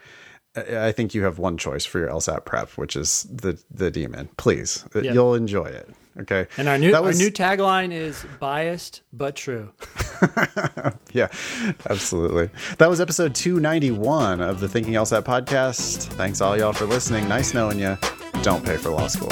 I 0.55 0.91
think 0.93 1.13
you 1.13 1.23
have 1.23 1.37
one 1.37 1.57
choice 1.57 1.83
for 1.85 1.99
your 1.99 2.09
LSAT 2.09 2.45
prep, 2.45 2.69
which 2.71 2.95
is 2.95 3.27
the 3.29 3.61
the 3.69 3.91
demon. 3.91 4.29
Please, 4.37 4.85
uh, 4.95 5.01
Yeah. 5.01 5.13
you'll 5.13 5.35
enjoy 5.35 5.65
it. 5.65 5.89
Okay, 6.17 6.47
And 6.57 6.69
our 6.69 6.77
new 6.77 6.91
was- 6.93 7.19
our 7.19 7.25
new 7.25 7.29
tagline 7.29 7.91
is 7.91 8.25
biased 8.39 9.01
but 9.11 9.35
true. 9.35 9.73
yeah, 11.11 11.27
absolutely. 11.89 12.49
That 12.77 12.89
was 12.89 13.01
episode 13.01 13.35
291 13.35 14.39
of 14.39 14.61
the 14.61 14.69
Thinking 14.69 14.93
LSAT 14.93 15.23
podcast. 15.23 16.03
Thanks 16.13 16.39
all 16.39 16.57
y'all 16.57 16.71
for 16.71 16.85
listening. 16.85 17.27
Nice 17.27 17.53
knowing 17.53 17.79
you. 17.79 17.97
Don't 18.43 18.63
pay 18.63 18.77
for 18.77 18.91
law 18.91 19.07
school. 19.07 19.27